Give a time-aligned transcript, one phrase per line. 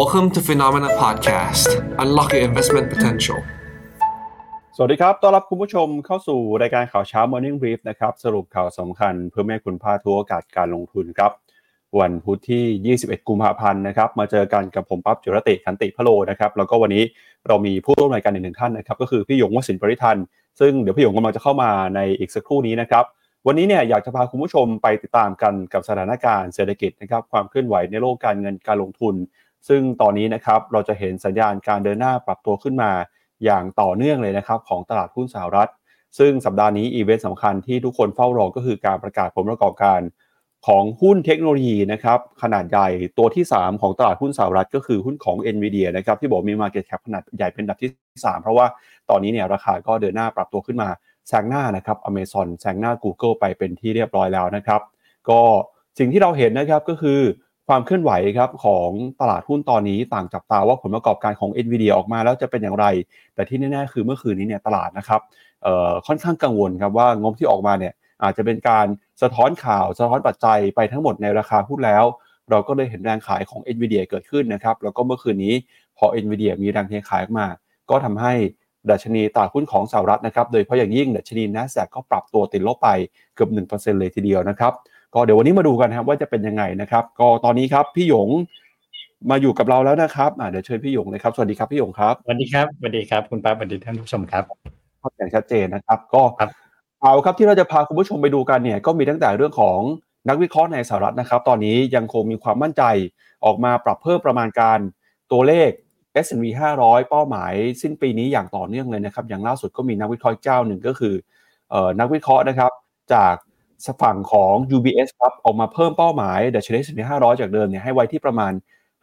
[0.00, 1.68] Welcome to Phenomena Podcast.
[2.02, 3.38] Unlock your investment potential.
[4.76, 11.32] สวัสดีครับ ต้อนรับคุณผู้ชมเข้าสู่รายการข่าวเช้า Morning Brief นะครับ สรุปข่าวสำคัญเพื่อให้คุณพลาดทุกโอกาสการลงทุนครับ
[12.00, 17.04] วันพุธที่ 21 กุมภาพันธ์นะครับ มาเจอกันกับผมปั๊บจุรติขันติพะโลนะครับ แล้วก็วันนี้
[17.46, 20.16] เรามีผู้ร่วมรายการอีกหนึ่งท่านนะครับ ก็คือพี่หยงวสินปริทัน
[20.60, 23.04] ซึ่งเดี๋ยวพี่หยงกำลังจะเข้ามาในอีกสักครู่นี้นะครับ
[23.46, 29.14] วันนี้เนี่ยอยากจะพาคุณผู้ชมไปติดตามกันกับสถานการณ์เศรษฐกิจนะครับ ความเคลื่อนไหวในโลกการเงินการลงทุน
[29.68, 32.90] ซึ่งตอนนี้นะครับเราจะเห็นสัญญาณการเดินหน้าปรับตัวขึ้นมา
[33.44, 35.70] อย่างต่อเนื่องเลยนะครับของตลาดหุ้นสหรัฐ
[36.18, 40.00] ซึ่งสัปดาห์นี้อีเวนต์สำคัญที่ทุกคนเฝ้ารอก็คือการประกาศผลประกอบการ
[40.66, 42.88] ของหุ้นเทคโนโลยีนะครับขนาดใหญ่
[43.18, 47.90] ตัวที่ 3 ของตลาดหุ้นสหรัฐก็คือหุ้นของ NVIDIA นะครับที่บอกมี Market Cap ขนาดใหญ่เป็นอันดับที่
[48.26, 48.66] 3 เพราะว่า
[49.10, 50.88] ตอนนี้เนี่ยราคาก็เดินหน้าปรับตัวขึ้นมา
[51.28, 54.80] แซงหน้านะครับ Amazon แซงหน้า Google ไปเป็นที่เรียบร้อยแล้วนะครับ
[55.28, 55.40] ก็
[55.98, 57.20] สิ่งที่เราเห็นนะครับก็คือ
[57.68, 62.86] ความเคลื่อนไหวครับของตลาดหุ้นตอนนี้ต่างจับตาว่าผลประกอบการของ NVIDIA ออกมาแล้วจะเป็นอย่างไร
[63.34, 65.20] แต่ที่แน่ๆคือเมื่อคืนนี้เนี่ยตลาดนะครับ
[66.06, 68.86] ค่อนข้างกังวลครับว่างบที่ออกมาเนี่ยอาจจะเป็นการ
[69.22, 72.04] สะท้อนข่าวสะท้อนปัจจัยไปทั้งหมดในราคาหุ้นแล้ว
[72.50, 75.54] เราก็เลยเห็นแรงขายของ NVIDIA เกิดขึ้นนะครับแล้วก็เมื่อคืนนี้
[75.98, 77.46] พอ NVIDIA มีแรงเทขายออกมา
[77.90, 78.32] ก็ทำให้
[78.90, 82.88] ดัชนีตลาดหุ้นของสหรัฐนะครับโดยเฉพาะอย่างยิ่งดัชนี NASDAQ ก็ปรับตัวติดลบไป
[83.34, 84.72] เกือบ1%เลยทีเดียวนะครับ
[85.14, 88.28] ก็เดี๋ยววันนี้มาดูกันครับว่าจะเป็นยังไงนะครับ ก็ตอนนี้ครับพี่หยง
[89.30, 94.44] มาอยู่กับเราแล้วนะครับเดี๋ยวเชิญพี่หยงเลยครับสวัสดีครับพี่หยงครับสวัสดีครับสวัสดีครับคุณป้าสวัสดีท่านผู้ชมครับ
[95.00, 96.22] ข้ออย่างชัดเจนนะครับ ก็
[97.02, 99.78] เอาครับที่เราจะพาคุณผู้ชมไปดูกันเนี่ยก็มีตั้งแต่เรื่องของ
[100.28, 102.82] นักวิเคราะห์ในสหรัฐนะครับ ตอนนี้ยังคงมีความมั่นใจ
[103.44, 104.78] ออกมาปรับเพิ่มประมาณการ
[105.32, 105.70] ตัวเลข
[106.24, 106.44] S&P
[106.80, 111.14] 500 เป้าหมาย สิ้นปีนี้อย่างต่อเนื่องเลยนะครับ อย่างล่าสุดก็มีนักวิเคราะห์เจ้าหนึ่งก็คือ
[112.00, 112.70] นักวิเคราะห์นะครับ
[113.14, 113.34] จาก
[114.02, 118.52] ฝั่งของ UBS ครับออกมาเพิ่มเป้าหมายดัชนี S&P 500จากเดิมเนี่ยให้ไว้ที่ประมาณ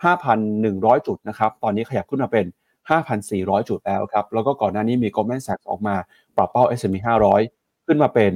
[0.07, 2.45] 5,100 จุดนะครับตอนนี้ขยับขึ้นมาเป็น
[3.07, 5.95] 5,400 จุดแล้วครับแล้วก็ก่อนหน้านี้มี Goldman Sachs ออกมา
[6.35, 6.95] ปรับเป้า S&P
[7.41, 8.33] 500 ขึ้นมาเป็น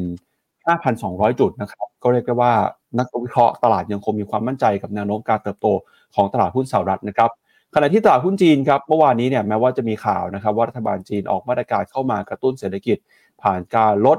[0.67, 2.53] 5,200 จุดนะครับก็เรียกได้ว่า
[2.99, 5.67] นักวิเคราะห์ตลาดยังคงมีความมั่นใจกับแนวโน้มการเติบโต
[6.15, 7.29] ของตลาดหุ้นสหรัฐนะครับ
[7.75, 12.97] ขณะที่ตลาดหุ้นจีนครับเมื่อวานนี้เนี่ยแม้ว่าจะมีข่าวนะครับว่ารัฐบาลจีนออกมาตรการเข้ามากระตุ้นเศรษฐกิจ
[13.41, 14.17] ผ่านการลด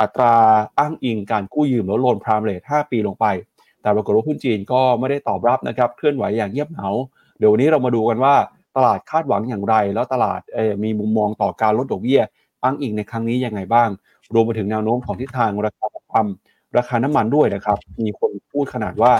[0.00, 0.34] อัตรา
[0.78, 3.26] อ้างอิงการกู้ยืมแล้วโลนพรามเลท5ปีลงไป
[3.82, 6.88] แต่ปรากฏว่าหุ้นจีนก็ไม่ได้ตอบรับนะครับ เคลื่อนไหวอย่างเงียบเหงา
[7.38, 8.34] เดี๋ยววันนี้เรามาดูกันว่า
[8.76, 10.40] ตลาดคาดหวังอย่างไร แล้วตลาด
[10.84, 12.20] มีมุมมองต่อการลดดอกเบี้ย
[12.62, 13.88] อ้างอิงในครั้งนี้ยังไงบ้าง
[14.34, 19.12] รวมไปถึงแนวโน้มของทิศทางราคาทองคำราคาน้ำมันด้วยนะครับ มีคนพูดขนาดว่า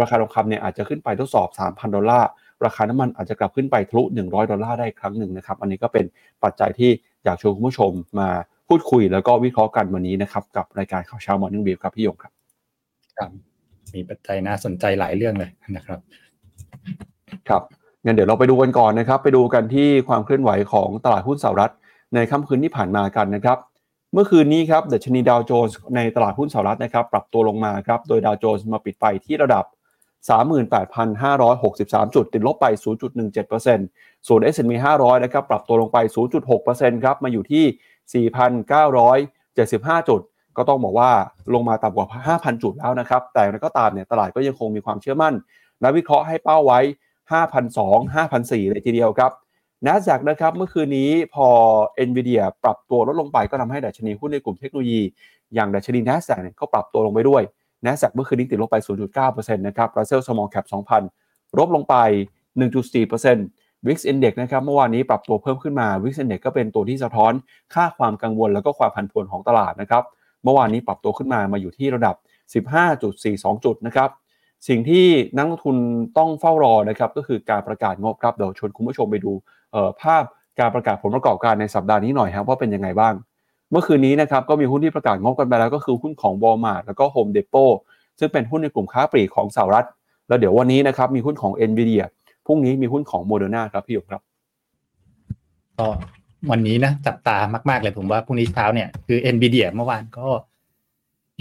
[0.00, 2.28] ราคาทองคำเนี่ยอาจจะขึ้นไปทดสอบ 3,000 ดอลลาร์
[2.64, 6.04] ราคาน้ำมันอาจจะกลับขึ้นไปทะลุ 100 ดอลลาร์ได้ครั้งหนึ่งนะครับ อันนี้ก็เป็น
[6.44, 6.90] ปัจจัยที่
[7.24, 8.28] อยากชวนคุณผู้ชมมา
[8.72, 12.32] พูดคุยแล้วก็วิเคราะห์กันวันนี้นะครับกับรายการข่าวเช้ามอร์นิ่งบีครับพี่ยงครับ
[13.18, 13.30] ครับ
[13.94, 16.00] มีปัจจัยน่าสนใจหลายเรื่องเลยนะครับ
[17.48, 17.62] ครับ
[18.04, 21.72] งั้นเดี๋ยวเราไปดูกันก่อนนะครับ ไปดูกันที่ความเคลื่อนไหวของตลาดหุ้นสหรัฐ
[22.14, 23.58] ในค่ำคืนที่ผ่านมากันนะครับ
[24.12, 29.64] เมื่อคืนนี้ครับดัชนีดาวโจนส์ในตลาดหุ้นสหรัฐนะครับปรับตัวลงมาครับโดยดาวโจนส์มาปิดไปที่ระดับ
[30.30, 32.66] 38,563 จุด ติดลบไป
[33.46, 35.98] 0.17%ส่วน S&P 500 นะครับปรับตัวลงไป
[36.50, 37.64] 0.6%ครับมาอยู่ที่
[38.12, 40.20] 4,975 จุด
[40.56, 41.10] ก็ต้องบอกว่า
[41.54, 45.34] ลงมาต่ำกว่า 5,000 จุดแล้วนะครับ แต่ก็ตามเนี่ยตลาดก็ยังคงมีความเชื่อมั่น
[45.82, 46.80] นักวิเคราะห์ให้เป้าไว้
[47.32, 49.32] 5,200 5,400 เลยทีเดียวครับ
[49.86, 51.46] n a s d a q นะครับเมื่อคืนนี้พอ
[52.08, 55.00] NVIDIA ปรับตัวลดลงไปก็ทำให้ดัชนีหุ้นในกลุ่มเทคโนโลยี
[55.54, 57.42] อย่างดัชนี n a s d a q เนี่ยก็ปรับตัวลงไปด้วย
[57.86, 58.76] n a s d a q เมื่อคืนนี้ติดลบไป
[59.16, 60.66] 0.9%นะครับ Russell Small Cap
[61.12, 61.94] 2,000 ลบลงไป
[62.66, 67.32] 1.4% Wix Index นะครับเมื่อวานนี้ปรับตัวเพิ่มขึ้นมา Wix Index ก็เป็นตัวที่สะท้อน
[67.74, 70.02] ค่าความกังวลแล้วก็ความผันผวนของตลาดนะครับ
[70.44, 72.16] เมื่อวานนี้ปรับตัวขึ้นมามาอยู่ที่ระดับ
[72.90, 74.10] 15.42 จุดนะครับ
[74.68, 75.06] สิ่งที่
[75.36, 75.76] นักลงทุน
[76.18, 79.32] ต้องเฝ้ารอนะครับก็คือการประกาศงบครับเดี๋ยวชวนคุณผู้ชมไปดู
[80.02, 80.22] ภาพ
[80.60, 83.14] การประกาศผลประกอบการในสัปดาห์นี้หน่อยครับว่าเป็นยังไงบ้าง
[83.70, 87.72] เมื่อคืนนี้นะครับก็มีหุ้นที่ประกาศงบกันไปแล้วก็คือหุ้นของ Walmart แล้วก็ Home Depot
[88.18, 89.86] ซึ่งเป็นหุ้นในกลุ่มค้าปลีกของสหรัฐ
[90.28, 92.04] แล้วเดี๋ยววันนี้นะครับมีหุ้นของ Nvidia
[92.46, 94.22] พรุ่งนี้มีหุ้นของโมเดอร์นาครับพี่หยกครับ
[95.78, 95.86] ก็
[96.50, 97.36] วันนี้นะจับตา
[97.70, 100.28] มาก ๆ เลยผมว่าพรุ่งนี้เช้าเนี่ยคือ NVIDIA เมื่อวานก็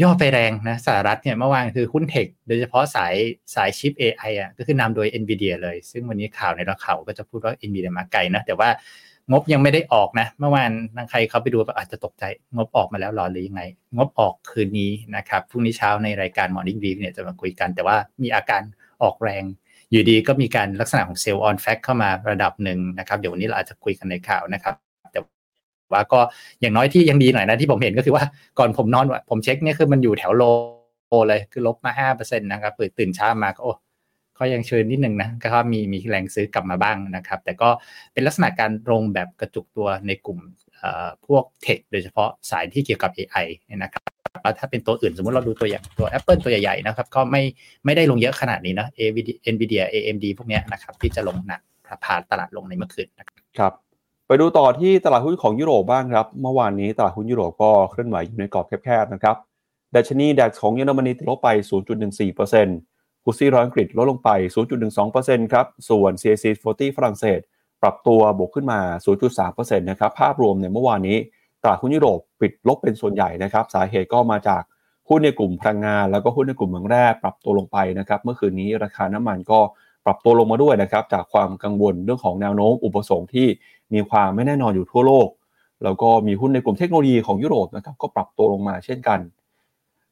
[0.01, 3.15] ย่อไปแรงนะสหรัฐเนี่ยเมื่อวานคือหุ้นเทคโดยเฉพาะสาย
[3.55, 8.69] สายชิป AI อะก็คือนำโดย NVIDIA เลย ซึ่งวันนี้ข่าวในราข่าวก็จะพูดว่า NVIDIA มาไกลนะแต่ว่า
[9.31, 12.23] งบยังไม่ได้ออกนะ เมื่อวานทางใครเขาไปดูอาจจะตกใจ
[12.55, 13.63] งบออกมาแล้วหรอหรือยังไง
[13.97, 18.61] งบออกคืนนี้นะครับพรุ่งนี้เช้าในรายการ Morning Brief เนี่ยจะมาคุยกัน แต่ว่ามีอาการ
[19.03, 19.43] ออกแรง
[19.91, 24.75] อยู่ดีก็มีการลักษณะของเซลล์ออนแฟกเข้ามาระดับหนึ่งนะครับ เดี๋ยววันนี้เราอาจจะคุยกันในข่าวนะครับ
[25.11, 25.19] แต่
[25.93, 26.19] ว่าก็
[26.61, 28.25] อย่างน้อยที่ยังดีหน่อยนะที่ผมเห็นก็คือว่า
[28.59, 30.43] ก่อนผมนอนผมเช็คเนี่ยคือมันอยู่แถวโล
[31.27, 33.71] เลยคือลบมาห้าเปอร์เซ็นต์นะครับตื่นเช้ามาก็โอ้
[34.39, 37.69] ก็ยังเชิญนิดนึงนะก็มีมีแรงซื้อกลับมาบ้างนะครับ แต่ก็
[38.13, 40.39] เป็นลักษณะการลงแบบกระจุกตัวในกลุ่ม
[41.27, 43.45] พวกเทคโดยเฉพาะสายที่เกี่ยวกับ AI
[43.83, 44.10] นะครับ
[44.41, 47.41] แล้วถ้าเป็นตัวอื่นสมมติเราดูตัวอย่างตัว Apple ตัวใหญ่ๆนะครับ ก็ไม่
[47.85, 48.87] ไม่ได้ลงเยอะขนาดนี้นะ
[49.53, 51.61] NVIDIA AMD พวกนี้นะครับที่จะลงหนัก
[52.05, 53.27] ผ่านตลาดลงในเมื่อคืนนะ
[53.59, 53.73] ครับ
[54.27, 59.35] ไปดูต่อที่ตลาดหุ้นของยุโรปบ้างครับ เมื่อวานนี้ตลาดหุ้นยุโรปก็เคลื่อนไหวอยู่ในกรอบแคบๆนะครับ
[59.95, 61.49] ดัชนีดัคของเยอรมนีติดลบไป
[62.17, 64.29] 0.14%ฟุซี่ร้อยอังกฤษลดลงไป
[64.89, 67.39] 0.12%ครับ ส่วน CAC 40 ฝรั่งเศส
[67.81, 68.79] ปรับตัวบวกขึ้นมา
[69.29, 71.17] 0.3%นะครับ ภาพรวมเนี่ยเมื่อวานนี้
[71.63, 74.61] ตลาดหุ้นยุโรปปิดลบเป็นส่วนใหญ่นะครับ สาเหตุก็มาจาก
[75.09, 79.59] หุ้นในกลุ่มพลังงาน แล้วก็หุ้นในกลุ่มเมืองแร่ปรับตัวลงไปนะครับ เมื่อคืนนี้ราคาน้ำมันก็
[80.05, 83.47] ปรับตัวลงมาด้วยนะครับ จากความกังวลเรื่องของแนวโน้มอุปสงค์ที่
[83.93, 85.27] มีความไม่แน่นอนอยู่ทั่วโลก
[85.83, 89.19] แล้วก็มีหุ้นในกลุ่มเทคโนโลยีของยุโรปนะครับก็ปรับตัวลงมาเช่นกัน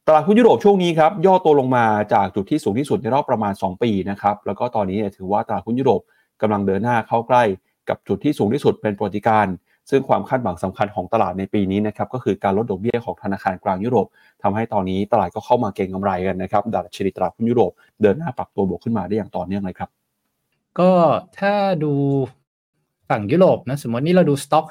[0.08, 6.02] ตลาดหุ้นยุโรปช่วงนี้ครับย่อตัวลงมาจากจุดที่สูงที่สุดในรอบประมาณ 2 ปีนะครับแล้วก็ตอนนี้ถือว่าตลาดหุ้นยุโรป
[6.42, 7.44] กำลังเดินหน้าเข้าใกล้
[7.90, 9.48] กับจุดที่สูงที่สุดเป็นปรติการ
[9.90, 14.08] ซึ่งความคาดหวังสำคัญของตลาดในปีนี้นะครับก็คือการลดดอกเบี้ยของธนาคารกลางยุโรป
[14.44, 17.72] ทำให้ตอนนี้ตลาดก็เข้ามาเก็งกำไรกันนะครับดัชนีตลาดหุ้นยุโรป
[18.02, 19.90] เดินหน้าปรับตัวบวกขึ้นมาได้อย่างต่อเนื่องเลยครับ
[20.80, 20.92] ก็
[21.40, 21.54] ถ้า
[21.84, 21.94] ดู
[23.10, 24.66] ฝั่งยุโรปนะสมมตินี่เราดู Stoxx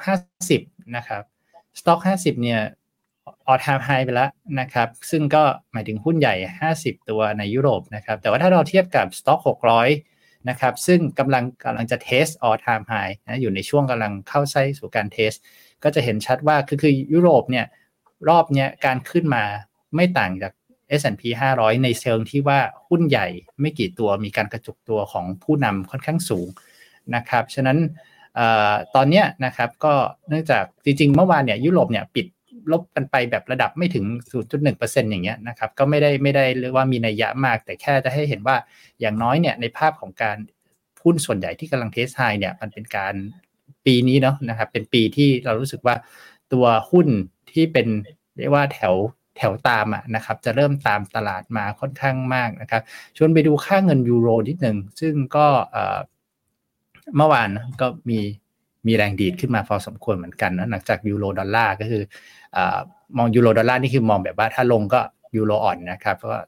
[0.46, 1.22] 50นะครับ
[1.80, 2.60] Stoxx 50เนี่ย
[3.46, 4.30] all-time high ไปแล้ว
[4.60, 5.42] นะครับ ซึ่งก็
[5.72, 6.34] หมายถึงหุ้นใหญ่
[6.72, 10.17] 50 ตัวในยุโรปนะครับ แต่ว่าถ้าเราเทียบกับ Stoxx 600
[10.48, 12.92] นะครับซึ่งกำลังกำลังจะ test all-time high
[13.26, 15.32] นะอยู่ในช่วงกำลังเข้าไส้สู่การ test
[15.84, 17.66] ก็จะเห็นชัดว่าคือคือยุโรปเนี่ย
[18.28, 19.44] รอบเนี้ยการขึ้นมา
[19.94, 20.52] ไม่ต่างจาก
[21.00, 21.22] S&P
[21.56, 22.58] 500 ในเชิงที่ว่า
[22.88, 23.26] หุ้นใหญ่
[23.60, 26.48] ไม่กี่ตัวมีการกระจุกตัวของผู้นำค่อนข้างสูง
[27.14, 27.78] นะครับ ฉะนั้น
[28.94, 29.94] ตอนนี้นะครับก็
[30.28, 32.26] เนื่องจากจริงๆ เมื่อวานเนี่ยยุโรปเนี่ยปิด
[32.72, 34.04] ลบกันไปแบบระดับไม่ถึง
[34.58, 38.56] 0.1%อย่างเงี้ยนะครับก็ไม่ได้ไม่ได้เรียกว่ามีนัยยะมาก แต่แค่จะให้เห็นว่า
[39.00, 40.36] อย่างน้อยเนี่ยในภาพของการ
[41.02, 43.14] หุ้นส่วนใหญ่ที่กำลังเทสไฮเนี่ยมันเป็นการ
[43.86, 45.94] ปีนี้เนาะนะครับเป็นปีที่เรารู้สึกว่า
[46.52, 47.08] ตัวหุ้น
[47.52, 47.88] ที่เป็น
[48.38, 48.94] เรียกว่าแถว
[49.36, 52.82] แถวตามอะนะครับจะเริ่มตามตลาดมาค่อนข้างมากนะครับ
[53.16, 55.46] ชวนไปดูค่าเงินยูโรนิดหนึ่งซึ่งก็
[57.16, 57.48] เมื่อวาน
[57.80, 58.20] ก็มี
[58.86, 62.02] มีแรงดีดขึ้นมาพอสมควรเหมือนกันนะหลังจากยูโรดอลลาร์ก็คือ
[63.16, 65.00] มองยูโรดอลลาร์นี่คือมองแบบว่าถ้าลงก็
[65.36, 66.40] ยูโรอ่อนนะครับเพราะว่า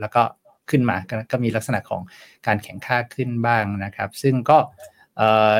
[0.00, 0.22] แล้วก็
[0.70, 0.96] ขึ้นมา
[1.32, 2.00] ก็มีลักษณะของ
[2.46, 4.58] การแข็งค่าขึ้นบ้างนะครับ ซึ่งก็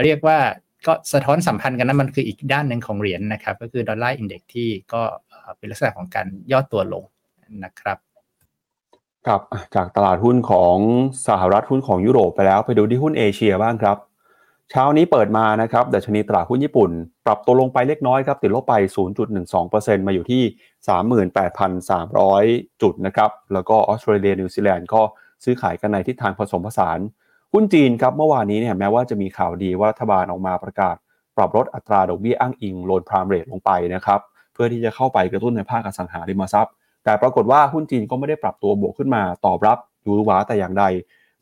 [0.02, 0.38] เรียกว่า
[0.86, 5.02] ก็สะท้อนสัมพันธ์กันนะมันคืออีกด้านหนึ่งของเหรียญนะครับ ก็คือ Dollar Index ที่ก็
[5.58, 7.04] เป็นลักษณะของการย่อตัวลง
[7.64, 7.98] นะครับ
[9.26, 9.40] ครับ
[9.74, 10.76] จากตลาดหุ้นของ
[11.28, 13.96] สหรัฐหุ้นของยุโรปไปแล้วไปดูที่หุ้นเอเชียบ้างครับ
[14.72, 16.90] เช้านี้เปิดมานะครับดัชนีตลาดหุ้นญี่ปุ่น
[17.26, 18.74] ปรับตัวลงไปเล็กน้อยครับติดลบไป
[19.40, 20.42] 0.12%มาอยู่ที่
[21.86, 25.02] 38,300 จุดนะครับแล้วก็ออสเตรเลียนิวซีแลนด์ก็
[25.44, 26.98] ซื้อขายกันในทิศทางผสมผสาน
[27.52, 30.96] หุ้นจีนครับเมื่อวานนี้เนี่ยแม้ว่าจะมีข่าวดีว่ารัฐบาลออกมาประกาศ
[31.36, 34.20] ปรับลดอัตราดอกเบี้ยอ้างอิงโลนพรามเรทลงไปนะครับ
[34.52, 36.72] เพื่อที่จะเข้าไปกระตุ้นในภาคอสังหาริมทรัพย์
[37.04, 40.84] แต่ปรากฏว่าหุ้นจีนก็ไม่ได้ปรับตัวบวกขึ้นมาตอบรับยูรวาแต่อย่างใด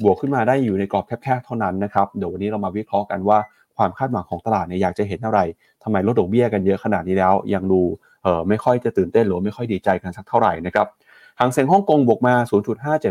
[0.02, 3.38] บวกขึ้นมาได้อยู่ในกรอบแคบๆเท่านั้นนะครับเดี๋ยววันนี้เรามาวิเคราะห์กันว่า
[3.76, 5.40] ความคาดหวังของตลาดเนี่ยอยากจะเห็นอะไร
[5.82, 7.80] ทำไมลดดอกเบี้ยกันเยอะขนาดนี้แล้ว ยังดู
[8.22, 10.86] เออไม่ค่อยจะตื่นเต้นหรือไม่ค่อยดีใจกันสักเท่าไหร่นะครับ
[11.40, 12.34] หางเซ็งฮ่องกงบวกมา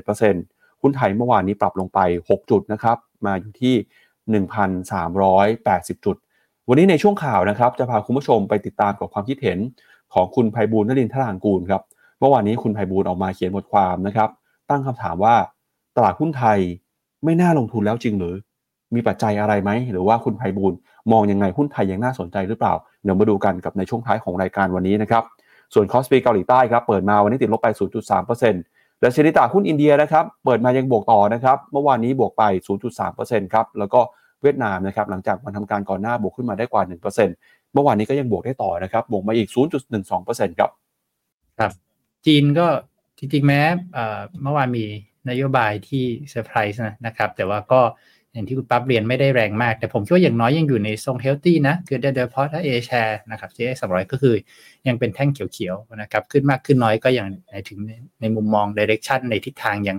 [0.01, 1.99] 0.57%หุ้นไทยเมื่อวานนี้ปรับลงไป
[2.29, 3.75] 6 จุดนะครับมาอยู่ที่
[5.97, 6.15] 1,380 จุด
[6.67, 9.59] วันนี้ในช่วงข่าวนะครับจะพาคุณผู้ชมไปติดตามกับความคิดเห็น
[10.13, 11.81] ของคุณไพบูลนรินทรางกูลครับ
[12.19, 14.29] เมื่อวานนี้คุณไพบูลออกมาเขียนบทความนะครับ
[14.69, 15.35] ตั้งคำถามว่า
[15.95, 16.59] ตลาดหุ้นไทย
[17.23, 18.35] ไม่น่าลงทุนแล้วจริงหรือ
[18.95, 20.73] มีปัจจัยอะไรไหม หรือว่าคุณไพบูล
[21.11, 25.23] มองยังไงหุ้นไทยยังน่าสนใจหรือเปล่า เดี๋ยวมาดูกันกับในช่วงท้ายของรายการวันนี้นะครับ
[25.73, 27.67] ส่วนคอสปีเกาหลีใต้ครับเปิดมาวันนี้ติดลบไป
[28.35, 32.43] 0.3%และดัชนีตลาดหุ้นอินเดียนะครับเปิดมายังบวกต่อนะครับเมื่อวานนี้บวกไป
[32.99, 33.99] 0.3%ครับแล้วก็
[34.41, 39.49] เวียดนามนะครับหลังจากวันทำการก่อนหน้าบวกขึ้นมาได้กว่า 1%เมื่อวานนี้ก็ยังบวกได้ต่อนะครับบวกมาอีก
[40.03, 40.69] 0.12%ครับ
[41.59, 41.71] ครับ
[42.25, 42.67] จีนก็
[43.17, 43.61] จริงๆแม้
[44.43, 44.85] เมื่อวานมี
[45.29, 47.81] นโยบายที่เซอร์ไพรส์นะครับ แต่ว่าก็
[48.33, 54.35] อย่างที่คุณปั๊บเรียนไม่ได้แรงมาก แต่ผมคิดว่าอย่างน้อยยังอยู่ในทรง healthy นะ คือโดยเฉพาะถ้า A-share นะครับเจสามร้อยก็คือ
[54.87, 57.79] ยังเป็นแท่งเขียวๆนะครับ ขึ้นมากขึ้นน้อยก็อย่างในถึง
[58.21, 59.97] ในมุมมองดิเรกชันในทิศทางยัง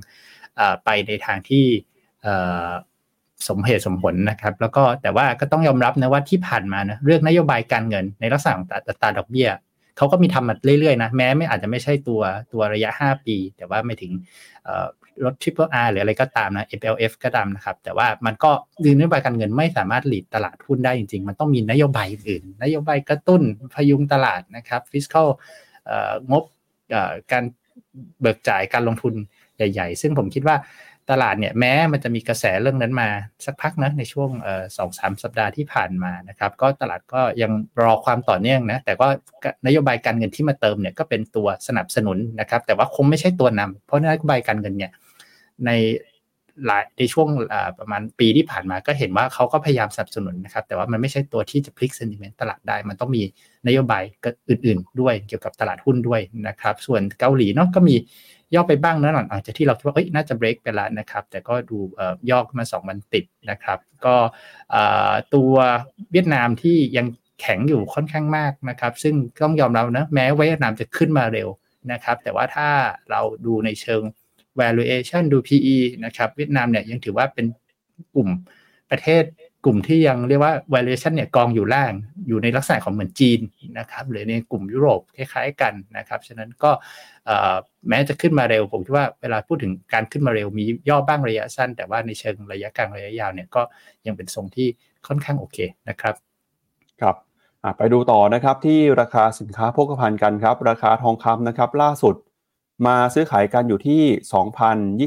[0.85, 1.65] ไปในทางที่
[3.49, 8.67] สมเหตุสมผลนะครับ แล้วก็แต่ว่าก็ต้องยอมรับนะว่าที่ผ่านมานะเรื่องนโยบายการเงินในลักษณะของ
[9.03, 9.49] ตาดอกเบี้ย
[9.97, 12.21] เขาก็มีทำมาเรื่อยๆนะแม้ไม่อาจจะไม่ใช่ตัว
[12.53, 14.13] ตัวระยะ 5 ปี แต่ว่าไม่ถึง
[15.25, 18.51] รถ Triple R หรืออะไรก็ตามนะ FLF ก็ตามนะครับ แต่ว่ามันก็
[18.85, 23.43] ดืนโยบายการเงินไม่สามารถหลีดตลาดหุ้นได้จริง ๆ มันต้องมีนโยบายอื่น นโยบายกระตุ้น
[23.75, 25.29] พยุงตลาดนะครับ fiscal
[26.31, 26.45] งบ
[27.33, 27.45] การ
[28.21, 29.15] เบิกจ่ายการลงทุน
[29.57, 30.59] ใหญ่ ๆ ซึ่งผมคิดว่า
[31.13, 33.09] ตลาดเนี่ยแม้มันจะมีกระแสเรื่องนั้นมา
[33.47, 34.31] สักพักนะในช่วง
[34.77, 39.09] สองสามสัปดาห์ที่ผ่านมานะครับ ก็ตลาดก็ยังรอความต่อเนื่องนะ แต่ก็
[39.67, 44.93] นโยบายการเงินที่มาเติมเนี่ยก็เป็นตัวสนับสนุนนะครับ แต่ว่าคงไม่ใช่ตัวนำเพราะนโยบายการเงินเนี่ย
[45.67, 45.71] ใน
[46.67, 47.29] หลายในช่วง
[47.79, 53.23] ประมาณปีที่ผ่านมาก็เห็นว่าเขาก็พยายามสนับสนุนนะครับ แต่ว่ามันไม่ใช่ตัวที่จะพลิกเซนติเมนต์ตลาดได้ มันต้องมี
[53.67, 54.03] นโยบาย
[54.49, 57.97] อื่น ๆ ด้วยเกี่ยวกับตลาดหุ้นด้วยนะครับ ส่วนเกาหลีเนาะก็มี
[58.55, 61.79] ย่อไปบ้างนะหลังจากที่เราคิดว่าเอ้ยน่าจะเบรกไปแล้วนะครับ แต่ก็ดู
[62.31, 64.17] ย่อขึ้นมา 2 วันติดนะครับ ก็
[65.35, 65.53] ตัว
[66.13, 67.07] เวียดนามที่ยัง
[67.41, 71.49] แข็งอยู่ค่อนข้างมากนะครับ ซึ่งต้องยอมรับนะแม้เวียดนามจะขึ้นมาเร็ว
[71.93, 72.69] นะครับ แต่ว่าถ้า
[73.11, 74.03] เราดูในเชิง
[74.61, 77.47] valuation ดู PE นะครับเวียดนามเนี่ยยังถือว่าเป็น
[78.15, 78.29] กลุ่ม
[78.91, 79.25] ประเทศ
[79.65, 81.93] กลุ่มที่ยังเรียกว่า valuation เนี่ยกองอยู่ล่าง
[82.29, 83.41] อยู่ในลักษณะของเหมือนจีน
[83.79, 86.71] นะครับหรือในกลุ่มยุโรปคล้ายๆกันนะครับฉะนั้นก็
[87.89, 93.63] แม้จะขึ้นมาเร็วผมคิดว่าเวลาพูดถึงการขึ้นมาเร็วมีย่อบ้างระยะสั้น แต่ว่าในเชิงระยะกลางระยะยาวเนี่ยก็
[94.07, 94.69] ยังเป็นทรงที่
[95.07, 96.15] ค่อนข้างโอเคนะครับ
[97.01, 97.17] ครับ
[97.79, 102.15] ไปดูต่อนะครับที่ราคาสินค้าโภคภัณฑ์กันครับ ราคาทองคำนะครับ ล่าสุด
[102.87, 104.03] มาซื้อขายกันอยู่ที่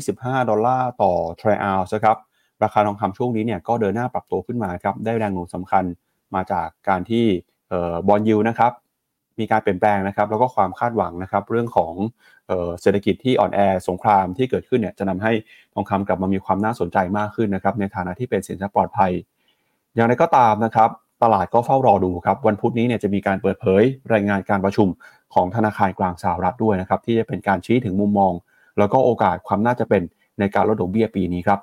[0.01, 2.17] 2,025 ดอลลาร์ต่อทรอยออนซ์นะครับ
[2.63, 5.83] ราคาทองคำช่วงนี้เนี่ยก็เดินหน้าปรับตัวขึ้นมาครับ ได้แรงหนุนสำคัญ
[6.35, 7.25] มาจากการที่
[8.07, 8.71] bond yield นะครับ
[9.39, 11.93] มีการเปลี่ยนแปลงนะครับ แล้วก็ความคาดหวังนะครับ เรื่องของ
[12.81, 15.31] เศรษฐกิจที่อ่อนแอ สงครามที่เกิดขึ้นเนี่ยจะนำให้
[15.73, 19.11] ทองคำกลับมามีความน่าสนใจมากขึ้นนะครับ ในฐานะที่เป็นสินทรัพย์ปลอดภัย
[19.95, 20.89] อย่างไรก็ตามนะครับ
[21.23, 24.87] ตลาดก็เฝ้ารอดูครับ วันพุธนี้เนี่ยจะมีการเปิดเผยรายงานการประชุม
[25.33, 28.33] ของธนาคารกลางสหรัฐด้วยนะครับที่จะเป็นการชี้ถึงมุมมอง
[28.77, 30.01] แล้วก็โอกาสความน่าจะเป็น
[30.39, 31.59] ในการลดดอกเบี้ยปีนี้ครับ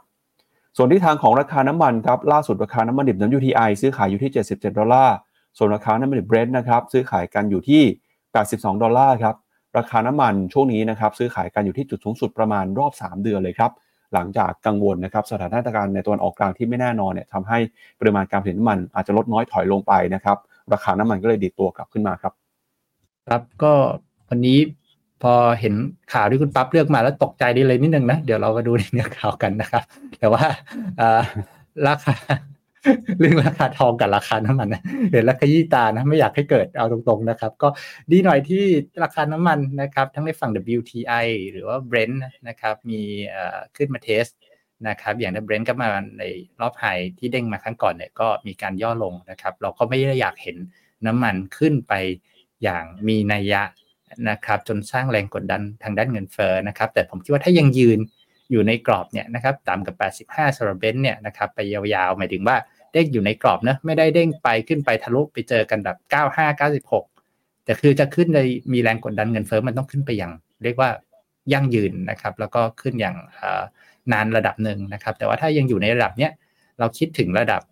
[0.77, 5.17] ส่วนทิศทางของราคาน้ำมันครับล่าสุดราคาน้ำมันดิบน้ำ UTI ซื้อขายอยู่ที่ 77 ดอลลาร์
[5.59, 7.83] ส่วนราคาน้ำมันดิบเบรนท์นะครับซื้อขายกันอยู่ที่
[8.33, 9.35] 82 ดอลลาร์ครับ
[9.79, 13.73] ราคาน้ำมันช่วงนี้นะครับซื้อขายกันอยู่ที่จุดสูงสุดประมาณรอบ 3 เดือนเลยครับ
[14.15, 17.59] หลังจากกังวลนะครับสถานการณ์ในตะวันออกกลางที่ไม่แน่นอนเนี่ยทำให้
[18.01, 20.39] ปริมาณการผลิตน้ำมันอาจจะลดน้อยถอยลงไปนะครับ
[20.73, 22.33] ราคาน้ำมันก็เลยดิดตัวกลับขึ้นมาครับ
[23.29, 23.73] ครับก็
[24.29, 24.59] วันนี้
[25.23, 25.75] พอเห็น
[26.13, 29.83] ข่าวที่คุณปั๊บเลือกมาแล้วตกใจดีเลยนิดนึงนะ เดี๋ยวเรามาดูในเนื้อข่าวกันนะครับ
[30.19, 30.45] แต่ว่า
[31.87, 32.15] ราคา
[33.19, 34.69] เรื่องราคาทองกับราคาน้ำมัน
[35.11, 37.69] เห็นราคายี่ตานะ ไม่อยากให้เกิดเอาตรงๆนะครับ ก็
[38.11, 38.65] ดีหน่อยที่
[39.03, 42.19] ราคาน้ำมันนะครับ ทั้งในฝั่ง WTI หรือว่า Brent
[42.49, 43.01] นะครับ มี
[43.77, 44.25] ขึ้นมาเทส
[44.89, 46.23] นะครับ อย่างใน Brent ก็มาใน
[46.61, 46.85] รอบไฮ
[47.19, 50.57] ที่เด้งมาครั้งก่อนเนี่ยก็มีการย่อลงนะครับ เราก็ไม่ได้อยากเห็น
[51.07, 51.95] น้ำมันขึ้นไป
[52.63, 53.63] อย่างมีนัยยะ
[54.31, 57.99] นะครับจนสร้างแรงกดดันทางด้านเงินเฟ้อนะครับแต่ผมคิดว่าถ้ายังยืน
[58.51, 59.97] อยู่ในกรอบเนี่ยนะครับตามกับ
[60.37, 62.57] 85สำหรับเบนซ์เนี่ยนะครับไปยาวๆ หมายถึงว่า
[62.93, 65.97] เด้งอยู่ในกรอบนะไม่ได้เด้งไปขึ้นไปทะลุไปเจอกันแบบ
[66.37, 66.61] 95
[67.01, 70.33] 96 แต่คือจะขึ้นเลยมีแรงกดดันเงินเฟ้อมันต้องขึ้นไปอย่าง
[70.65, 70.91] เรียกว่า
[71.53, 73.17] ยั่งยืนนะครับแล้วก็ขึ้นอย่าง
[74.13, 76.33] นานระดับหนึ่งนะครับแต่ว่าถ้ายังอยู่ในระดับเนี้ย
[76.79, 77.63] เราคิดถึงระดับ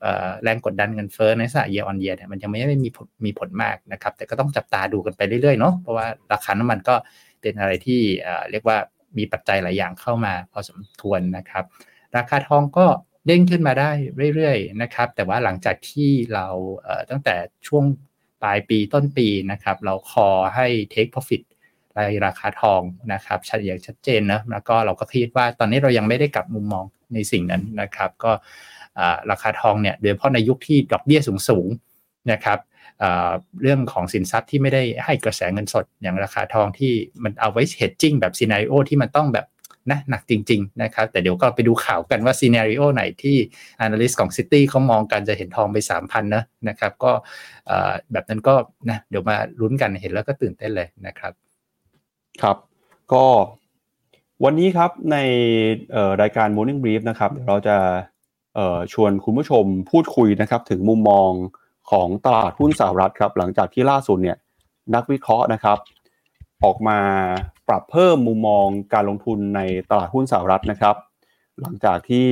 [0.43, 6.95] แรงกดดันเงินเฟ้อในสายเยออนเยเนี่ยมันยังไม่ได้มีผลมีผลมากนะครับ แต่ก็ต้องจับตาดูกันไปเรื่อยๆเนาะเพราะว่าราคาน้ำมันก็
[7.41, 8.01] เป็นอะไรที่
[8.51, 8.79] เรียกว่า
[9.19, 11.65] มีปัจจัยหลายอย่างเข้ามาพอสมควรนะครับ
[12.17, 12.87] ราคาทองก็
[13.27, 13.91] เด้งขึ้นมาได้
[14.35, 16.47] เรื่อยๆนะครับ แต่ว่าหลังจากที่เรา
[17.11, 17.35] ตั้งแต่
[17.67, 17.85] ช่วง
[18.43, 21.43] ปลายปีต้นปีนะครับ เราคอให้ take profit
[21.97, 22.83] รายราคาทอง
[23.13, 26.85] นะครับชัดอย่างชัดเจนนะแล้วก็เราก็คิดว่าตอนนี้เรายังไม่ได้กลับมุมมอง
[27.15, 28.33] ในสิ่งนั้นนะครับ ก็
[29.31, 32.59] ราคาทองเนี่ยโดยเฉพาะในยุคที่ดอกเบี้ยสูงๆนะครับ
[33.63, 36.93] เรื่องของสินทรัพย์ที่ไม่ได้ให้กระแสเงินสดอย่างราคาทองที่
[37.25, 39.47] มันเอาไว้ hedging แบบ scenario ที่มันต้องแบบ
[39.91, 43.37] นะหนักจริง ๆ นะครับ แต่เดี๋ยวก็ไปดูข่าวกันว่าซีนารีโอไหนที่
[43.85, 47.13] Analyst ของ City เขามองกันจะเห็นทองไป 3,000นะนะครับ ก็
[48.13, 48.55] แบบนั้นก็
[48.91, 51.33] นะเดี๋ยวมาลุ้นกันเห็นแล้วก็ตื่นเต้นเลยนะครับ
[52.43, 52.57] ครับ
[53.13, 53.25] ก็
[54.45, 55.17] วันนี้ครับใน
[56.23, 57.77] รายการ Morning Brief นะครับเดี๋ยวเราจะ
[58.93, 61.31] ชวนคุณผู้ชมพูดคุยนะครับถึงมุมมอง
[61.91, 64.37] ของตลาดหุ้นสหรัฐครับหลังจากที่ล่าสุดเนี่ย
[64.95, 65.79] นักวิเคราะห์นะครับ
[66.65, 66.99] ออกมา
[67.69, 69.61] ปรับเพิ่มมุมมองการลงทุนใน
[69.91, 70.97] ตลาดหุ้นสหรัฐนะครับ
[71.61, 72.29] หลังจากที่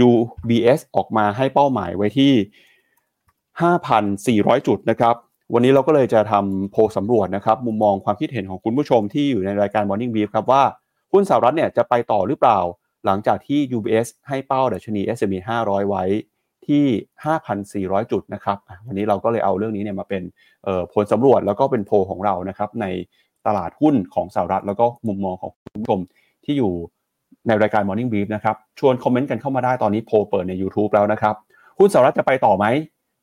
[0.00, 0.10] ดู
[0.48, 2.32] BS ออกมาให้เป้าหมายไว้ที่
[4.44, 5.14] 5,400 จุดนะครับ
[5.54, 10.62] วันนี้เราก็เลยจะทำโพลสำรวจนะครับ มุมมองความคิดเห็นของคุณผู้ชมที่อยู่ในรายการ Morning Brief ครับว่า
[11.12, 12.58] หุ้นสหรัฐเนี่ยจะไปต่อหรือเปล่า
[13.06, 15.34] หลังจากที่ UBS ให้เป้าดัชนี S&P
[15.64, 16.04] 500 ไว้
[16.66, 16.84] ที่
[17.92, 20.22] 5,400 จุดนะครับวันนี้เราก็เลยเอาเรื่องนี้เนี่ยมาเป็น
[20.92, 22.86] ผลสำรวจแล้วก็เป็นโพของเรานะครับใน
[23.46, 26.00] ตลาดหุ้นของสหรัฐ แล้วก็มุมมองของคุณผู้ชม
[26.44, 26.72] ที่อยู่
[27.46, 31.34] ในรายการ Morning Brief นะครับชวนคอมเมนต์กันเข้ามาได้ตอนนี้โพเปิดใน YouTube แล้วนะครับ
[31.78, 32.64] หุ้นสหรัฐจะไปต่อไหม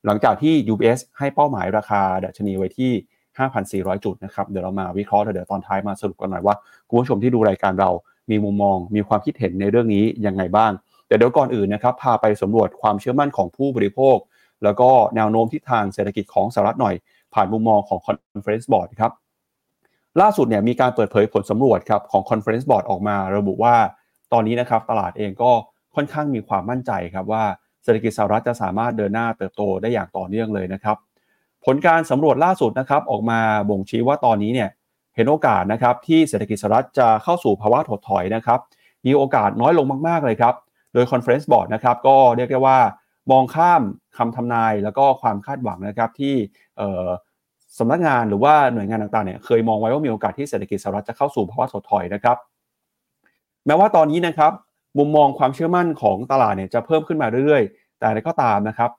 [0.06, 2.92] หลังจากที่ UBS ให้เป้าหมายราคาดัชนีไว้ที่
[3.82, 6.54] 5,400 จุดนะครับเดี๋ยวเรามาวิเคราะห์เดี๋ยวตอนท้ายมาสรุปกันหน่อยว่า
[6.88, 7.90] คุณผู้ชมที่ดูรายการเรา
[8.30, 10.72] มีมุมมอง มีความคิดเห็นในเรื่องนี้ยังไงบ้าง
[11.06, 14.16] แต่เดี๋ยวก่อนอื่นนะครับ พาไปสำรวจความเชื่อมั่นของผู้บริโภค
[14.64, 16.94] แล้วก็แนวโน้มทิศทางเศรษฐกิจของสหรัฐหน่อย
[17.34, 19.12] ผ่านมุมมองของ Conference Board ครับ
[20.20, 23.76] ล่าสุดเนี่ยมีการเปิดเผยผลสำรวจครับของ Conference Board ออกมา ระบุว่า
[24.32, 25.52] ตอนนี้นะครับตลาดเองก็
[25.94, 27.44] ค่อนข้างมีความมั่นใจครับว่า
[27.82, 30.96] เศรษฐกิจสหรัฐจะสามารถเดินหน้าเติบโตได้อย่างต่อเนื่องเลยนะครับ
[31.64, 33.40] ผลการสำรวจล่าสุดนะครับออกมา
[33.70, 34.68] บ่งชี้ว่าตอนนี้เนี่ย
[35.14, 38.60] เห็นโอกาสนะครับที่เศรษฐกิจสหรัฐจะเข้าสู่ภาวะถดถอยนะครับ
[39.06, 40.54] มีโอกาสน้อยลงมากๆเลยครับ
[40.92, 42.78] โดย Conference Board นะครับก็เรียกได้ว่า
[43.30, 43.82] มองข้าม
[44.16, 46.34] คำทำนายแล้วก็ความคาดหวังนะครับที่
[47.78, 52.36] สำนักงานหรือว่าหน่วยงานต่างๆเนี่ยเคยมองไว้ว่ามีโอกาสที่เศรษฐกิจสหรัฐจะเข้าสู่ภาวะถดถอยนะครับ
[53.66, 54.52] แม้ว่าตอนนี้นะครับ
[54.98, 58.90] มุมมองความเชื่อมั่นของตลาดเนี่ยจะเพิ่มขึ้นมาเรื่อยๆ แต่ก็ตามนะครับ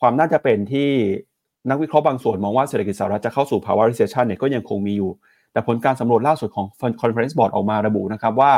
[0.00, 0.90] ความน่าจะเป็นที่
[1.70, 5.10] นักวิเคราะห์บางส่วนมองว่าเศรษฐกิจสหรัฐจะเข้าสู่ภาวะ recession เนี่ยก็ยังคงมีอยู่
[5.58, 6.66] แต่ผลการสำรวจล่าสุดของ
[7.00, 8.52] Conference Board ออกมาระบุนะครับว่า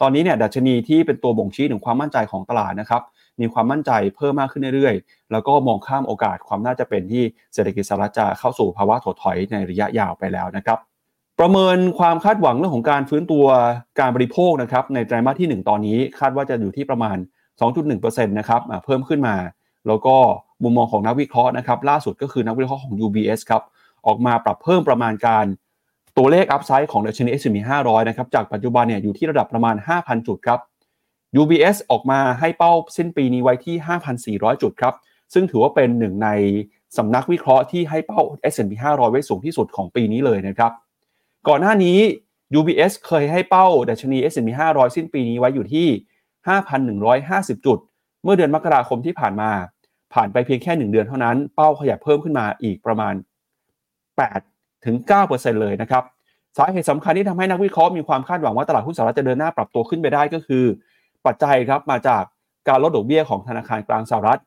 [0.00, 3.02] ตอนนี้เนี่ยดัชนีที่เป็นตัวบ่งชี้ถึงความมั่นใจของตลาดนะครับ
[3.40, 7.22] มีความมั่นใจเพิ่มมากขึ้นเรื่อยๆ แล้วก็มองข้ามโอกาสความน่าจะเป็นที่
[7.54, 10.78] เศรษฐกิจสหรัฐจะเข้าสู่ภาวะถดถอยในระยะยาวไปแล้วนะครับ
[11.38, 13.46] ประเมินความคาดหวังเรื่องของการฟื้นตัว
[14.00, 17.16] การบริโภคนะครับในไตรมาสที่ 1 ตอนนี้คาดว่าจะอยู่ที่ประมาณ
[17.60, 19.36] 2.1%นะครับเพิ่มขึ้นมา
[19.86, 20.16] แล้วก็
[20.62, 23.62] มุมมองของนักวิเคราะห์นะครับล่าสุดก็คือนักวิเคราะห์ของ UBS ครับ
[24.06, 25.46] ออกมาปรับเพิ่มประมาณการ
[26.18, 30.58] ตัวเลขอัพไซด์ของดัชนี S&P 500 นะครับ จากปัจจุบันเนี่ยอยู่ที่ระดับประมาณ 5,000 จุดครับ
[31.40, 34.94] UBS ออกมาให้เป้าสิ้นปีนี้ไว้ที่ 5,400 จุดครับ
[35.34, 36.28] ซึ่งถือว่าเป็นหนึ่งใน
[36.96, 38.20] สำนักวิเคราะห์ที่ให้เป้า
[38.52, 40.72] S&P 500 ไว้สูงที่สุดของปีนี้เลยนะครับ
[41.48, 41.98] ก่อนหน้านี้
[42.58, 45.88] UBS เคยให้เป้าดัชนี S&P 500 สิ้นปีนี้ไว้อยู่ที่
[47.56, 47.78] 5,150 จุด
[48.22, 49.50] เมื่อเดือนมกราคมที่ผ่านมา
[50.14, 53.14] ผ่านไปเพียงแค่ 1 เดือนเท่านั้น เป้าขยับเพิ่มขึ้นมาอีกประมาณ
[54.08, 54.96] 8 ถึง
[55.28, 56.04] 9%เลยนะครับ
[56.56, 60.64] สาเหตุสำคัญที่ทำให้นักวิเคราะห์มีความคาดหวังว่าตลาดหุ้นสหรัฐจะเดินหน้าปรับตัวขึ้นไปได้ก็คือ
[61.26, 62.22] ปัจจัยครับมาจาก
[62.68, 64.40] การลดดอกเบี้ยของธนาคารกลางสหรัฐ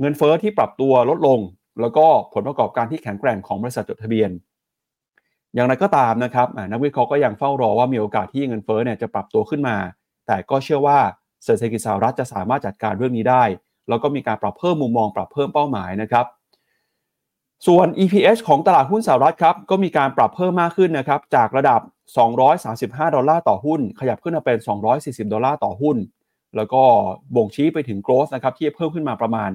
[0.00, 1.40] เงินเฟอ้อที่ปรับตัวลดลง
[1.80, 4.30] แล้วก็ผลประกอบการที่แข็งแกร่งของบริษัทจดทะเบียน
[5.54, 9.76] อย่างไรก็ตามนะครับนักวิเคราะห์ก็ยังเฝ้ารอว่ามีโอกาสที่เงินเฟอ้อเนี่ยจะปรับตัวขึ้นมา
[10.26, 10.98] แต่ก็เชื่อว่า
[11.44, 13.44] เศรษฐกิจสหรัฐจะสามารถจัดการเรื่องนี้ได้
[13.88, 16.26] แล้วก็มีการปรับเพิ่มมุมมองปรับเพิ่มเป้าหมายนะครับ
[17.66, 21.80] ส่วน EPS ของตลาดหุ้นสหรัฐครับก็มีการปรับเพิ่มมากขึ้นนะครับจากระดับ
[22.48, 24.58] 235 ดอลลาร์ต่อหุ้น ขยับขึ้นมาเป็น
[24.94, 25.96] 240 ดอลลาร์ต่อหุ้น
[26.56, 26.82] แล้วก็
[27.36, 29.50] บ่งชี้ไปถึง growth นะครับที่เพิ่มขึ้นมาประมาณ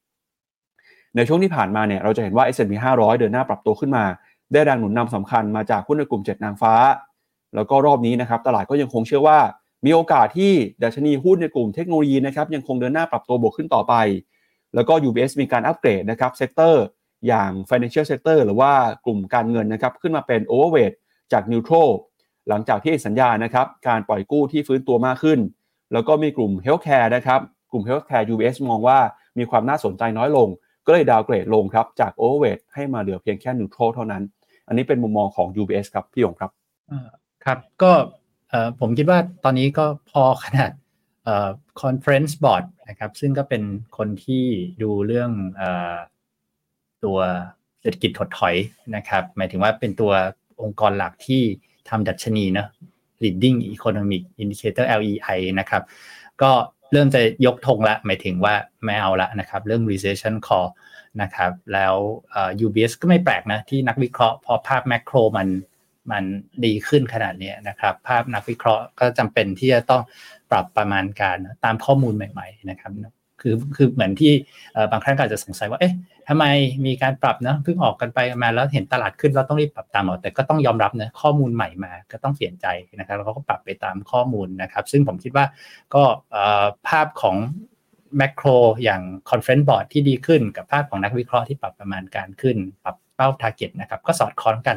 [0.00, 4.04] 9.1%ในช่วงที่ผ่านมาเนี่ยเราจะเห็นว่า S&P 500 เดินหน้าปรับตัวขึ้นมา
[4.52, 6.74] ได้แรงหนุนนำสำคัญมาจากหุ้นในกลุ่ม 7 นางฟ้า
[7.54, 9.38] แล้วก็รอบนี้นะครับตลาดก็ยังคงเชื่อว่า
[9.86, 13.94] มีโอกาสที่ดัชนีหุ้นในกลุ่มเทคโนโลยีนะครับยังคงเดินหน้าปรับตัวบวกขึ้นต่อไป
[14.76, 16.84] แล้วก็ UBS มีการอัปเกรดนะครับ sector
[17.26, 18.72] อย่าง financial sector หรือว่า
[19.04, 20.94] กลุ่มการเงินนะครับขึ้นมาเป็น overweight
[21.32, 21.90] จาก neutral
[22.48, 25.38] หลังจากที่สัญญานะครับการปล่อยกู้ที่ฟื้นตัวมากขึ้น
[25.92, 28.98] แล้วก็มีกลุ่ม Healthcare นะครับกลุ่ม Healthcare UBS มองว่า
[29.38, 30.48] มีความน่าสนใจน้อยลง
[30.86, 34.22] ก็เลยดาวเกรดลงครับจาก Overweight ให้มาเหลือเพียงแค่ Neutral เท่านั้น
[34.68, 36.50] อันนี้เป็นมุมมองของ UBS ครับพี่หยงครับ
[37.44, 37.92] ครับก็
[38.80, 40.70] ผมคิดว่าตอนนี้ก็พอขนาด
[41.82, 43.62] Conference Board นะครับ ซึ่งก็เป็น
[43.96, 44.44] คนที่
[44.82, 45.30] ดูเรื่อง
[47.04, 47.18] ตัว
[47.80, 48.54] เศรษฐกิจถดถอย
[48.96, 50.12] นะครับ หมายถึงว่าเป็นตัว
[50.62, 51.42] องค์กรหลักที่
[51.88, 52.66] ทำดัชนีนะ
[53.22, 55.82] leading economic indicator LEI นะครับ
[56.42, 56.52] ก็
[56.92, 60.68] เริ่มจะยกธงละ หมายถึงว่าไม่เอาละนะครับ เรื่อง recession call
[61.22, 61.94] นะครับ แล้ว
[62.64, 65.48] UBS ก็ไม่แปลกนะที่นักวิเคราะห์พอภาพแมกโรมัน
[66.10, 66.24] มัน
[66.64, 70.02] ดีขึ้นขนาดนี้นะครับ ภาพนักวิเคราะห์ก็จำเป็นที่จะต้อง
[70.50, 72.92] ปรับประมาณการตามข้อมูลใหม่ ๆ นะครับ
[73.40, 74.32] คือคือเหมือนที่
[74.90, 75.94] บางครั้งอาจจะสงสัยว่าเอ๊ะ
[76.28, 76.44] ทำไม
[76.86, 82.66] มีการปรับนะเพิ่งออกกันไปมาแล้วเห็นตลาดขึ้นเราต้องรีบปรับตามหมดแต่ก็ต้องยอมรับนะข้อมูลใหม่มาก็ต้องเปลี่ยนใจ
[82.98, 85.44] นะครับแล้วก็ปรับไปตามข้อมูลนะครับ ซึ่งผมคิดว่า
[85.94, 86.02] ก็
[86.88, 87.36] ภาพของ
[88.16, 88.46] macro
[88.84, 94.76] อย่าง Conference Board ที่ดีขึ้น กับภาพของนักวิเคราะห์ที่ปรับประมาณการขึ้น ปรับเป้า target นะครับ ก็สอดคล้องกัน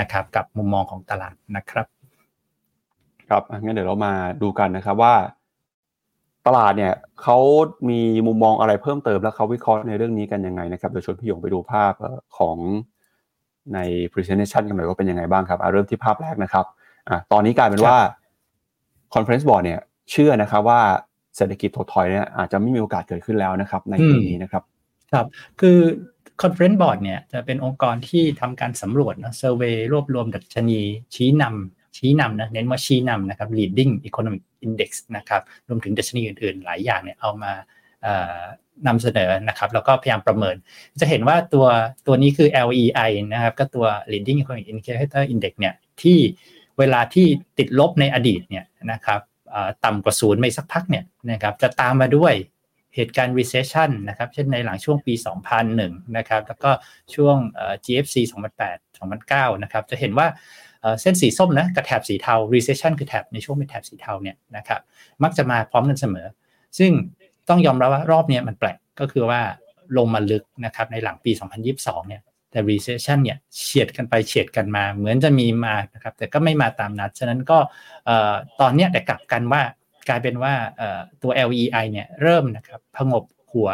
[0.00, 1.86] นะครับ กับมุมมองของตลาดนะครับ
[3.30, 4.12] ครับงั้นเดี๋ยวเรามา
[4.42, 5.14] ดูกันนะครับว่า
[6.46, 7.38] ตลาดเนี่ยเขา
[7.88, 11.92] มีมุมมองอะไรเพิ่มเติมแล้วเขาวิเคราะห์ในเรื่องนี้กันยังไงนะครับเดี๋ยวชวนพี่หยงไปดูภาพ
[12.38, 12.56] ของ
[13.74, 13.78] ใน
[14.12, 16.64] presentation กันหน่อยว่าเป็นยังไงบ้างครับเริ่มที่ภาพแรกนะครับ
[17.08, 17.96] อ่ตอนนี้กลายเป็นว่า
[19.14, 20.80] conference board เนี่ย เชื่อนะครับว่า
[21.36, 24.62] เศรษฐกิจถดถอยเนี่ยอาจจะไม่มีโอกาสเกิดขึ้นแล้วนะครับ ในปีนี้นะครับ
[25.12, 25.26] ครับ
[25.60, 25.78] คือ
[26.42, 30.80] conference board เนี่ยจะเป็นองค์กรที่ทำการสำรวจนะเซอร์เวยรวบรวมดัชนี
[31.14, 37.52] ชี้นำ ชี้นำนะเน้นว่าชี้นำนะครับ leading economic index นะครับรวมถึงดัชนีอื่นๆ หลายอย่างเนี่ยเอามา
[38.86, 40.56] นำเสนอนะครับแล้วก็พยายามประเมิน
[41.00, 41.66] จะเห็นว่าตัว
[42.06, 46.18] ตัวนี้คือ LEI นะครับก็ตัว leading economic indicator index เนี่ยที่
[46.78, 47.26] เวลาที่
[47.58, 49.20] ติดลบในอดีตเนี่ยนะครับ
[49.84, 52.34] ต่ำกว่าศูนย์ไปสักพักเนี่ยนะครับจะตามมาด้วย
[52.94, 55.14] เหตุการณ์ recession นะครับเช่นในหลังช่วงปี
[55.64, 56.70] 2001 นะครับแล้วก็
[57.14, 57.36] ช่วง
[57.84, 58.16] GFC
[58.58, 60.26] 2008 2009 นะครับจะเห็นว่า
[61.00, 64.80] เส้นสีส้มนะกับแถบสีเทา recession คือแถบในช่วงเป็นแถบสีเทาเนี่ยนะครับ
[65.22, 66.26] มักจะมาพร้อมกันเสมอ
[66.78, 66.90] ซึ่ง
[67.48, 69.40] ต้องยอมรับว่ารอบนี้มันแปลกก็คือว่า
[69.96, 71.30] ลงมาลึกนะครับในหลังปี
[71.70, 77.58] 2022 เนี่ยแต่ recession เนี่ยเฉียดกันไปเฉียดกันมา เหมือนจะมีมานะครับแต่ก็ไม่มาตามนัด ฉะนั้นก็
[78.60, 79.62] ตอนนี้แต่กลับกันว่า
[80.08, 80.52] กลายเป็นว่า
[81.22, 83.68] ตัว LEI เนี่ยเริ่มนะครับพงบหัว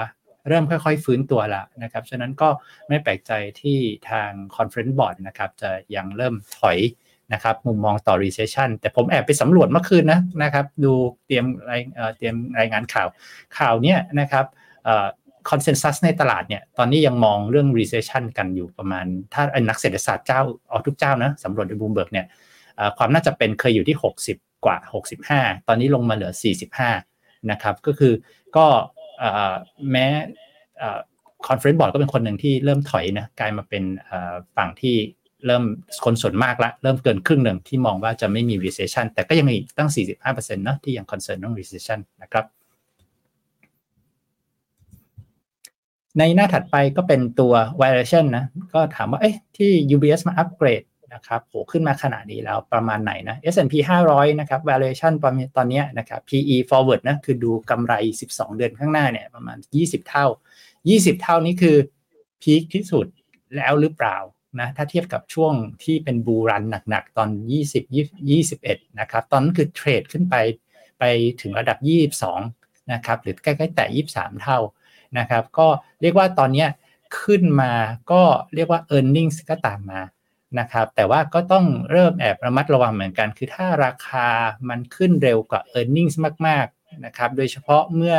[0.48, 2.48] เริ่มค่อยๆ ฟื้นตัวละนะครับ ฉะนั้นก็
[2.88, 3.78] ไม่แปลกใจที่
[4.10, 6.78] ทาง Conference Board นะครับจะยังเริ่มถอย
[7.32, 10.92] นะครับมุมมองต่อ recession แต่ผมแอบไปสำรวจเมื่อคืนนะนะครับดู
[11.26, 11.80] เตรียมราย
[12.18, 13.08] เตรียมรายงานข่าว
[13.58, 14.46] ข่าวเนี้ยนะครับ
[15.50, 22.26] consensus ในตลาดเนี่ยตอนนี้ยังมองเรื่อง recession กันอยู่ประมาณ ถ้าอนักเศรษฐศาสตร์เจ้าเอาทุกเจ้านะสำรวจในบูมเบิร์กเนี่ย
[22.98, 23.96] ความน่าจะเป็นเคยอยู่ที่
[24.30, 24.76] 60 กว่า
[25.24, 26.32] 65 ตอนนี้ลงมาเหลือ
[26.90, 28.12] 45 นะครับก็คือ
[28.56, 28.66] ก็
[29.90, 30.06] แม้
[31.48, 33.84] Conference Board ก็เป็นคนหนึ่งที่เริ่มถอยนะกลายมาเป็น
[34.56, 34.96] ฝั่งที่
[35.46, 35.64] เริ่ม
[36.04, 39.90] คนส่วนมากละเริ่มเกินครึ่งหนึ่งที่มองว่าจะไม่มี recession แต่ก็ยังมีตั้ง
[40.26, 42.44] 45%นะที่ยัง concern เรื่อง recession นะครับ
[46.18, 50.82] ในหน้าถัดไปก็เป็นตัว valuation นะ ก็ถามว่า เอ๊ะ ที่ UBS มาอัปเกรด
[51.14, 53.74] นะครับโหขึ้นมาขนาดนี้แล้วประมาณไหนนะ S&P
[54.06, 55.12] 500 นะครับ valuation
[55.56, 57.94] ตอนนี้นะครับ PE forward นะคือดูกำไร
[58.26, 60.26] 12 เดือนข้างหน้าเนี่ยประมาณ 20 เท่า
[60.74, 61.76] 20 เท่านี้คือ
[62.42, 63.06] พีคที่สุด
[63.56, 64.16] แล้วหรือเปล่า
[64.60, 65.52] นะถ้าเทียบกับช่วง
[65.84, 67.28] ที่เป็นบูรันหนักๆ ตอน
[67.80, 67.84] 20
[68.30, 70.36] 21 นะครับ ตอนนั้นคือเทรดขึ้นไป
[70.98, 71.04] ไป
[71.40, 71.78] ถึงระดับ
[72.34, 74.58] 22 นะครับ หรือใกล้ๆแต่ 23 เท่า
[75.18, 75.66] นะครับ ก็
[76.02, 76.66] เรียกว่าตอนนี้
[77.20, 77.72] ขึ้นมา
[78.12, 78.22] ก็
[78.54, 80.00] เรียกว่า e a r n i n g ก็ตามมา
[80.60, 84.28] นะครับ แต่ว่าก็ต้องเริ่มแอบระมัดระวังเหมือนกัน คือถ้าราคา
[84.68, 86.12] มันขึ้นเร็วกว่า e a r n i n g
[86.46, 88.16] มากๆนะครับ โดยเฉพาะเมื่อ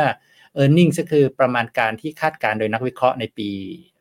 [0.62, 3.50] e a r n i n g ก็คือประมาณการที่คาดการโดยนักวิเคราะห์ในปี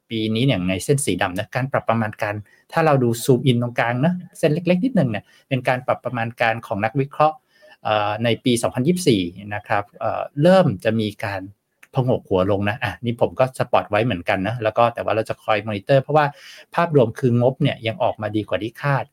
[0.10, 2.36] ปีนี้อย่างในเส้นสีดำนะการปรับประมาณการ
[2.72, 7.38] ถ้าเราดูซูมอินตรงกลางนะเส้นเล็ก ๆ นิดนึงเนี่ยเป็นการปรับประมาณการของนักวิเคราะห์
[8.24, 8.54] ในปี
[9.04, 9.84] 2024 นะครับ
[10.42, 11.42] เริ่มจะมีการ
[11.96, 16.26] ผงกหัวลงนะอะนี่ผมก็ spot ไว้เหมือนกันนะแล้วก็แต่ว่าเราจะคอยมอนิเตอร์เพราะว่า
[16.76, 19.06] ภาพรวมคืองบเนี่ยยังออกมาดีกว่าที่คาด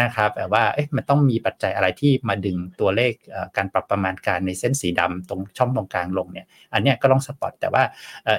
[0.00, 3.12] นะครับแต่ว่าเอ๊ะมันต้องมีปัจจัยอะไรที่มาดึงตัวเลข
[3.56, 7.82] การปรับประมาณการในเส้นสีดำตรงช่องตรงกลางลงเนี่ยอันนี้ก็ต้อง spot แต่ว่า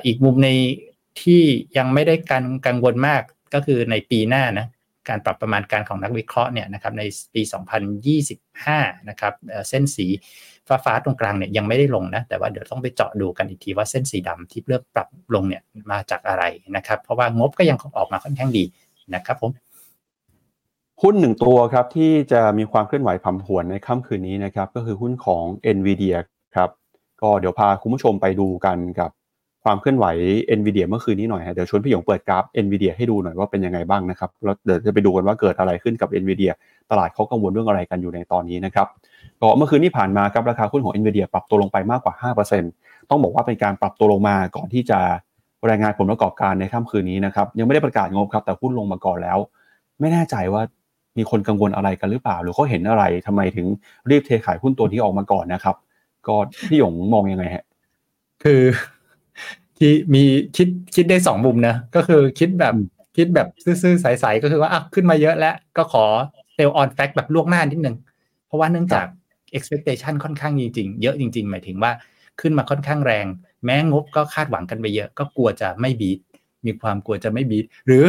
[0.06, 0.50] อีกมุมใน
[1.22, 1.44] ที่
[1.78, 3.22] ยังไม่ได้การกังวลมาก
[3.54, 4.68] ก็คือในปีหน้านะ
[5.10, 7.42] การปรับประมาณการของนักวิเคราะห์เนี่ยนะครับในปี
[8.26, 9.34] 2025 นะครับ
[9.70, 10.08] เส้นสี
[10.72, 16.44] ฟ้าฟ้าตรงกลางเนี่ยยังไม่ได้ลงนะแต่ว่าเดี๋ยวต้องไปเจาะดูกันอีกทีว่าเส้นสีดำที่เริ่มปรับลงเนี่ยมาจากอะไร
[16.76, 18.64] นะครับ เพราะว่างบก็ยังออกมาค่อนข้างดี
[19.16, 19.52] นะครับผม
[21.02, 25.44] หุ้นหนึ่งตัวครับที่จะมีความเคลื่อนไหวผันผวนในค่ำคืนนี้นะครับก็คือหุ้นของ
[25.76, 26.16] NVIDIA
[26.56, 26.70] ครับ
[27.22, 29.12] ก็เดี๋ยวพาคุณผู้ชมไปดูกันกับ
[29.64, 30.06] ความเคลื่อนไหว
[30.60, 36.52] NVIDIA เมื่อคืนนี้หน่อยฮะเดี๋ยวชวนพี่หยงเปิดกราฟ NVIDIA ให้ดูหน่อยว่าเป็นยังไงบ้างนะครับแล้วเดี๋ยวจะไปดูกันว่าเกิดอะไรขึ้นกับ NVIDIA
[36.92, 38.88] ตลาดเขากังวลเรื่องอะไรกันอยู่ในตอนนี้นะครับ
[39.42, 45.00] ก็เมื่อคืนที่ผ่านมาครับราคาหุ้นของ NVIDIA ปรับตัวลงไปมากกว่า 5%ต้องบอกว่าเป็นการปรับตัวลงมาก่อนที่จะ
[45.70, 49.38] รายงานผลประกอบการในค่ำคืนนี้นะครับยังไม่ได้ประกาศงบครับแต่หุ้นลงมาก่อนแล้ว
[50.00, 50.62] ไม่แน่ใจว่า
[51.18, 53.68] มีคนกังวลอะไรกันหรือเปล่า หรือเขาเห็นอะไรทำไมถึง
[54.10, 55.76] รีบเทขายหุ้นตัวนี้ออกมาก่อนนะครับ
[56.28, 56.36] ก็
[56.68, 57.64] พี่หยงมองยังไงฮะ
[58.44, 58.62] คือ
[59.78, 60.24] ที่มี
[60.58, 62.74] คิดคิดได้สองมุมนะก็คือคิดแบบ
[63.18, 66.06] คิดแบบซื่อๆใสๆก็คือว่าอะขึ้นมาเยอะแล้วก็ขอ
[66.64, 67.96] ลล์ออนแฟกแบบล่วงหน้านิดนึง
[68.48, 69.06] เพราะว่าเนื่องจาก
[69.58, 71.92] expectation ค่อนข้างจริงๆ เยอะจริง ๆ หมายถึงว่า
[72.42, 73.26] ขึ้นมาค่อนข้างแรง
[73.66, 76.20] แม้งบก็คาดหวังกันไปเยอะ ก็กลัวจะไม่บีท
[76.66, 78.06] มีความกลัวจะไม่บีทหรือ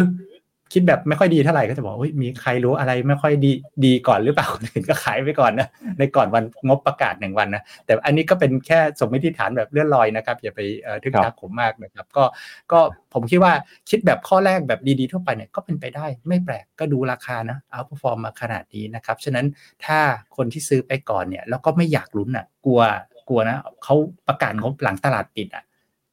[0.73, 3.53] คิดแบบไม่ค่อยดีเท่าไหร่ก็จะบอกมีใครรู้อะไรไม่ค่อยดี
[3.85, 10.61] ดีก่อนหรือเปล่าถึงก็ขายไปก่อนนะในก่อนวันงบประกาศหนึ่งวันนะแต่อันนี้ก็เป็นแค่สมมติฐานแบบเลื่อนลอยนะครับอย่าไป
[11.03, 12.25] ทึกทักผมมากนะครับ ก็
[12.73, 12.81] ก็
[13.15, 13.53] ผมคิดว่า
[13.91, 19.47] คิดแบบข้อแรกแบบดีๆทั่วไปเนี่ยก็เป็นไปได้ไม่แปลกก็ดูราคานะเอาพอฟอร์มมาขนาดนี้นะครับฉะนั้น
[19.85, 19.99] ถ้า
[20.37, 22.81] คนที่ซื้อไปก่อนเนี่ยแล้วก็ไม่อยากลุ้นอะกลัว
[23.29, 23.95] กลัวนะเขา
[24.29, 25.65] ประกาศงบหลังตลาดปิดอะ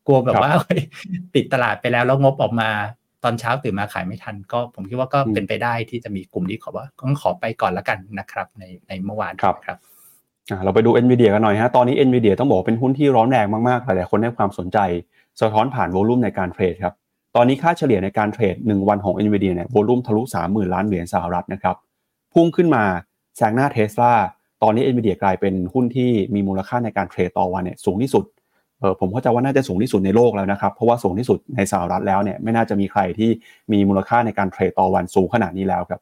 [0.07, 0.51] กลัวแบบว่า
[1.35, 2.69] ติดตลาดไปแล้วแล้วงบออกมา
[3.23, 9.79] ตอนเช้าตื่นมาขายไม่ทัน ก็ผมคิดว่าก็เป็นไปได้ที่จะมีกลุ่มที่ขอว่าต้องขอไปก่อนละกันนะครับ ในในเมื่อวานครับครับ
[10.63, 14.77] เราไปดู NVIDIA กันหน่อยฮะตอนนี้ NVIDIA ต้องบอกเป็นหุ้นที่ร้อนแรงมากๆหลายๆคนให้ความสนใจ
[15.41, 16.93] สะท้อนผ่านโวลุ่มในการเทรดครับ
[17.35, 21.75] ตอนนี้ค่าเฉลี่ยในการเทรด 1 วันของ NVIDIA เนี่ยโวลุ่มทะลุ 30,000 ล้านเหรียญสหรัฐนะครับ
[22.33, 22.83] พุ่งขึ้นมา
[23.37, 24.13] แซงหน้าเทสลา
[24.63, 28.23] ตอนนี้ NVIDIA กลายเป็นหุ้นที่มีมูลค่าในการเทรดต่อวันเนี่ยสูงที่สุด
[28.79, 33.29] เออผมเข้าใจว่าน่าจะสูงที่สุดในโลกแล้วนะครับ เพราะว่าสูงที่สุดในสหรัฐแล้วเนี่ยไม่น่าจะมีใครที่
[33.71, 36.01] มีมูลค่าในการเทรดต่อวันสูงขนาดนี้แล้วครับ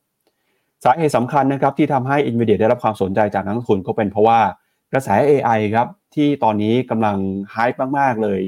[0.84, 4.40] สาเหตุสำคัญนะครับที่ทำให้ NVIDIA ได้รับความสนใจจากนักลงทุนก็เป็นเพราะว่า
[4.94, 7.18] กระแส AI ครับที่ตอนนี้กำลัง
[7.56, 8.40] ฮป์มาก ๆ เลย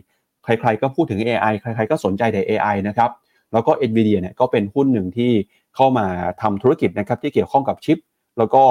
[0.44, 3.10] ใคร ๆ ก็พูดถึง AI ใคร ๆ ก็สนใจแต่ AI นะครับ
[3.54, 5.32] แล้วก็ NVIDIA เนี่ยก็เป็นหุ้นหนึ่งที่
[5.76, 6.08] เข้ามา
[6.42, 7.98] ทำธุรกิจนะครับที่เกี่ยวข้องกับชิป
[8.38, 8.64] แล้วก็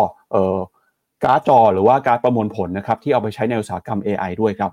[1.25, 4.73] การ์ดจอหรือว่าการประมวลผลนะครับที่เอาไปใช้ในอุตสาหกรรม AI ด้วยครับ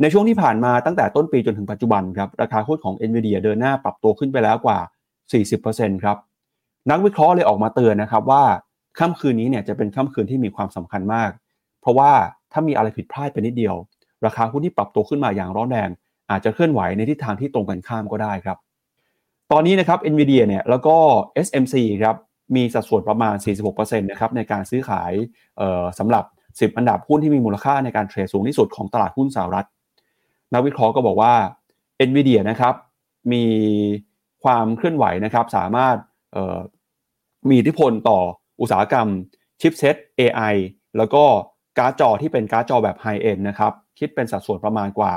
[0.00, 4.78] ในช่วงที่ผ่านมาตั้งแต่ต้นปีจนถึงปัจจุบันครับราคาหุ้นของ NVIDIA เดินหน้าปรับตัวขึ้นไปแล้วกว่า
[5.40, 6.16] 40%ครับ
[6.90, 8.42] นักวิเคราะห์เลยออกมาเตือนนะครับว่า
[8.98, 11.30] ค่ำคืนนี้เนี่ยจะเป็นค่ำคืนที่มีความสำคัญมาก
[11.80, 12.10] เพราะว่า
[12.52, 13.74] ถ้ามีอะไรผิดพลาดไปนิดเดียว
[14.26, 15.88] ราคาหุ้นที่ปรับตัวขึ้นมาอย่างร้อนแรง
[16.30, 18.58] อาจจะเคลื่อนไหวในทิศทางที่ตรงกันข้ามก็ได้ครับ
[19.52, 20.96] ตอนนี้นะครับ NVIDIA เนี่ยแล้วก็
[21.46, 22.16] SMC ครับ
[22.56, 23.34] มีสัดส่วนประมาณ
[23.66, 25.12] 46%นะครับในการซื้อขาย
[25.98, 26.24] สำหรับ
[26.72, 29.66] 10 อันดับหุ้นที่มีมูลค่าในการเทรดสูงที่สุดของตลาดหุ้นสหรัฐ
[30.54, 31.34] นักวิเคราะห์ก็บอกว่า
[32.08, 32.74] NVIDIA นะครับ
[33.32, 33.44] มี
[34.44, 35.96] ความเคลื่อนไหวนะครับสามารถ
[37.48, 38.18] มีอิทธิพลต่อ
[38.60, 39.08] อุตสาหกรรม
[39.60, 40.54] ชิปเซต AI
[40.96, 41.24] แล้วก็
[41.78, 45.12] การ์ดจอที่เป็นการ์ดจอแบบไฮเอ็นนะครับคิดเป็นสัดส่วนประมาณกว่า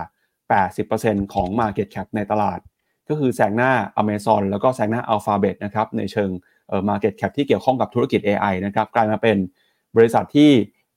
[0.66, 2.60] 80%ของ Market Cap ในตลาด
[3.10, 6.30] ก็คือแซงหน้า Amazon แล้วก็แซงหน้า Alphabet นะครับในเชิง
[6.68, 9.38] เอ่อ Market Cap ที่เกี่ยวข้องกับธุรกิจ AI นะครับกลายมาเป็น
[9.96, 10.52] บริษัทที่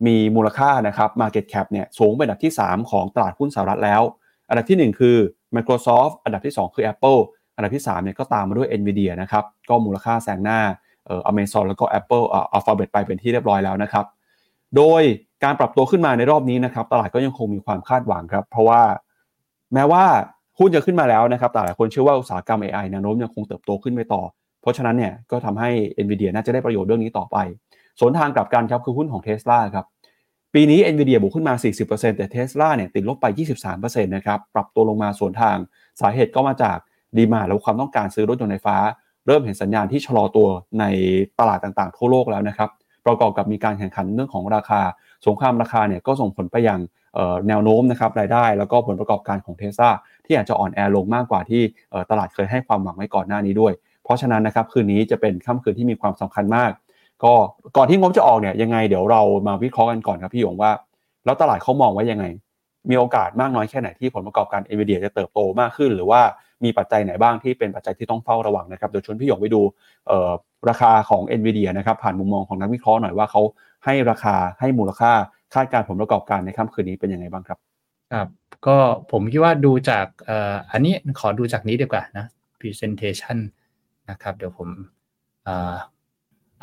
[0.07, 4.03] มีมูลค่านะครับ Market Cap เนี่ยสูงเป็นอันดับที่ 3 ของตลาดหุ้นสหรัฐแล้ว
[4.48, 5.16] อันดับที่ 1 คือ
[5.57, 7.18] Microsoft อันดับที่ 2 คือ Apple
[7.57, 10.61] อันดับที่3เนี่ยก็ตามมาด้วย Nvidia นะครับก็มูลค่าแซงหน้า
[11.07, 14.04] เอ่อ Amazon แล้วก็ Apple อ่า Alphabet ไปเป็นที่เรียบร้อยแล้วนะครับ
[14.76, 15.02] โดย
[15.44, 18.83] การปรับตัวขึ้นมาในรอบนี้นะครับตลาดก็ยังคงมีความคาดหวังครับ เพราะว่า
[19.74, 20.04] แม้ว่า
[20.59, 24.22] หุ้นจะขึ้นมาแล้วนะครับแต่หลายคนเชื่อว่าอุตสาหกรรม AI แนวโน้มยังคงเติบโตขึ้นไปต่อ
[24.62, 25.70] เพราะฉะนั้นเนี่ยก็ทำให้
[26.04, 27.37] NVIDIA น่าจะได้ประโยชน์เรื่องนี้ต่อไป
[28.00, 29.87] สวนทางกลับกันครับคือหุ้นของ Tesla ครับ
[30.57, 31.55] ปีนี้ NVIDIA บวกขึ้นมา
[31.87, 33.27] 40%แต่ Tesla เนี่ยติดลบไป
[33.71, 35.57] 23%นะครับ ปรับตัวลงมาสวนทาง
[36.01, 36.79] สาเหตุก็มาจาก
[37.17, 38.77] ดีมาและความต้องการซื้อรถยนต์ไฟฟ้า
[39.27, 40.49] เริ่มเห็นสัญญาณที่ชะลอตัว
[40.81, 40.85] ใน
[41.40, 42.71] ตลาดต่างๆ ทั่วโลกแล้วนะครับ
[43.07, 44.81] ประกอบกับมีการแข่งขันเรื่องของราคา
[45.27, 46.81] สงครามราคาเนี่ยก็ส่งผลไปยัง
[47.49, 49.90] แนวโน้มนะครับรายได้ แล้วก็ผลประกอบการของเทสลา
[50.27, 51.62] ที่อาจจะอ่อนแอลงมากกว่าที่
[52.11, 53.73] ตลาดเคยให้ความหวังไว้ก่อนหน้านี้ด้วย
[54.05, 56.71] เพราะฉะนั้นนะครับคืนนี้จะเป็นค่ำคืนที่มีความสำคัญมาก
[57.24, 57.33] ก็
[57.77, 60.70] ก่อนที่งบจะออกเนี่ยยังไงเดี๋ยวเรามาวิเคราะห์กันก่อนครับพี่หยงว่า
[61.24, 62.24] แล้วตลาดเขามองไว้ยังไง
[62.90, 66.20] มีโอกาสมากน้อยแค่ไหนที่ผลประกอบการเอเวเดียจะเติบโตมากขึ้น หรือว่า
[66.64, 69.61] มีปัจจัยไหนบ้างที่เป็นปัจจัยที่ต้องเฝ้าระวังนะครับเดี๋ยวชวนพี่หยงไปดู
[70.68, 73.42] ราคาของ n v i d i a นะครับผ่านมุมมองของนักวิเคราะห์หน่อยว่าเขา
[73.85, 75.12] ให้ราคาให้มูลค่า
[75.55, 77.59] คาดการผลประกอบการในค่ำคืนนี้เป็นยังไงบ้างครับ
[78.12, 78.29] ครับ
[78.66, 78.77] ก็
[79.12, 82.27] ผมคิดว่าดูจากอ,อ,อันนี้ขอดูจากนี้ดีกว่านะ
[82.61, 83.38] presentation
[84.11, 84.68] นะครับ เดี๋ยวผม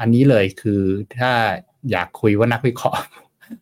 [0.01, 0.81] อันนี้เลยคือ
[1.17, 1.31] ถ้า
[1.91, 2.99] อยากคุยว่านักวิเคราะห์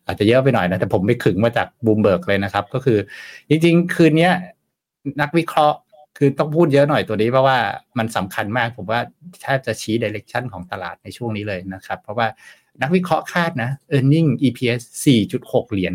[0.06, 2.98] อาจจะเยอะไปหน่อยนะ แต่ผมไม่ขึงมาจากบูมเบิร์กเลยนะครับ ก็คือ
[3.48, 4.30] จริงๆ คืนนี้
[5.20, 5.78] นักวิเคราะห์
[6.18, 7.58] คือต้องพูดเยอะหน่อยตัวนี้เพราะว่า
[7.98, 9.00] มันสำคัญมาก ผมว่า
[9.42, 12.26] แทบจะชี้ direction ของตลาดในช่วงนี้เลยนะครับ เพราะว่า
[12.82, 15.94] นักวิเคราะห์คาดนะ e a r n i n g EPS 4.6 เหรียญ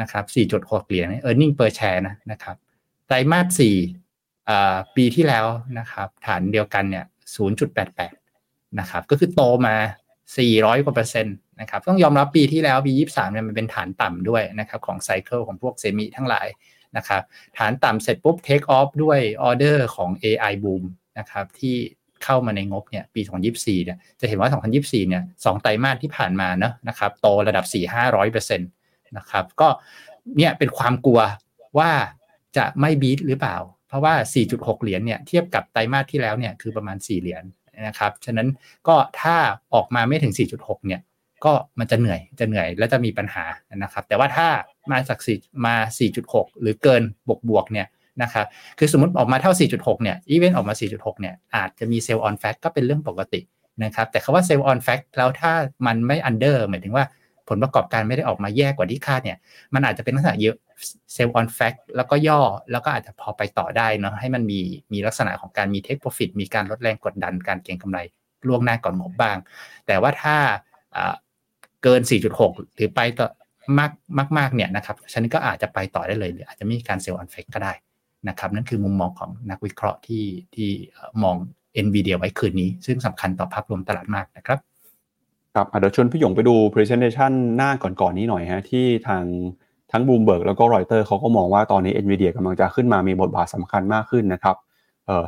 [0.00, 2.56] นะครับ 4.6 เหรียญ e a r n i n g per share นะนะครับ
[3.06, 3.62] ไตรมาส
[4.26, 5.46] 4ปีที่แล้ว
[5.78, 7.04] นะครับ ฐานเดียวกันเนี่ย
[7.38, 8.23] 0.88
[8.80, 9.76] นะครับก็คือโตมา
[10.30, 16.46] 400 กว่าเปอร์เซ็นต์นะครับต้องยอมรับปีที่แล้วปี23เนี่ยมันเป็นฐานต่ำด้วยนะครับของไซเคิลของพวกเซมิทั้งหลาย
[16.96, 17.22] นะครับ
[17.58, 20.82] ฐานต่ำเสร็จปุ๊บ take off ด้วยออเดอร์ของ AI boom
[21.18, 21.76] นะครับที่
[22.24, 23.20] เข้ามาในงบเนี่ยปี
[23.52, 24.48] 2024 เนี่ยจะเห็นว่า
[24.80, 27.64] 2024 เนี่ยสองไตรมาสที่ผ่านมาเนอะนะครับโตระดับ
[28.12, 29.68] 4-500%นะครับก็
[30.36, 31.20] เนี่ยเป็นความกลัว
[31.78, 31.90] ว่า
[32.56, 33.56] จะไม่บีทหรือเปล่า
[33.88, 34.14] เพราะว่า
[34.48, 37.44] 4.6 เหรียญเนี่ยเทียบกับไตรมาสที่แล้วเนี่ยคือประมาณ 4 เหรียญ
[37.86, 38.48] นะครับ ฉะนั้น
[38.88, 39.36] ก็ถ้า
[39.74, 41.00] ออกมาไม่ถึง 4.6 เนี่ย
[41.44, 43.44] ก็มันจะเหนื่อย จะเหนื่อยและจะมีปัญหา
[43.82, 44.48] นะครับ แต่ว่าถ้า
[44.92, 45.74] มาจาก4มา
[46.18, 47.86] 4.6 หรือเกินบวกบวกเนี่ย
[48.22, 48.46] นะครับ
[48.78, 53.40] คือสมมติออกมาเท่า 4.6 เนี่ย อีเวนต์ออกมา 4.6 เนี่ย อาจจะมี sell on fact ก็เป็นเรื่องปกติ
[53.84, 55.52] นะครับ แต่คำว่า sell on fact แล้วถ้า
[55.86, 57.04] มันไม่ under หมายถึงว่า
[57.48, 59.38] ผลประกอบการไม่ได้ออกมาแย่กว่าที่คาดเนี่ย
[59.74, 64.60] มันอาจจะเป็นลักษณะเออ sell on fact แล้วก็ย่อแล้วก็อาจจะพอไปต่อได้เนาะให้มันมี
[64.92, 67.98] มีลักษณะของการมี take profit มีการลดแรงกดดันการเก็งกำไร
[68.46, 69.36] ล่วงหน้าก่อนงบบ้าง
[69.86, 70.36] แต่ว่าถ้า
[71.82, 72.00] เกิน
[72.38, 73.28] 4.6 หรือไปต่อ
[73.78, 73.92] มาก
[74.38, 77.72] มากๆเนี่ยนะครับฉันก็อาจจะไปต่อได้เลยหรืออาจจะมีการ sell on fact ก็ได้
[78.28, 80.70] นะครับนั่นคือมุมมองของนักวิเคราะห์ที่ที่
[81.22, 81.36] มอง
[81.84, 84.58] NVIDIA ไว้คืนนี้ ซึ่งสำคัญต่อภาพรวมตลาดมากนะครับ
[85.54, 89.22] ครับเดี๋ยวชวนพี่หยงไปดู presentation หน้าก่อนๆนี้หน่อยฮะที่ทาง
[89.92, 94.56] ทั้งบูมเบิร์กแล้วก็รอยเตอร์เขาก็มองว่าตอนนี้ NVIDIA กำลังจะขึ้นมามีบทบาทสำคัญมากขึ้นนะครับ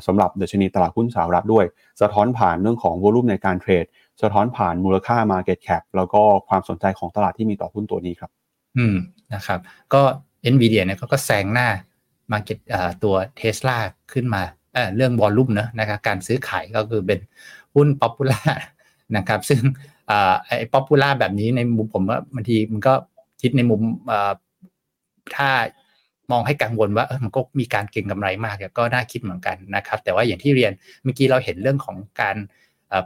[0.06, 1.64] สำหรับดัชนีตลาดหุ้นสหรัฐด้วย
[2.00, 3.84] สะท้อนผ่านเรื่องของ volume ในการเทรด
[4.22, 8.30] สะท้อนผ่านมูลค่า Market Cap แล้วก็ความสนใจของตลาดที่มีต่อหุ้นตัวนี้ครับ
[8.76, 8.96] อืม
[9.34, 9.60] นะครับ
[9.94, 10.02] ก็
[10.52, 11.68] NVIDIA เนี่ยก็แซงหน้า
[12.32, 12.58] market
[13.04, 13.78] ตัวเทสลา
[14.12, 17.20] ขึ้นมาเรื่อง volume เนอะนะครับการซื้อขายก็คือเป็น
[17.74, 18.40] หุ้น popular
[19.16, 19.60] นะครับซึ่ง
[20.46, 22.94] ไอ้ popular แบบนี้ในมุมผมว่าบางทีมันก็
[23.42, 23.80] คิดในมุม
[25.36, 25.50] ถ้า
[26.30, 32.36] มองให้กังวลว่ามันก็มีการเก็งกำไรมากก็น่าคิดเหมือนกันนะครับ แต่ว่าอย่างที่เรียนเมื่อกี้เราเห็นเรื่องของการ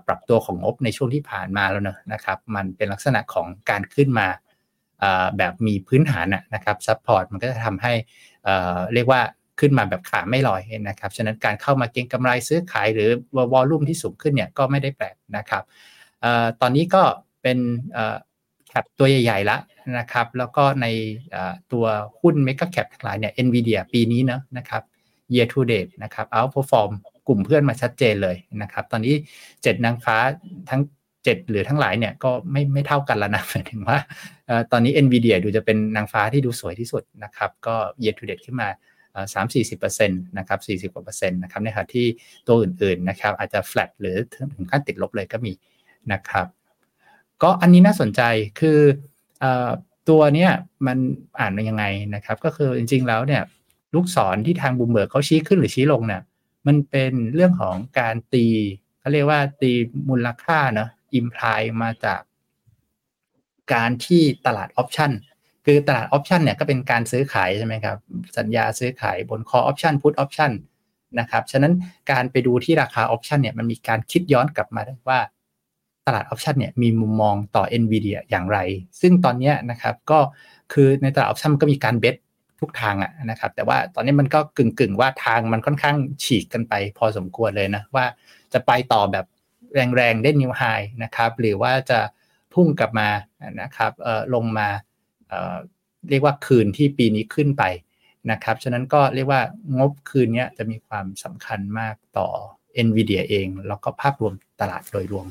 [0.07, 4.29] ปรับตัวของงบในช่วงที่ผ่านมาแล้วเนอะนะครับ มันเป็นลักษณะของการขึ้นมา
[5.39, 7.93] แบบมีพื้นฐานนะครับ support มันก็จะทำให้
[8.95, 9.21] เรียกว่า
[9.61, 13.11] ขึ้นมาแบบขาไม่ลอยนะครับ ฉะนั้นการเข้ามาเก็งกำไรซื้อขายหรือ
[13.53, 15.63] volume ที่สูงขึ้นเนี่ยก็ไม่ได้แปลกนะครับ
[16.61, 17.03] ตอนนี้ก็
[17.43, 17.59] เป็น
[18.69, 19.61] cap ตัวใหญ่ๆแล้ว
[19.99, 20.87] นะครับ แล้วก็ใน
[21.73, 21.85] ตัว
[22.21, 24.83] หุ้น mega cap ทั้งหลายเนี่ย NVIDIA ปีนี้เนาะนะครับ
[25.35, 26.91] year to date นะครับ outperform
[27.27, 29.15] กลุ่มเพื่อนมาชัดเจนเลยนะครับ ตอนนี้
[29.63, 30.17] เจ็ดนางฟ้า
[30.71, 30.81] ทั้ง
[31.25, 33.99] เจ็ดหรือทั้งหลายเนี่ยก็ไม่ไม่เท่ากันแล้วนะหมายถึงว่า
[34.73, 38.69] ตอนนี้ NVIDIA ดูจะเป็นนางฟ้าที่ดูสวยที่สุดนะครับ ก็ year to date ขึ้นมา
[39.35, 42.07] สามสี่สิบเปอร์เซ็นต์นะครับสี่สิบกว่าเปอร์เซ็นต์นะครับในขณะที่
[42.47, 44.17] ตัวอื่นๆนะครับอาจจะ flat หรือ
[44.57, 45.53] ถึงขั้นติดลบเลยก็มี
[46.13, 46.47] นะครับ
[47.43, 48.23] ก็อันนี้น่าสนใจ
[48.61, 48.79] คือ
[50.09, 50.51] ตัวเนี้ย
[50.87, 50.99] มัน
[51.41, 51.85] อ่านยังไง
[52.15, 53.43] นะครับ ก็คือจริงๆแล้วเนี่ย
[53.95, 56.23] ลูกศรที่ทางบูมเบิร์กเขาชี้ขึ้นหรือชี้ลงเนี่ย
[56.67, 58.47] มันเป็นเรื่องของการตี
[59.01, 59.73] เขาเรียกว่าตี
[60.09, 62.21] มูลค่าเนาะ imply มาจาก
[63.73, 65.13] การที่ตลาด option
[65.67, 67.99] คือตลาด option เนี่ยก็เป็นการซื้อขายใช่ไหมครับ
[68.39, 70.53] สัญญาซื้อขายบน call option put option
[71.19, 71.73] นะครับ ฉะนั้น
[72.11, 75.21] การไปดูที่ราคา option เนี่ยมันมีการคิดย้อนกลับมาว่า
[76.07, 78.59] ตลาด option เนี่ยมีมุมมองต่อ NVIDIA อย่างไร
[79.01, 80.19] ซึ่งตอนนี้นะครับก็
[80.73, 82.17] คือในตลาด option ก็มีการ bet
[82.61, 88.05] ทุกทางอะนะครับแต่ว่าตอนนี้มันก็กึ่งกึ่งว่าทางมันค่อนข้างฉีกกันไปพอสมควรเลยนะว่า
[88.53, 89.27] จะไปต่อแบบ
[89.97, 90.63] แรงๆ ได้ new high
[91.03, 92.01] นะครับหรือว่าจะ
[92.55, 93.09] พุ่งกลับมา
[93.61, 94.69] นะครับเออลงมา
[95.29, 95.57] เออ
[96.11, 97.65] เรียกว่าคืนที่ปีนี้ขึ้นไป
[98.31, 99.43] นะครับฉะนั้นก็เรียกว่า
[99.79, 102.29] งบคืนนี้จะมีความสำคัญมากต่อ
[102.87, 105.27] NVIDIA เอง แล้วก็ภาพรวมตลาดโดยรวม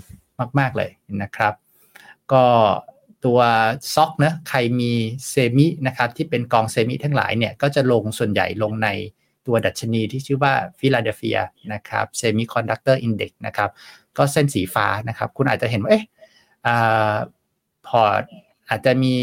[0.59, 1.53] มาก ๆ เลยนะครับ
[2.31, 2.45] ก็
[3.25, 3.39] ตัว
[3.93, 4.91] SOX นะใครมี
[5.29, 8.89] semi นะครับที่เป็นกอง semi ทั้งหลายเนี่ยก็จะลงส่วนใหญ่ลงใน
[9.47, 11.39] ตัวดัชนีที่ชื่อว่า Philadelphia
[11.73, 13.69] นะครับ Semiconductor Index นะครับ
[14.17, 16.05] ก็เส้นสีฟ้านะครับคุณอาจจะเห็นว่าเอ๊ะ
[17.87, 17.99] พอ
[18.69, 19.15] อาจจะมี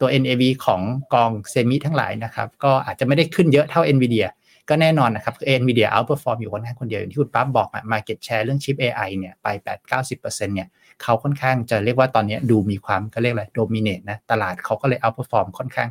[0.00, 0.82] ตัว NAV ของ
[1.14, 4.26] กอง semi ทั้งหลายนะครับก็อาจจะไม่ได้ขึ้นเยอะเท่า NVIDIA
[4.68, 9.46] ก็แน่นอนนะครับ NVIDIA outperform อร์มอยู่ค่อนข้างคนเดียวอย่างที่คุณปั๊บบอกอะ market share เรื่องชิป AI เนี่ยไป
[9.88, 10.68] 8-90%เนี่ย
[11.02, 15.88] เขาค่อนข้างจะเรียกว่าตอนนี้ดูมีความก็เรียกอะไร dominate นะตลาดเขาก็เลย outperform ค่อนข้าง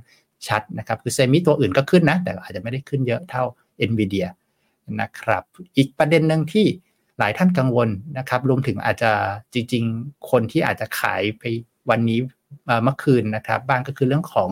[0.47, 3.43] ชัดนะครับคือเซมิตัวอื่นก็ขึ้นนะ แต่อาจจะไม่ได้ขึ้นเยอะเท่า
[3.89, 4.27] NVIDIA
[5.01, 5.43] นะครับ
[5.77, 6.65] อีกประเด็นหนึ่งที่
[7.19, 9.11] หลายท่านกังวลนะครับรวมถึงอาจจะ
[9.53, 11.43] จริง ๆ คนที่อาจจะขายไป
[11.89, 12.19] วันนี้
[12.83, 14.49] เมื่อคืนนะครับบ้างก็คือเรื่องของ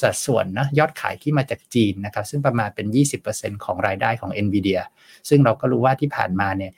[0.00, 2.86] สัดส่วนนะยอดขายที่มาจากจีนนะครับ ซึ่งประมาณเป็น
[3.26, 4.80] 20%ของรายได้ของ NVIDIA
[5.28, 6.72] ซึ่งเราก็รู้ว่าที่ผ่านมาเนี่ย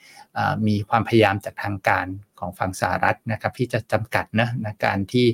[0.67, 2.05] มีความพยายามจากทางการ
[2.39, 5.25] ของฝั่งสหรัฐนะครับที่จะจำกัดนะนะการที่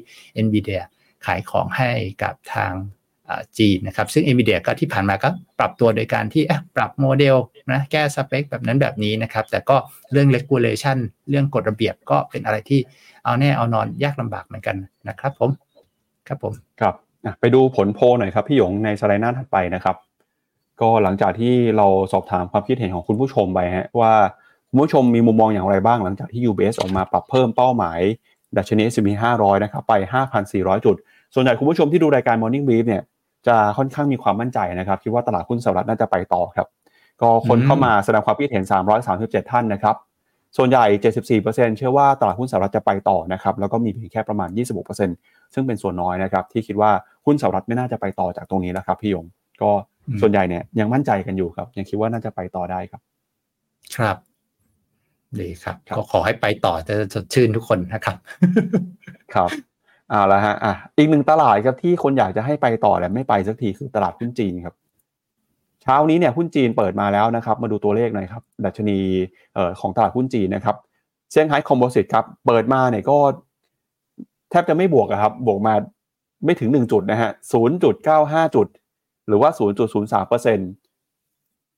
[0.46, 0.82] NVIDIA
[1.26, 1.90] ขายของให้
[2.24, 2.74] กับทาง
[3.60, 6.44] จีนนะครับ ซึ่ง NVIDIA ก็ที่ผ่านมาก็ปรับตัวโดยการที่
[6.76, 7.38] ปรับโมเดล
[7.72, 9.78] นะแก้สเปคแบบนั้นแบบนี้นะครับ แต่ก็
[10.12, 10.98] เรื่อง regulation
[11.30, 12.80] เรื่องกฎระเบียบก็เป็นอะไรที่
[13.28, 14.76] เอาแน่เอานอนยากลำบากเหมือนกัน
[15.10, 15.50] นะครับ ผม
[16.28, 16.96] ครับผมครับ
[17.40, 19.96] ไปดูผลโพหน่อยครับพี่หยงในสไลด์หน้าถัดไปนะครับ
[20.82, 24.14] ก็หลังจากที่เราสอบถามความคิดเห็นของคุณผู้ชมไปฮะว่า
[24.70, 28.00] คุณผู้ชมมีมุมมองอย่างไรบ้างหลังจากที่ UBS ออกมาปรับเพิ่มเป้าหมาย
[28.58, 29.94] ดัชนี S&P 500 นะครับไป
[30.40, 30.96] 5,400 จุด
[31.34, 33.04] ส่วนใหญ่คุณผู้ชมที่ดูรายการ Morning Brief เนี่ย
[33.48, 36.68] จะค่อนข้างมีความมั่นใจนะครับคิดว่าตลาดหุ้นสหรัฐน่าจะไปต่อครับ
[37.22, 38.64] ก็คนเข้ามาแสดงความคิดเห็น
[39.08, 39.96] 337 ท่านนะครับ
[40.58, 40.86] ส่วนใหญ่
[41.38, 44.50] 74%เชื่อว่าตลาดหุ้นสหรัฐจะไปต่อนะครับ แล้วก็มีเพียงแค่ประมาณ
[45.02, 46.92] 26%ซึ่งเป็นส่วนน้อยนะครับ ที่คิดว่า
[47.26, 49.26] หุ้นสหรัฐไม่น่าจะไปต่อจากตรงนี้แล้วครับพี่ยง
[49.62, 49.70] ก็
[50.22, 53.02] ส่วนใหญ่เนี่ยยังมั่นใจกันอยู่ครับ ยังคิดว่าน่าจะไปต่อได้ครับ
[53.98, 54.18] ครับ
[55.40, 58.18] ดีครับ ก็ขอให้ไปต่อจะสดชื่นทุกคนนะครับ
[59.36, 59.50] ครับ
[60.12, 68.98] อ่าแล้วฮะอะอีกหนึ่งตลาดครับที่คนอยากจะให้ไปต่อแต่ไม่ไปสักทีคือตลาดหุ้นจีนครับเเช้านี้เนี่ยหุ้นจีนเปิดมาแล้วนะครับ มาดูตัวเลขหน่อยครับ ดัชนี
[69.56, 70.76] เอ่อของตลาดหุ้นจีนนะครับ
[71.32, 73.18] เซี่ยงไฮ้ composite ครับ เปิดมาเนี่ยก็
[74.50, 75.74] แทบจะไม่บวกครับ บวกมา
[76.46, 78.68] ไม่ถึงหนึ่งจุดนะฮะศูนย์จุดเก้าห้าจุด
[79.28, 80.70] หรือว่าศูนย์จุดศูนย์สามเปอร์เซ็นต์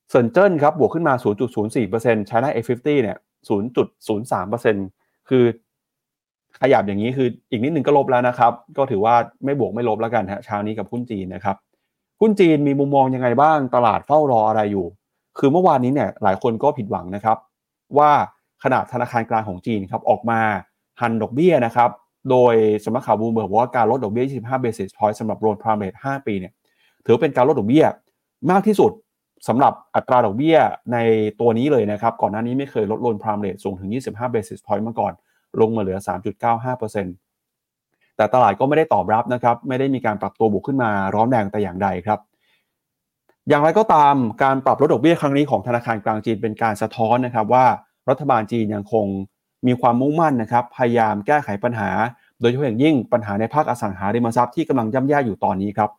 [0.09, 3.17] เซินเจิ้นครับ บวกขึ้นมาศูนย์จุดศูนย์สี่เปอร์เซ็นต์ China A Fifty เนี่ย
[3.49, 4.85] ศูนย์จุดศูนย์สามเปอร์เซ็นต์
[5.29, 5.43] คือ
[6.61, 9.15] ขยับอย่างนี้คืออีกนิดหนึ่งก็ลบแล้วนะครับ ก็ถือว่า
[9.45, 11.55] ไม่บวกไม่ลบแล้วกันฮะเช้านี้กับหุ้นจีนนะครับ
[12.21, 14.87] หุ้นจีนมีมุมมองยังไงบ้าง ตลาดเฝ้ารออะไรอยู่
[15.37, 17.37] คือเมื่อวานนี้เนี่ยหลายคนก็ผิดหวังนะครับ
[17.97, 18.11] ว่า
[18.63, 20.39] ขนาดธนาคารกลางของจีนครับออกมา
[21.01, 21.89] หันดอกเบี้ยนะครับ
[22.29, 22.53] โดย
[22.83, 26.53] สำนักข่าวบูมเบิร์กว่าการลดดอกเบี้ย 25 basis point สำหรับโรนพรามเรท5ปีเนี่ย
[27.05, 27.85] ถือเป็นการลดดอกเบี้ย
[28.51, 28.91] มากที่สุด
[29.47, 30.57] สำหรับอัตราดอกเบี้ย
[30.93, 30.97] ใน
[31.39, 35.13] ตัวนี้เลยนะครับ ก่อนหน้านี้ไม่เคยลดโลนพรามเรทสูงถึง 25 basis point มาก่อน
[35.61, 37.28] ลงมาเหลือ 3.95%
[38.19, 42.19] แต่ตลาดก็ไม่ได้ตอบรับนะครับ ไม่ได้มีการปรับตัวบวกขึ้นมาร้อนแรงแต่อย่างใดครับ
[43.49, 47.65] อย่างไรก็ตามการปรับลดดอกเบี้ยครั้งนี้ของธนาคารกลางจีนเป็นการสะท้อนนะครับว่า
[48.09, 49.05] รัฐบาลจีนยังคง
[49.67, 51.89] มีความมุ่งมั่นนะครับ พยายามแก้ไขปัญหา
[52.39, 55.89] โดยเฉพาะอย่างยิ่งปัญหาในภาคอสังหาริมทรัพย์ที่กำลังย่ำแย่อยู่ตอนนี้ครับ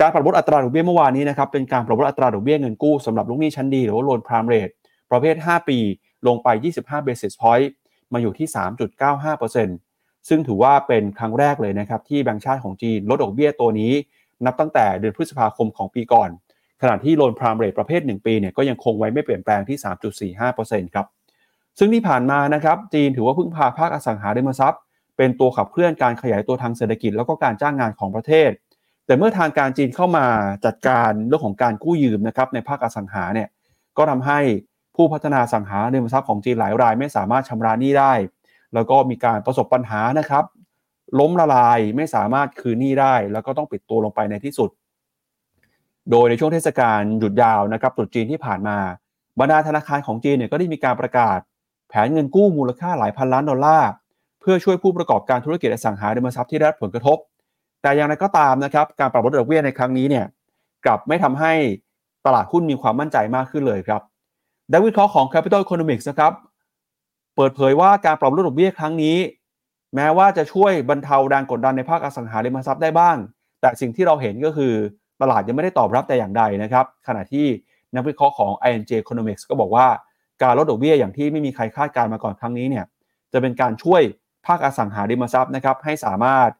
[0.00, 4.72] การปรับลดอัตราดอกเบี้ยเมื่อวานนี้นะครับเป็นการปรับลดอัตราดอกเบี้ยเงินกู้สำหรับลูกหนี้ชั้นดีหรือว่า loan prime rate
[5.10, 5.78] ประเภท 5 ปี
[6.26, 7.68] ลงไป 25 basis point
[8.12, 8.48] มาอยู่ที่
[9.18, 9.87] 3.95%
[10.28, 13.92] ซึ่งถือว่าเป็นครั้งแรกเลยนะครับที่แบงก์ชาติของจีนลดดอกเบี้ยตัวนี้
[14.46, 16.30] นับตั้งแต่เดือนพฤษภาคมของปีก่อน
[16.82, 19.78] ขณะที่ loan prime rate ประเภท 1 ปีเนี่ยก็ยังคงไว้ไม่เปลี่ยนแปลงที่
[20.44, 21.06] 3.45%ครับ
[21.78, 24.80] ซึ่งที่ผ่านมานะครับจีนถือว่าพึ่งพาภาคอสังหาริมทรัพย์
[25.16, 28.50] เป็นตัวขับเคลื่อนการขยายตัวทางเศรษฐกิจแล้วก็การจ้างงานของประเทศ
[29.06, 30.26] แต่เมื่อทางการจีนเข้ามา
[30.66, 33.48] จัดการเรื่องของการกู้ยืมนะครับในภาคอสังหาเนี่ย
[33.96, 34.40] ก็ทำให้
[34.96, 38.12] ผู้พัฒนาสังหาริมทรัพย์ของจีนหลายรายไม่สามารถชำระหนี้ได้
[38.74, 40.44] แล้วก็มีการประสบปัญหานะครับ
[41.18, 44.70] ล้มละลายไม่สามารถคืนหนี้ได้ แล้วก็ต้องปิดตัวลงไปในที่สุด
[46.10, 48.78] โดยในช่วงเทศกาลหยุดยาวนะครับตรุษจีนที่ผ่านมา
[49.40, 51.38] บรรดาธนาคารของจีนเนี่ยก็ได้มีการประกาศ
[51.88, 53.90] แผนเงินกู้มูลค่าหลายพันล้านดอลลาร์
[54.40, 57.18] เพื่อช่วยผู้ประกอบการธุรกิจอสังหาริมทรัพย์ที่ได้รับผลกระทบ
[57.82, 60.24] แต่อย่างไรก็ตามนะครับการปรับลดดอกเบี้ยในครั้งนี้เนี่ย
[60.84, 61.52] กลับไม่ทำให้
[62.26, 64.02] ตลาดหุ้นมีความมั่นใจมากขึ้นเลยครับ
[64.72, 66.32] ดักวิเคราะห์ของ Capital Economics นะครับ
[67.40, 69.16] เปิดเผยว่าการปรับลดดอกเบี้ยครั้งนี้
[69.94, 73.16] แม้ว่าจะช่วยบรรเทาแรงกดดันในภาคอสังหาริมทรัพย์ได้บ้าง
[73.60, 74.72] แต่สิ่งที่เราเห็นก็คือ
[75.22, 77.46] ตลาดยังไม่ได้ตอบรับแต่อย่างใดนะครับ ขณะที่
[77.94, 79.86] นักวิเคราะห์ของ ING Economics ก็บอกว่า
[80.42, 82.84] การลดดอกเบี้ยอย่างที่ไม่มีใครคาดการมาก่อนครั้งนี้เนี่ย
[83.32, 84.02] จะเป็นการช่วย
[84.46, 86.50] ภาคอสังหาริมทรัพย์นะครับให้สามารถ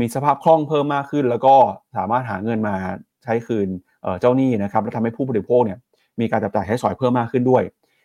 [0.00, 1.54] มีสภาพคล่องเพิ่มมากขึ้น แล้วก็
[1.96, 2.74] สามารถหาเงินมา
[3.24, 3.68] ใช้คืน
[4.20, 5.78] เจ้าหนี้นะครับและทำให้ผู้บริโภคเนี่ย
[6.20, 7.62] มีการจับจ่ายใช้สอยเพิ่มมากขึ้นด้วย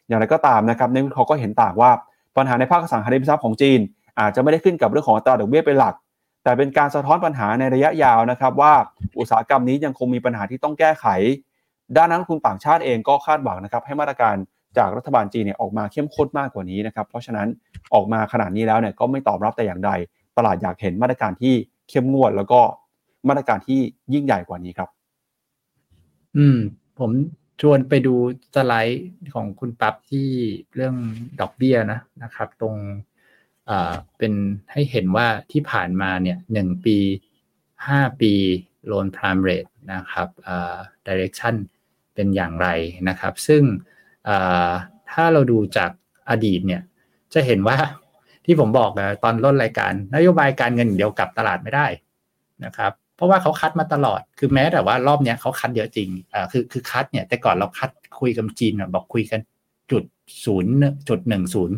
[0.08, 1.92] อย่างไรก็ตามนะครับในวิเคราะห์ก็เห็นต่างว่า
[2.38, 3.80] ปัญหาในภาคสังหาริมทรัพย์ของจีน
[4.20, 5.96] อาจจะไม่ได้ขึ้นกับเรื่องของอัตราดอกเบี้ยเป็นหลัก
[6.44, 8.74] แต่เป็นการสะท้อนปัญหาในระยะยาวนะครับ ว่า
[9.20, 11.06] อุตสาหกรรมนี้ยังคงมีปัญหาที่ต้องแก้ไข
[11.98, 14.36] ด้านนักลงทุนต่างชาติเองก็คาดหวังนะครับให้มาตรการ
[14.78, 17.48] จากรัฐบาลจีนเนี่ยออกมาเข้มข้นมากกว่านี้นะครับ เพราะฉะนั้น
[17.94, 19.92] ออกมาขนาดนี้แล้วเนี่ยก็ไม่ตอบรับแต่อย่างใด
[20.38, 21.54] ตลาดอยากเห็นมาตรการที่
[21.90, 22.62] เข้มงวดแล้วก็
[23.28, 23.80] มาตรการที่
[24.14, 24.90] ยิ่งใหญ่กว่านี้ครับ
[26.38, 26.58] อืม
[27.00, 27.12] ผม
[27.62, 28.16] ชวนไปดู
[28.56, 30.30] สไลด์ของคุณปั๊บที่
[30.74, 30.96] เรื่อง
[31.42, 32.76] ดอกเบี้ยนะนะครับ ตรง
[34.18, 34.34] เป็น
[34.72, 36.98] ให้เห็นว่าที่ผ่านมาเนี่ยหนึ่งปี
[37.88, 38.34] ห้าปี
[38.92, 40.78] loan prime rate นะครับอ่า
[41.08, 41.56] direction
[42.14, 42.68] เป็นอย่างไร
[43.10, 43.64] นะครับ ซึ่ง
[45.12, 45.92] ถ้าเราดูจาก
[46.30, 46.82] อดีตเนี่ย
[47.34, 47.78] จะเห็นว่า
[48.46, 51.88] ที่ผมบอกนะตอนต้นรายการ นโยบายการเงินเดียวกับตลาดไม่ได้
[52.66, 57.90] นะครับ เพราะว่าเขาคัดมาตลอด คือแม้แต่ว่ารอบเนี้ยเขาคัดเยอะจริงอ่าคือคือคัดเนี่ยแต่ก่อนเราคัด
[58.20, 59.40] คุยกับจีนบอกคุยกัน
[59.92, 60.04] จุด
[60.46, 60.72] ศูนย์
[61.10, 61.76] จุดหนึ่งศูนย์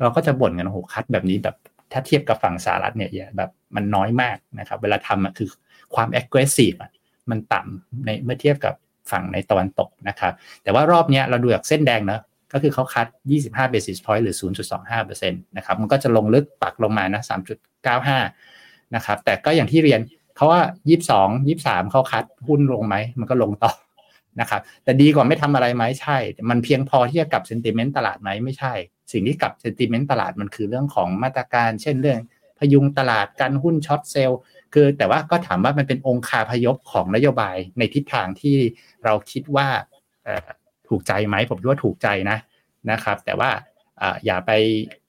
[0.00, 1.56] เราก็จะบ่นกันโอ้โหคัดแบบนี้แบบ
[1.92, 5.48] ถ้าเทียบกับฝั่งสหรัฐเนี่ยแบบมันน้อยมากนะครับ เวลาทำอะคือ
[5.94, 6.90] ความ aggressive อะ
[7.30, 8.74] มันต่ำในเมื่อเทียบกับ
[9.10, 12.20] ฝั่งในตะวันตกนะครับ แต่ว่ารอบนี้เราดูจากเส้นแดงนะ
[12.52, 13.06] ก็คือเขาคัด
[13.40, 14.36] 25 basis point หรือ
[14.80, 17.22] 0.25%นะครับ มันก็จะลงลึกปักลงมานะ
[18.08, 20.00] 3.95 นะครับ แต่ก็อย่างที่เรียน
[20.36, 20.62] เขาว่า
[21.04, 23.72] 22 23เขาคัดหุ้นลงไหม มันก็ลงต่อ
[24.40, 26.16] นะครับ แต่ดีกว่าไม่ทำอะไรไหมใช่
[26.50, 28.72] มันเพียงพอที่จะกลับเซนติเมนต์ตลาดไหมไม่ใช่
[29.12, 32.20] สิ่งที่กลับเซนติเมนต์ตลาดมันคือเรื่องของมาตรการ เช่นเรื่อง
[32.58, 34.38] พยุงตลาดการหุ้นช็อตเซลล์
[34.74, 38.56] คือแต่ว่าก็ถามว่ามันเป็นองค์คาพยพของนโยบายในทิศทางที่
[39.04, 39.68] เราคิดว่า
[40.88, 42.38] ถูกใจไหมผมว่าถูกใจนะ
[42.90, 43.50] นะครับ แต่ว่า
[44.24, 44.52] อย่าไป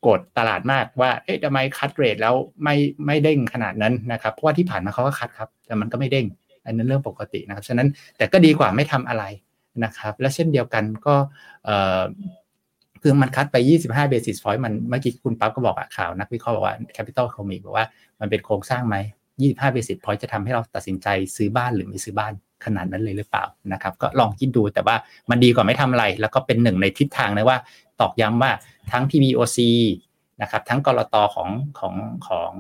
[0.08, 2.76] กดตลาดมากว่า เอ๊ะทำไมคัดเรทแล้วไม่
[3.06, 6.26] ไม่เด้งขนาดนั้นนะครับ เพราะว่าที่ผ่านมาเขาก็คัดครับ แต่มันก็ไม่เด้ง
[6.66, 9.24] อันนั้นเรื่องปกตินะครับ ฉะนั้นแต่ก็ดีกว่าไม่ทำอะไร
[9.84, 11.16] นะครับ และเช่นเดียวกันก็
[13.02, 13.56] คือมันคัดไป
[13.88, 17.86] 25 basis point มันเมื่อกี้คุณปั๊บก็บอกอะข่าวนักวิเคราะห์บอกว่า capital economy บอกว่า
[18.20, 18.96] มันเป็นโครงสร้างไหม
[19.46, 22.34] 25 basis point จะทำให้เราตัดสินใจซื้อบ้านหรือไม่ซื้อบ้าน
[22.66, 24.96] ขนาดนั้นเลยหรือเปล่านะครับ ก็ลองคิดดูแต่ว่า
[25.30, 27.58] มันดีกว่าไม่ทำอะไร แล้วก็เป็นหนึ่งในทิศทางนะว่า
[28.02, 28.52] ตอกย้ำว่า
[28.92, 29.60] ทั้ง PBOC
[30.42, 31.96] นะครับทั้งกรตของของ
[32.28, 32.52] ของ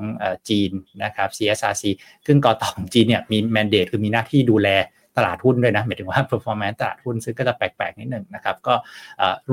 [0.50, 0.72] จีน
[1.04, 1.84] นะครับ CSRC
[2.26, 4.70] ซึ่งกรตของจีนเนี่ยมีแมนเดตคือมีหน้าที่ดูแล
[5.18, 8.74] ตลาดหุ้นด้วยนะหมายถึงว่า performance ตลาดหุ้นซึ่งก็จะแปลกๆนิดหนึ่งนะครับ ก็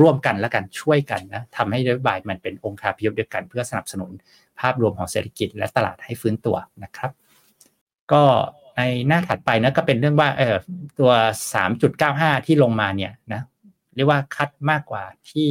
[0.00, 4.10] ร่วมกันและกันช่วยกันนะทำให้นโยบายมันเป็นองค์คาพยพเดียวกัน เพื่อสนับสนุน
[4.60, 7.10] ภาพรวมของเศรษฐกิจและตลาดให้ฟื้นตัวนะครับ
[8.12, 8.22] ก็
[8.76, 10.56] ในหน้าถัดไปนะก็เป็นเรื่องว่าเออ
[10.98, 11.12] ตัว
[11.80, 13.42] 3.95 ที่ลงมาเนี่ยนะ
[13.96, 15.50] เรียกว่าคัดมากกว่าที่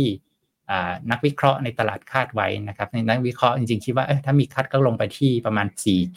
[1.12, 5.68] นักวิเคราะห์ในตลาดคาดไว้นะครับในนักวิเคราะห์จริงๆคิดว่าถ้ามีคัดก็ลงไปที่ประมาณ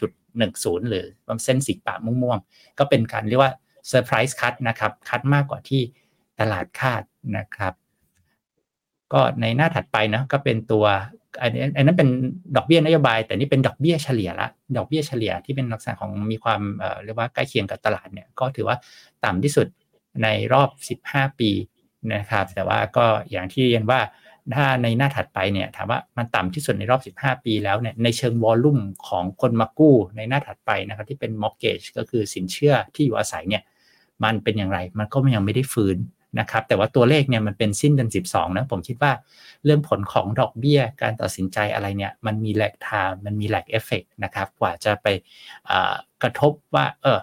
[0.01, 1.07] 4.10 หรือ
[1.45, 3.53] เส้นสีปะม่วงๆก็เป็นการเรียกว่า
[3.89, 5.83] surprise cut นะครับ cut มากกว่าที่
[6.41, 7.03] ตลาดคาด
[7.37, 7.75] นะครับ
[9.13, 10.85] ก็ในหน้าถัดไปนะก็เป็นตัว
[11.43, 12.09] อันนี้อันนั้นเป็น
[12.57, 16.61] ดอกเบี้ยนโยบาย แต่นี่เป็นดอกเบี้ยเฉลี่ยละดอกเบี้ยเฉลี่ยที่เป็นลักษณะของมีความ
[17.05, 18.77] เรียกว่าใกล้เคียงกับตลาดเนี่ยก็ถือว่า
[19.25, 19.67] ต่ำที่สุด
[20.23, 20.69] ในรอบ
[21.15, 21.51] 15 ปี
[22.15, 24.01] นะครับ แต่ว่าก็อย่างที่เรียนว่า
[24.55, 28.79] ถ้าในหน้าถัดไปเนี่ยถามว่ามันต่ำที่สุดในรอบ 15 ปีแล้วเนี่ยในเชิง volume
[29.09, 33.63] ของคนมากู้ในหน้าถัดไปนะครับที่เป็น mortgage ก็คือสินเชื่อที่อยู่อาศัยเนี่ย
[34.25, 35.97] มันเป็นอย่างไร มันก็ยังไม่ได้ฟื้น
[36.41, 39.13] นะครับ แต่ว่าตัวเลขเนี่ยมันเป็นสิ้นเดือน 12 นะ ผมคิดว่า
[39.65, 45.07] เรื่องผลของดอกเบี้ย การตัดสินใจอะไรเนี่ย มันมีแลกทม์มันมีแลกเอฟเฟกนะครับ กว่าจะไป
[46.23, 47.19] กระทบว่า เออ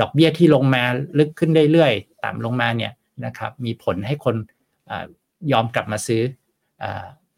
[0.00, 0.82] ดอกเบี้ยที่ลงมา
[1.18, 2.92] ลึกขึ้นเรื่อยๆ ต่ำลงมาเนี่ย
[3.24, 4.36] นะครับ มีผลให้คน
[4.90, 4.92] อ
[5.52, 6.22] ยอมกลับมาซื้อ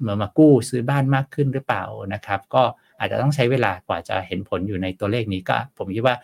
[0.01, 1.85] เหมือนมากู้ซื้อบ้านมากขึ้นหรือเปล่า
[2.15, 2.63] นะครับ ก็
[2.99, 6.17] อาจจะต้องใช้เวลากว่าจะเห็นผลอยู่ในตัวเลขนี้ก็ ผมคิดว่า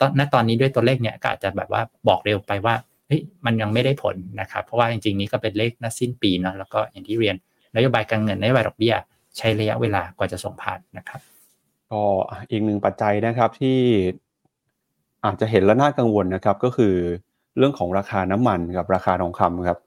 [0.00, 2.74] ตอนณตอนนี้ด้วยตัวเลขเนี่ยก็อาจจะแบบว่าบอกเร็วไปว่า
[3.06, 7.36] เฮ้ยมันยังไม่ได้ผลนะครับ เพราะว่าจริงๆนี้ก็เป็นเลขนัดสิ้นปีเนาะแล้วก็อย่างที่เรียน
[7.76, 8.94] นโยบายการเงินนโยบายดอกเบี้ย
[9.36, 11.20] ใช้ระยะเวลากว่าจะส่งผ่านนะครับ
[11.90, 12.02] ก็
[12.50, 13.78] อีกหนึ่งปัจจัยนะครับที่
[15.24, 16.94] อาจจะเห็นแล้วน่ากังวลนะครับก็คือ
[17.58, 19.78] เรื่องของราคาน้ำมันกับราคาทองคำครับ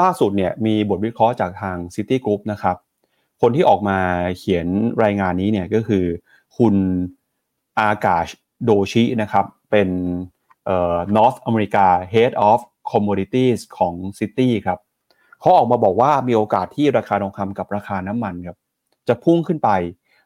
[0.00, 2.76] ล่าสุดเนี่ยมีบทวิเคราะห์จากทาง City Group นะครับ
[3.40, 3.98] คนที่ออกมา
[4.38, 4.66] เขียน
[5.04, 6.04] รายงานนี้เนี่ยก็คือ
[6.58, 6.74] คุณ
[7.78, 8.28] อากาช
[8.64, 9.88] โดชินะครับ เป็น
[10.64, 14.78] เอ่อ North America Head of Commodities ของ City ครับ
[15.40, 18.56] เขาออกมาบอกว่ามีโอกาสที่ราคาทองคำกับราคาน้ำมันครับ
[19.08, 19.70] จะพุ่งขึ้นไป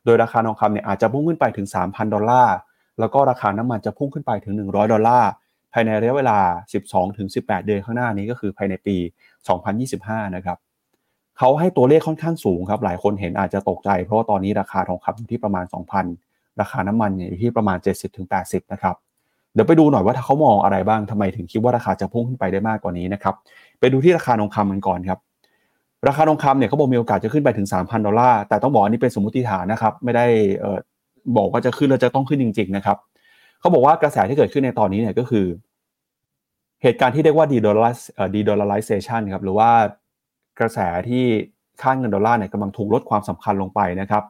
[0.04, 2.56] โดยราคาทองคำเนี่ยอาจจะพุ่งขึ้นไปถึง 3,000 ดอลลาร์
[3.00, 5.30] แล้วก็ราคาน้ำมันจะพุ่งขึ้นไปถึง 100 ดอลลาร์
[5.72, 6.38] ภายในระยะเวลา
[7.02, 8.96] 12-18 เดือนข้างหน้านี้ก็คือภายในปี
[9.66, 10.58] 2025 นะครับ
[11.38, 17.78] เขาให้ตัวเลขค่อนข้างสูงครับ หลายคนเห็นอาจจะตกใจ เพราะว่าตอนนี้ราคาทองคำอยู่ที่ประมาณ 2,000 ราคาน้ำมันอยู่ที่ประมาณ
[18.24, 18.96] 70-80 นะครับ
[19.54, 23.34] เดี๋ยวไปดูหน่อยว่าถ้าเขามองอะไรบ้างทำไมถึงคิดว่าราคาจะพุ่งขึ้นไปได้มากกว่านี้นะครับ
[23.80, 25.18] ไปดูที่ราคาทองคำกันก่อนครับ
[26.08, 30.26] ราคาทองคำเนี่ยเขาบอกมีโอกาสจะขึ้นไปถึง 3,000 ดอลลาร์ แต่ต้องบอกอันนี้เป็นสมมติฐานนะครับ ไม่ได้
[31.36, 32.96] บอกว่าจะขึ้นแล้วจะต้องขึ้นจริง ๆ นะครับ
[33.60, 35.46] เขาบอกว่ากระแสที่เกิดขึ้นในตอนนี้เนี่ยก็คือ
[36.82, 37.46] เหตุการณ์ที่เรียกว่า
[38.34, 39.70] de-dollarization ครับ หรือว่า
[40.58, 40.78] กระแส
[41.08, 41.24] ที่
[41.82, 44.22] ค่าเงินดอลลาร์เนี่ยกำลังถูกลดความสำคัญลงไปนะครับ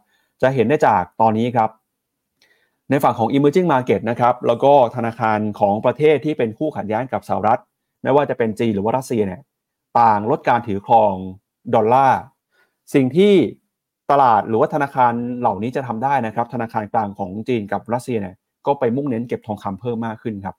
[0.43, 1.71] จะเห็นได้จากตอนนี้ครับ
[2.93, 7.61] ในฝั่งของ emerging market นะครับแล้วก็ธนาคารของประเทศที่เป็นคู่ขัดแย้งกับสหรัฐ
[8.03, 9.41] ไม่ว่าจะเป็นจีนหรือว่ารัสเซียเนี่ย
[10.01, 11.15] ต่างลดการถือครอง
[11.75, 12.21] ดอลลาร์
[12.95, 13.35] สิ่งที่
[14.11, 18.35] ตลาดหรือว่าธนาคารเหล่านี้จะทำได้นะครับ ธนาคารกลางของจีนกับรัสเซียเนี่ย
[18.67, 20.57] ก็ไปมุ่งเน้นเก็บทองคำเพิ่มมากขึ้นครับ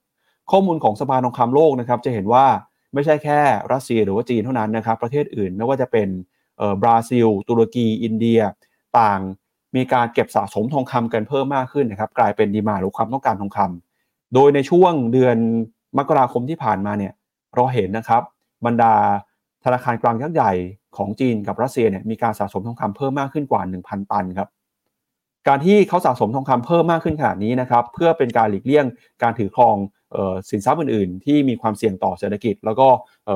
[0.50, 2.46] ข้อมูลของสภาทองคำโลกนะครับ จะเห็นว่า
[2.94, 3.40] ไม่ใช่แค่
[3.72, 6.08] รัสเซียหรือว่าจีนเท่านั้นนะครับ ประเทศอื่นไม่ว่าจะเป็น
[6.82, 8.40] บราซิล ตุรกี อินเดีย
[9.00, 9.20] ต่าง
[9.76, 15.36] มีการเก็บสะสมทองคำกันเพิ่มมากขึ้นนะครับกลายเป็นดีมาหรือความต้องการทองคำโดยในช่วงเดือน
[15.98, 17.12] มกราคมที่ผ่านมาเนี่ย
[17.54, 18.22] เราเห็นนะครับ
[18.66, 18.94] บรรดา
[19.64, 20.52] ธนาคารกลางยักษ์ใหญ่
[20.96, 24.48] ของจีนกับรัสเซียเนี่ยมีการสะสมทองคำเพิ่มมากขึ้นกว่า 1,000 ตันครับ
[25.48, 28.86] การที่เขาสะสมทองคำเพิ่มมากขึ้นขนาดนี้นะครับเพื่อเป็นการหลีกเลี่ยง
[29.22, 29.76] การถือครอง
[30.50, 32.88] สินทรัพย์อื่น ๆ ที่มีความเสี่ยงต่อเศรษฐกิจ แล้วก็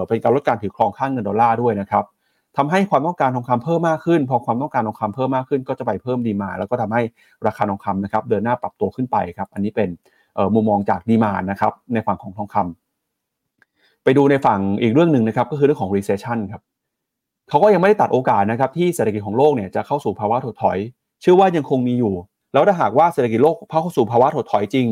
[0.09, 2.05] เป็นการลดการถือครองค่าเงินดอลลาร์ด้วยนะครับ
[2.59, 7.03] ทำให้ความต้องการทองคำเพิ่มมากขึ้น พอความต้องการทองคำเพิ่มมากขึ้น ก็จะไปเพิ่ม demand แล้วก็ทำให้
[7.47, 9.89] ราคาทองคำนะครับเดินหน้าปรับตัวขึ้นไปครับอันนี้เป็น
[10.55, 16.63] มุมมองจากดีมานะครับในฝั่งของทองคำไปดูในฝั่งอีกเรื่องหนึ่งนะครับก็คือเรื่องของ recession ครับ
[17.49, 20.79] เขาก็ยังไม่ได้ตัดโอกาสนะครับที่เศรษฐกิจของโลกเนี่ยจะเข้าสู่ภาวะถดถอย
[21.23, 22.15] เชื่อว่ายังคงมีอยู่
[22.53, 24.87] แล้วถ้าหากว่าเศรษฐกิจโลกเข้าสู่ภาวะถดถอยจริง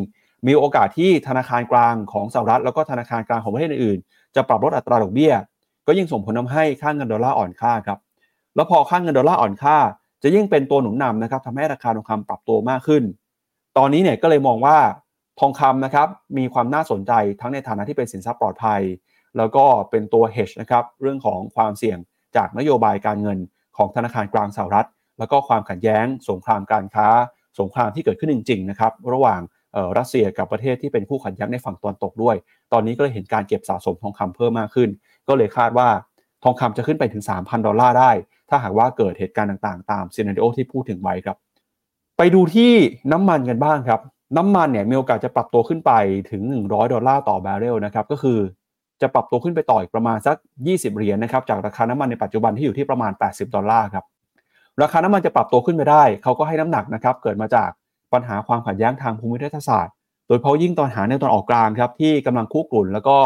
[0.46, 5.32] มีโอกาสที่ธนาคารกลางของสหรัฐแล้วก็ธนาคารกลางของประเทศอื่นๆจะปรับลดอัตราดอกเบี้ย
[5.86, 7.98] ก็ยิ่งส่งผลทาให้ค่าเงินดอลลาร์อ่อนค่าครับ
[8.54, 9.76] แล้วพอค่าเงินดอลลาร์อ่อนค่า
[10.22, 13.02] จะยิ่งเป็นตัวหนุนนำนะครับทำให้ราคาทองคำปรับตัวมากขึ้น
[13.78, 14.78] ตอนนี้เนี่ยก็เลยมองว่า
[15.40, 16.08] ทองคำนะครับ
[16.38, 18.80] มีความน่าสนใจทั้งในฐานะที่เป็นสินทรัพย์ปลอดภัย
[19.36, 21.98] แล้วก็เป็นตัว hedge นะครับเรื่องของความเสี่ยง
[22.36, 23.38] จากนโยบายการเงิน
[23.76, 27.08] ของธนาคารกลางสหรัฐ แล้วก็ความขัดแย้ง สงครามการค้า
[27.60, 29.40] สงครามที่เกิดขึ้นจริงๆนะครับระหว่าง
[29.98, 32.36] รัสเซียกับประเทศที่เป็นคู่ขัดแย้งในฝั่งตะวันตกด้วย
[32.72, 34.88] ตอนนี้ก็เลยเห็นการเก็บสะสมทองคำเพิ่มมากขึ้น
[35.28, 35.88] ก็เลยคาดว่า
[36.42, 38.10] ทองคำจะขึ้นไปถึง 3,000 ดอลลาร์ได้
[38.48, 41.36] ถ้าหากว่าเกิดเหตุการณ์ต่างๆ ตามซีนารีโอที่พูดถึงไว้ครับ
[42.18, 42.72] ไปดูที่
[43.12, 44.00] น้ำมันกันบ้างครับ
[44.36, 45.92] น้ำมันเนี่ยมีโอกาสจะปรับตัวขึ้นไป
[46.30, 48.38] ถึง 100 ดอลลาร์ต่อบาร์เรลนะครับก็คือ
[49.00, 54.04] จะปรับตัวขึ้นไปต่ออีกประมาณสัก 20 เหรียญนะครับจากราคาน้ำมันในปัจจุบันที่อยู่ที่ประมาณ 80 ดอลลาร์ครับ
[54.82, 57.70] ราคาน้ำมันจะปรับตัวขึ้นไปได้ เขาก็ให้น้ำหนักนะครับเกิดมาจาก
[58.12, 59.94] ปัญหาความขัดแย้งทางภูมิรัฐศาสตร์
[60.26, 63.16] โดยเฉพาะยิ่งตอนหาในตอนออกกลางครับที่กำลังคุกรุ่น แล้วก็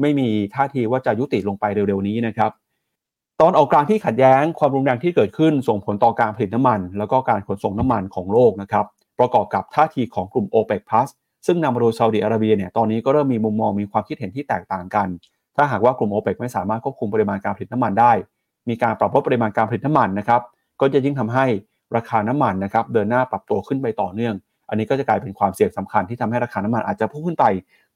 [0.00, 2.50] ไม่มีท่าทีว่าจะยุติลงไปเร็วๆนี้นะครับ
[3.40, 8.84] ตอนออกกลางที่ขัดแย้งความรุนแรงที่เกิดขึ้นส่งผลต่อการผลิตน้ำมัน แล้วก็การขนส่งน้ำมันของโลกนะครับ
[9.18, 11.08] ประกอบกับท่าทีของกลุ่ม OPEC Plus
[11.46, 15.08] ซึ่งนำมาโดยซาอุดิอาระเบียเนี่ยตอนนี้ก็เริ่มมีมุมมองมีความคิดเห็นที่แตกต่างกัน
[15.56, 18.12] ถ้าหากว่ากลุ่ม OPEC ไม่สามารถควบคุมปริมาณการผลิตน้ำมันได้
[18.68, 20.40] มีการปรับลดปริมาณการผลิตน้ำมันนะครับ
[20.80, 21.46] ก็จะยิ่งทำให้
[21.96, 24.34] ราคาน้ำมันนะครับเดินหน้าปรับตัวขึ้นไปต่อเนื่อง
[24.68, 27.44] อันนี้ก็จะกลายเป็นความเสี่ยงสำคัญที่ทำให้ราคาน้ำมันอาจจะพุ่งขึ้นไป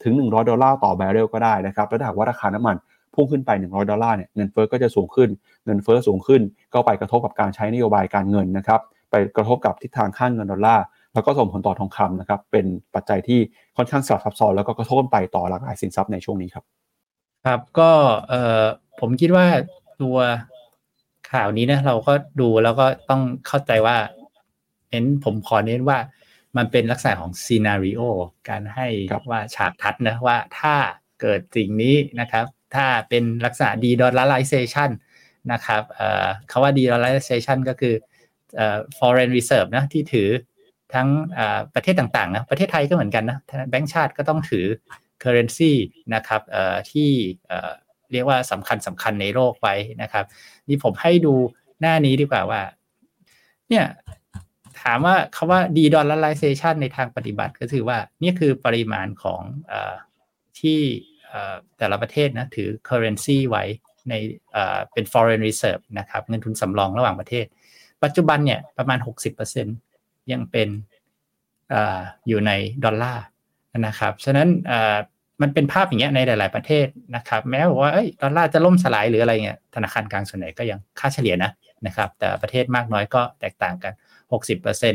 [0.02, 2.76] ถึง 100 ดอลลาร์ต่อแบเรลก็ได้นะครับแล้วถ้าหากว่าราคาน้ำมัน
[3.14, 5.28] พุ่งขึ้นไป 100 ดอลลาร์เนี่ยเงินเฟ้อก็จะสูงขึ้น
[5.66, 6.42] เงินเฟ้อสูงขึ้น
[6.74, 8.80] ก็ไปกระทบกับการใช้นโยบายการเงินนะครับ
[9.10, 10.84] ไปกระทบกับทิศทางค่างเงินดอลลาร์
[11.14, 13.40] แล้วก็ส่งผลต่อทองคำนะครับเป็นปัจจัยที่
[13.76, 16.64] ค่อนข้างสลับซับซ้อนแล้วก็กระทบไปต่อหลากหลายสินทรัพย์ในช่วงนี้ครับ
[17.46, 17.90] ครับก็
[18.28, 18.64] เอ่อ
[19.00, 19.46] ผมคิดว่า
[20.02, 20.18] ตัว
[21.32, 23.96] ข่าวนี้นะเราก็ดูแล้วก็ต้องเข้าใจว่า
[24.90, 25.98] เน้นผมขอเน้นว่า
[26.56, 28.02] มันเป็นลักษณะของซีนารีโอ
[28.48, 30.74] การให้ครับว่าฉากทัดนะว่าถ้า
[31.20, 34.90] เกิดสิ่งนี้นะครับ ถ้าเป็นลักษณะ de-dollarization
[35.52, 37.94] นะครับเอ่อคำว่า de-dollarization ก็คือ
[38.56, 40.28] เอ่อ foreign reserve นะที่ถือ
[40.94, 43.38] ทั้งเอ่อประเทศต่างๆนะประเทศไทยก็เหมือนกันนะ
[43.70, 44.66] แบงก์ชาติก็ต้องถือ
[45.22, 45.72] currency
[46.14, 47.10] นะครับเอ่อที่
[47.48, 47.70] เอ่อ
[48.12, 50.24] เรียกว่าสำคัญสำคัญในโลกไว้นะครับ
[50.68, 51.34] นี่ผมให้ดู
[51.80, 52.62] หน้านี้ดีกว่าว่า
[53.68, 53.84] เนี่ย
[54.82, 59.40] ถามว่าคำว่า de-dollarization ในทางปฏิบัติก็คือว่านี่คือปริมาณของ
[59.72, 59.74] อ
[60.60, 60.80] ที่
[61.78, 63.64] แต่ละประเทศนะถือ currency ไว้
[64.08, 64.14] ใน
[64.92, 67.46] เป็น foreign reserve นะครับเงินทุนสำรองระหว่างประเทศ
[68.04, 68.98] ปัจจุบันเนี่ยประมาณ
[69.64, 70.68] 60%ยังเป็น
[71.70, 72.52] เอ่ออยู่ใน
[72.84, 73.24] ดอลลาร์
[73.86, 74.48] นะครับฉะนั้น
[75.42, 81.50] มันเป็นภาพอย่างเงี้ยในหลาย ๆประเทศนะครับแม้ว่าอดอลลาร์จะล่มสลายหรืออะไรเงี้ยธนาคารกลางส่วนใหญ่ก็ยังค่าเฉลี่ยนะ
[81.86, 83.92] นะครับแต่ประเทศมากน้อยก็แตกต่างกัน
[84.30, 84.94] 60%น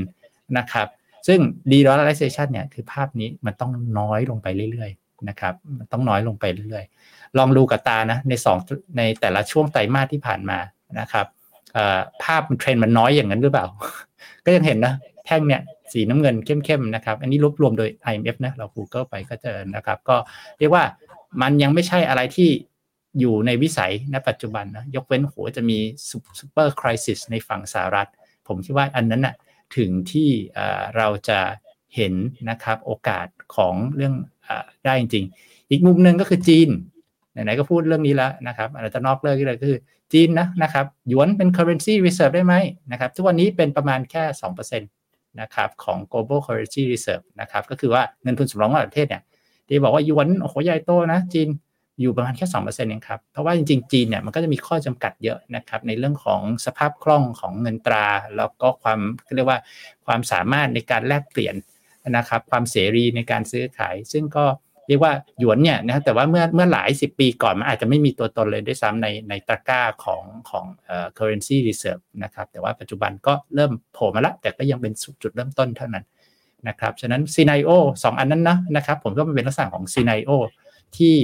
[0.62, 0.88] ะครับ
[1.28, 1.40] ซึ่ง
[1.72, 8.58] de-dollarization เนี่ยคือภาพนี้มันต้องน้อยลงไปเรื่อยๆนะครับมันต้องน้อยลงไปเรื่อยๆ ลองดูกับตานะในสอง
[8.98, 10.60] ในแต่ละช่วงไตรมาสที่ผ่านมา
[11.00, 11.26] นะครับ
[12.24, 13.66] ภาพเทรนด์มันน้อยอย่างนั้นหรือเปล่า
[14.46, 14.94] ก็ยังเห็นนะ
[15.26, 15.62] แท่งเนี่ย
[15.94, 20.16] สีน้ำเงินเข้มๆนะครับ อันนี้รวบรวมโดย IMF นะเรา Google ไปก็เจอนะครับ ก็
[20.60, 20.84] เรียกว่า
[21.42, 22.50] มันยังไม่ใช่อะไรที่
[23.20, 25.78] อยู่ในวิสัยณปัจจุบันนะยกเว้นโหจะมี
[26.40, 28.10] ซูเปอร์คริสิสในฝั่งสหรัฐ
[28.48, 29.36] ผมคิดว่าอันนั้นน่ะ
[29.78, 30.30] ถึงที่
[30.98, 31.40] เราจะ
[31.96, 32.14] เห็น
[32.50, 34.14] นะครับโอกาสของเรื่อง
[34.48, 34.50] อ
[34.86, 36.70] ได้จริงๆอีกมุมหนึ่งก็คือจีน
[37.32, 39.80] ไหนๆก็พูดเรื่องนี้แล้วนะครับอาจจะนอกเรื่องเลยก็คือ
[40.14, 42.54] จีนนะนะครับหยวนเป็น currency reserve ได้ไหม
[42.92, 44.24] นะครับทุกวันนี้เป็นประมาณแค่
[44.74, 49.22] 2%นะครับของ global currency reserve นะครับก็คือว่าเงินทุนสำรองระหว่างประเทศเนี่ย
[49.68, 51.48] ที่บอกว่าหยวนโอ้โหใหญ่โตนะจีน
[52.02, 59.00] อยู่ประมาณแค่2%เองครับ เพราะว่าจริงๆ จีนเนี่ยมันก็จะมีข้อจำกัดเยอะนะครับในเรื่องของสภาพคล่องของเงินตรา แล้วก็ความ
[59.36, 59.60] เรียกว่า
[60.06, 61.56] ความสามารถในการแลกเปลี่ยน
[62.18, 64.46] นะครับความเสรีในการซื้อขาย ซึ่งก็
[64.88, 76.06] เรียกว่าหยวนเนี่ยนะแต่ว่าเมื่อเมื่อหลายสิบปีก่อนมันอาจจะไม่มีตัวตนเลยด้วยซ้ำในในตะกร้าของของเอ่อ currency reserve นะครับแต่ว่าปัจจุบันก็เริ่มโผล่มาแล้วแต่ก็ยังเป็นจุดเริ่มต้นเท่านั้น
[76.68, 77.72] นะครับฉะนั้น scenario
[78.04, 80.32] สองอันนั้นนะนะครับผมก็มันเป็นลักษณะของ scenario
[80.98, 81.16] ที่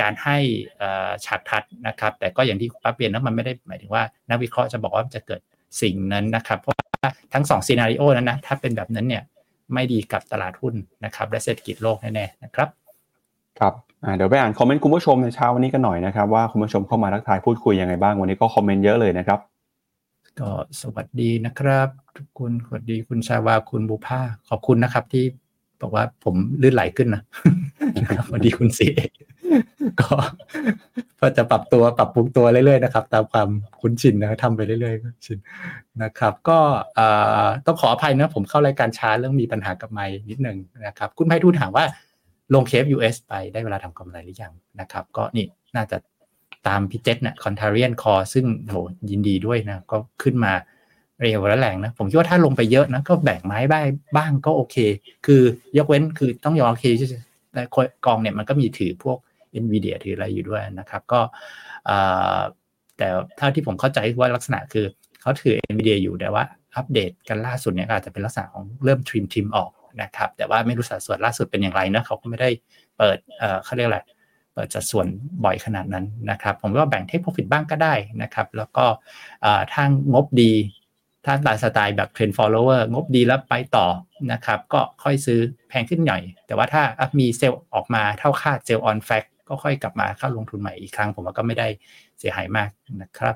[0.00, 0.38] การให้
[0.78, 5.40] เอ่อฉากทัดนะครับ แต่ก็อย่างที่คุณป้าเปลี่ยนนะมันไม่ได้หมายถึงว่านักวิเคราะห์จะบอกว่ามันจะเกิด
[5.82, 9.22] สิ่งนั้นนะครับ เพราะว่าทั้งสองซีนารีโอนั้นนะถ้าเป็นแบบนั้นเนี่ย
[9.74, 12.68] ไม่ดีกับตลาดหุ้นนะครับ และเศรษฐกิจโลกแน่ๆนะครับ
[13.58, 19.38] ครับอ่าเดี๋ยวไปอ่านคอมเมนต์คุณผู้ชมในเช้าวันนี้กันหน่อยนะครับว่าคุณผู้ชมเข้ามาทักทายพูดคุยยังไงบ้างวันนี้ก็คอมเมนต์เยอะเลยนะครับ
[20.40, 20.50] ก็
[20.80, 25.24] สวัสดีนะครับทุกคนสวัสดีคุณชาวาคุณบุภาขอบคุณนะครับที่
[25.80, 27.22] บอกว่าผมลื่นไหลขึ้นนะ
[28.26, 29.00] สวัสดีคุณสีเอ
[30.00, 30.14] ก็
[31.20, 33.48] ก็จะปรับตัวปรับปรุงตัวเรื่อยๆนะครับ ตามความ
[33.80, 35.38] คุ้นชินนะทำไปเรื่อยๆชิน
[36.02, 36.58] นะครับ ก็
[37.66, 41.84] ต้องขออภัยนะผมเข้ารายการช้าเรื่องมีปัญหากับไมค์นิดหนึ่งนะครับ คุณไพฑูรย์ถามว่า
[42.54, 45.46] ลงเคฟ US ไปได้เวลาทำกำไรหรือยังนะครับ ก็นี่
[45.76, 45.96] น่าจะ
[46.66, 48.76] ตามพี่เจษเนี่ยคอนเทเรียนคอซึ่งโห
[49.10, 50.52] ยินดีด้วยนะ ก็ขึ้นมา
[51.20, 53.84] เร็วและแรงนะ ผมคิดว่าถ้าลงไปเยอะนะ ก็แบ่งไม้บ้าง
[54.16, 54.76] บ้างก็โอเค
[55.26, 55.42] คือ
[55.76, 56.86] ยกเว้นคือต้องยอมโอเค
[57.52, 57.62] แต่
[58.06, 59.18] กองเนี่ยมันก็มีถือพวก
[59.62, 61.20] NVIDIA ถืออะไรอยู่ด้วยนะครับ ก็
[62.98, 64.86] แต่เท่าที่ผมเข้าใจว่าลักษณะคือ
[65.20, 66.42] เขาถือ NVIDIA อยู่แต่ว่า
[66.76, 69.70] อัปเดตกันล่าสุดเนี่ยอาจจะเป็นลักษณะของเริ่มทริมทริมออก
[70.02, 72.50] นะครับ แต่ว่าไม่รู้สัดส่วนล่าสุดเป็นอย่างไรนะเขาก็ไม่ได้
[72.98, 73.18] เปิด
[73.64, 74.00] เขาเรียกอะไร
[74.54, 75.06] เปิดสัดส่วน
[75.44, 78.84] บ่อยขนาดนั้นนะครับ ผมว่าแบ่ง take profit บ้างก็ได้นะครับ แล้วก็
[79.74, 80.52] ทางงบดี
[81.24, 83.86] ถ้าตามสไตล์แบบเทรนด์ follower งบดีแล้วไปต่อ
[84.32, 86.82] นะครับ ก็ค่อยซื้อแพงขึ้นหน่อย แต่ว่าถ้า
[87.18, 91.68] มี sell ออกมาเท่ากับ sell on fact ก็ค่อยกลับมาเข้าลงทุนใหม่อีกครั้ง ผมว่าก็ไม่ได้
[92.18, 92.70] เสียหายมาก
[93.02, 93.34] นะครับ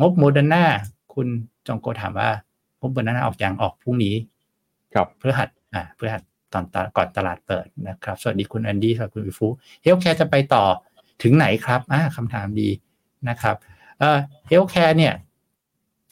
[0.00, 0.64] งบโมเดอร์นา
[1.14, 1.26] คุณ
[1.66, 2.30] จองโกถามว่า
[2.80, 4.14] งบโมเดอร์นาออกอย่างออกพรุ่งนี้
[4.94, 6.64] ครับเพื่อหัดอ่าเพื่อหัดตอน
[6.96, 9.48] ก่อนตลาดเปิดนะครับ สวัสดีคุณแอนดี้สวัสดีคุณวิฟู
[9.82, 10.64] healthcare จะไปต่อ
[11.22, 12.68] ถึงไหนครับอ่าคำถามดี
[13.28, 13.56] นะครับ
[13.98, 14.18] เอ่อ
[14.48, 15.14] healthcare เนี่ย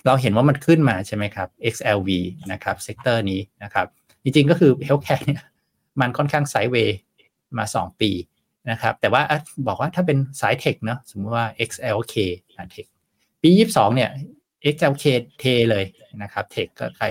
[0.07, 2.09] เราเห็นว่ามันขึ้นมาใช่ไหมครับ XLV
[2.53, 3.87] นะครับ sector นี้นะครับ
[4.23, 5.43] จริงๆก็คือ healthcare เนี่ย
[6.01, 6.99] มันค่อนข้าง sideway
[7.59, 8.11] มา 2 ปี
[8.71, 9.23] นะครับ แต่ว่า
[9.67, 12.15] บอกว่าถ้าเป็นสาย tech เนาะสมมติว่า XLK
[12.57, 12.87] นะ tech
[13.43, 14.11] ปียี่สองเนี่ย
[14.75, 15.05] XLK
[15.41, 15.85] เทเลย
[16.23, 17.07] นะครับ tech ก็ใคร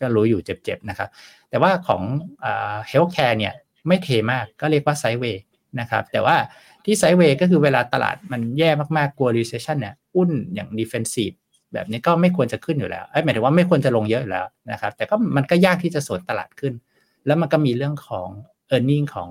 [0.00, 1.08] ก็รู้อยู่เจ็บๆนะครับ
[1.50, 2.02] แต่ว่าของ
[2.88, 3.54] healthcare เนี่ย
[3.88, 5.42] ไม่เทมากก็เรียกว่า sideway
[5.80, 6.36] นะครับ แต่ว่า
[6.84, 11.32] ที่ sideway ก็คือเวลาตลาดมันแย่มากๆ กลัว recession เนี่ยหุ้นอย่าง defensive
[11.72, 16.72] แบบนี้ก็ไม่ควรจะขึ้นอยู่แล้วหมายถึงว่าไม่ควรจะลงเยอะอยู่แล้วนะครับ แต่ก็มันก็ยากที่จะสวนตลาดขึ้น
[17.26, 18.28] แล้วมันก็มีเรื่องของ
[18.74, 19.28] e a r n i n g ของ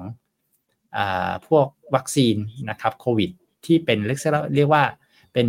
[1.48, 2.36] พวกวัคซีน
[2.70, 3.30] นะครับโควิด
[3.66, 3.98] ที่เป็น
[4.56, 4.84] เรียกว่า
[5.34, 5.48] เป็น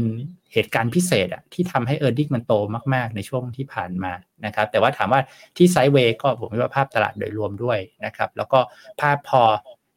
[0.52, 2.54] เหตุการณ์พิเศษอะที่ทำให้ e a r n i n g มันโต
[2.94, 4.12] มาก ๆ ในช่วงที่ผ่านมา
[4.44, 5.20] นะครับ แต่ว่าถามว่า
[5.56, 8.58] ที่ sideway ก็ผมว่าภาพตลาดโดยรวมด้วยนะครับ แล้วก็
[9.00, 9.42] ภาพพอ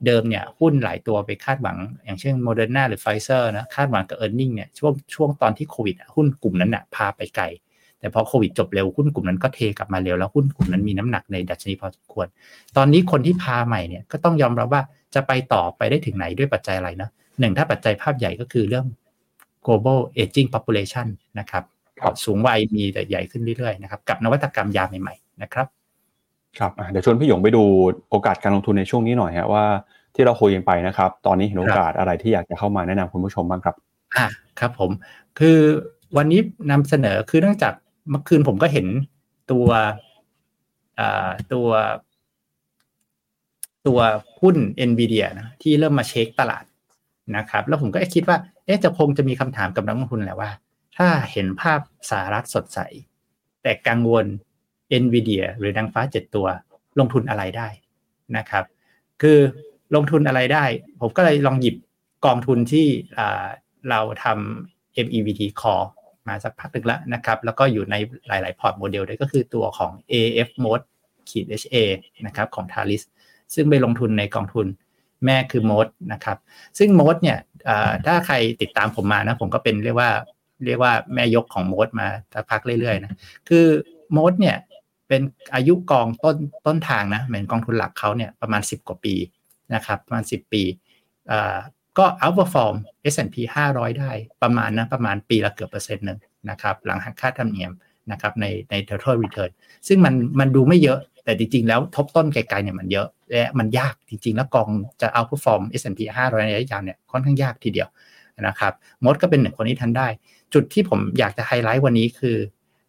[0.06, 7.46] เดิมเนี่ยหุ้นหลายตัวไปคาดหวัง อย่างเช่นโมเดอร์นาหรือไฟเซอร์นะคาดหวังกับ e a r n i n g เนี่ยช่วงช่วงตอนที่โควิดหุ้นกลุ่มนั้นน่ะพาไปไกล
[8.02, 12.28] แต่พอโควิดจบเร็วหุ้นกลุ่มนั้นก็เทกลับมาเร็วแล้วหุ้นกลุ่มนั้นมีน้ำหนักในดัชนีพอสมควร
[12.78, 14.82] ตอนนี้คนที่พาใหม่เนี่ยก็ต้องยอมรับว่า
[15.16, 18.86] จะไปต่อไปได้ถึงไหนด้วยปัจจัยอะไรนะหนึ่งถ้าปัจจัยภาพใหญ่ก็คือเรื่อง
[19.66, 21.08] global aging population
[21.40, 21.64] นะครับ
[22.26, 25.68] สูงวัยมีแต่ใหญ่ขึ้นเรื่อยๆนะครับกับนวัตกรรมยาใหม่ๆนะครับ
[26.60, 27.64] ครับเดี๋ยวชวนพี่หยงไปดู
[28.10, 29.66] โอกาสการลงทุนในช่วงนี้หน่อยฮะว่า
[30.16, 33.76] ที่เราคุยกันไปนะครับ ตอนนี้เห็นโอกาสอะไรที่อยากจะเข้ามาแนะนำคุณผู้ชมบ้างครับ
[34.18, 34.28] อ่า
[34.60, 34.92] ครับผม
[35.40, 35.58] คือ
[36.18, 36.40] วันนี้
[36.72, 37.74] นำเสนอคือเนื่องจาก
[38.10, 38.88] เมื่อคืนผมก็เห็น
[39.52, 39.68] ตัว
[41.54, 41.70] ตัว
[43.88, 44.00] ตัว
[44.40, 44.58] หุ้น
[44.90, 46.64] NVIDIA นะที่เริ่มมาเช็คตลาด
[47.38, 50.52] นะครับ แล้วผมก็คิดว่า เอ๊ะจะคงจะมีคำถามกับนักลงทุนแหละว่า
[50.98, 51.80] ถ้าเห็นภาพ
[52.10, 52.80] สหรัฐสดใส
[53.64, 54.26] แต่กังวล
[55.04, 56.48] NVIDIA หรือดังฟ้าเจ็ดตัว
[57.00, 57.68] ลงทุนอะไรได้
[58.38, 58.64] นะครับ
[59.22, 59.40] คือ
[59.96, 60.66] ลงทุนอะไรได้
[61.02, 61.76] ผมก็เลยลองหยิบ
[62.26, 62.88] กองทุนที่
[63.90, 65.88] เราทำ MEVT Core
[66.28, 67.96] มาสักพักหนึ่งแล้วนะครับ แล้วก็อยู่ใน
[68.28, 70.86] หลาย ๆ พอร์ตโมเดลด้วยก็คือตัวของ AFMOAT
[71.30, 71.76] ขีด HA
[72.26, 73.04] นะครับของ Talis
[73.54, 74.68] ซึ่งไปลงทุนในกองทุน
[75.26, 76.38] แม่คือ Mode นะครับ
[76.78, 77.38] ซึ่ง MOAT เนี่ย
[78.06, 80.10] ถ้าใครติดตามผมมานะผมก็เป็นเรียกว่า
[80.66, 83.18] เรียกว่าแม่ยกของ Mode มาสักพักเรื่อย ๆ นะ
[83.50, 83.66] คือ
[84.18, 84.58] MOAT เนี่ย
[85.08, 85.22] เป็น
[85.56, 86.36] อายุกองต้น
[86.68, 89.16] ต้นทางนะเหมือนกองทุนหลักเขาเนี่ยประมาณ 10 กว่าปี
[89.76, 90.64] นะครับประมาณ 10 ปี
[91.98, 92.76] ก็ outperform
[93.14, 93.36] S&P
[93.70, 94.12] 500 ได้
[94.44, 96.20] ประมาณนะประมาณปีละเกือบเปอร์เซ็นต์หนึ่ง
[96.50, 97.72] นะครับหลังหักค่าธรรมเนียม
[98.12, 99.52] นะครับในใน total return
[99.88, 104.70] ซึ่งมันมันดูไม่เยอะแต่จริง ๆ แล้วทบต้นไกลๆเนี่ยมันเยอะ และมันยากจริง ๆ แล้วกอง
[105.02, 107.90] จะ outperform S&P 500 ในระยะยาวเนี่ยค่อนข้างยากทีเดียว
[108.48, 110.08] นะครับ MOAT ก็เป็นหนึ่งคนที่ทันได้
[110.54, 112.38] จุดที่ผมอยากจะไฮไลท์วันนี้คือ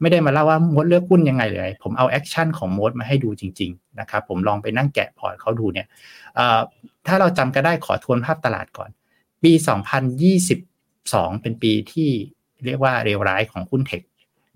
[0.02, 5.86] ไม่ได้มาเล่าว่า MOAT เลือกหุ้นยังไงเลย ผมเอา action ของ MOAT มาให้ดูจริงๆนะครับผมลองไปนั่งแกะพอร์ตเขาดูเนี่ย
[7.06, 8.90] ถ้าเราจำก็ได้ขอทวนภาพตลาดก่อน
[9.42, 9.52] ปี
[10.32, 12.10] 2022 เป็นปีที่
[12.64, 14.02] เรียกว่าเรวร้ายของหุ้นเทค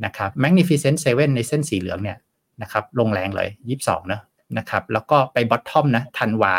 [0.05, 2.19] นะครับ Magnificent Seven ในเส้นสีเหลืองเนี่ย
[2.63, 3.49] นะครับลงแรงเลย
[3.81, 4.21] 22นะ
[4.59, 6.55] นะครับแล้วก็ไปบอททอมนะทันวา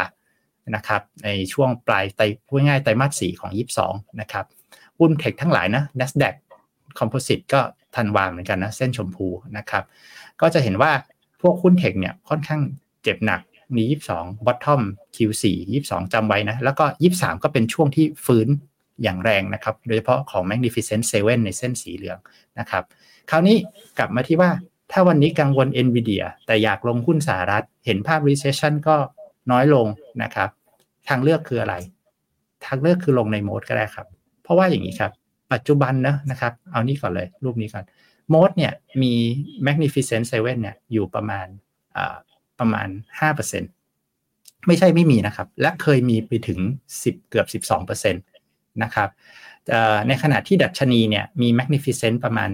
[0.75, 3.51] นะครับในช่วงปลายไตพูดง่ายไตรมาสสีของ
[3.83, 4.45] 22 นะครับ
[4.99, 6.35] หุ้นเทคทั้งหลายนะ NASDAQ
[6.99, 7.61] Composite ก็
[7.97, 9.27] ทันวาเหมือนกันนะเส้นชมพู
[9.57, 9.83] นะครับ
[10.41, 10.91] ก็จะเห็นว่า
[11.41, 12.61] พวกหุ้นเทคเนี่ยค่อนข้าง
[13.03, 13.41] เจ็บหนัก
[13.75, 13.83] มี
[14.15, 14.81] 22 bottom
[15.15, 15.43] Q4
[15.83, 16.85] 22 จำไว้นะ แล้วก็
[17.15, 18.47] 23 ก็เป็นช่วงที่ฟื้น
[19.03, 22.19] อย่างแรงนะครับ โดยเฉพาะของ Magnificent Seven ในเส้นสีเหลือง
[22.59, 22.83] นะครับ
[23.29, 23.57] คราวนี้
[23.97, 24.49] กลับมาที่ว่า
[24.91, 28.95] ถ้าวันนี้กังวล NVIDIA แต่อยากลงหุ้นสหรัฐ เห็นภาพ recession ก็
[29.51, 29.87] น้อยลง
[30.23, 30.49] นะครับ
[31.09, 31.75] ทางเลือกคืออะไร
[32.65, 34.07] ทางเลือกคือลงในโหมดก็ได้ครับ
[34.43, 35.11] เพราะว่าอย่างนี้ครับ
[35.53, 37.85] ปัจจุบันนะนะครับ เอานี่ก่อนเลย รูปนี้ก่อน
[38.29, 39.13] โมดเนี่ยมี
[39.67, 41.47] Magnificent Seven เนี่ยอยู่ประมาณ
[42.59, 42.87] ประมาณ
[43.77, 46.59] 5%ไม่ใช่ไม่มีนะครับ และเคยมีไปถึง
[46.95, 47.63] 10 เกือบ
[48.03, 49.09] 12%นะครับ
[50.07, 52.49] ในขณะที่ดัชนีเนี่ยมี Magnificent ประมาณ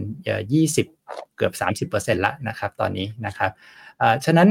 [0.62, 1.54] 20 เกือบ
[1.90, 3.52] 30%ละนะครับ ตอนนี้นะครับ
[4.26, 4.50] ฉะนั้น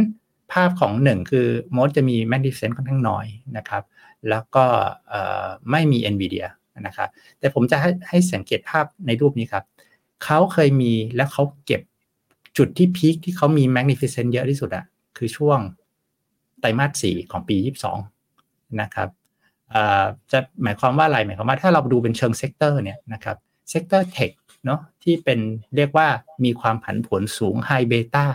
[0.52, 3.26] ภาพของหนึ่งคือมดจะมี Magnificent ค่อนข้างน้อย
[3.56, 3.82] นะครับ
[4.28, 4.64] แล้วก็
[5.70, 6.46] ไม่มี NVIDIA
[6.80, 7.08] นะครับ
[7.38, 9.64] แต่ผมจะให้ให้สังเกตภาพในรูปนี้ครับ
[10.24, 11.82] เขาเคยมีแล้วเขาเก็บ
[12.58, 14.84] จุดที่ peak ที่เขามี Magnificent เยอะที่สุดอะ
[15.16, 15.58] คือช่วง
[16.60, 17.56] ไตรมาสสี่ของปี
[18.18, 19.08] 22 นะครับ
[20.32, 23.36] จะหมายความว่าอะไรหมายความว่าถ้าเราดูเป็นเชิง sector เนี่ยนะครับ
[23.70, 24.30] sector tech
[24.64, 25.40] เนาะที่เป็น
[25.76, 26.08] เรียกว่า
[26.44, 28.26] มีความผันผวนสูง high beta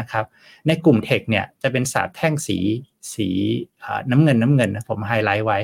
[0.00, 0.24] นะครับ
[0.66, 2.58] ในกลุ่ม tech เนี่ยจะเป็นสามแท่งสี
[3.14, 3.28] สี
[4.10, 5.58] น้ำเงินน้ำเงินนะผมไฮไลท์ไว้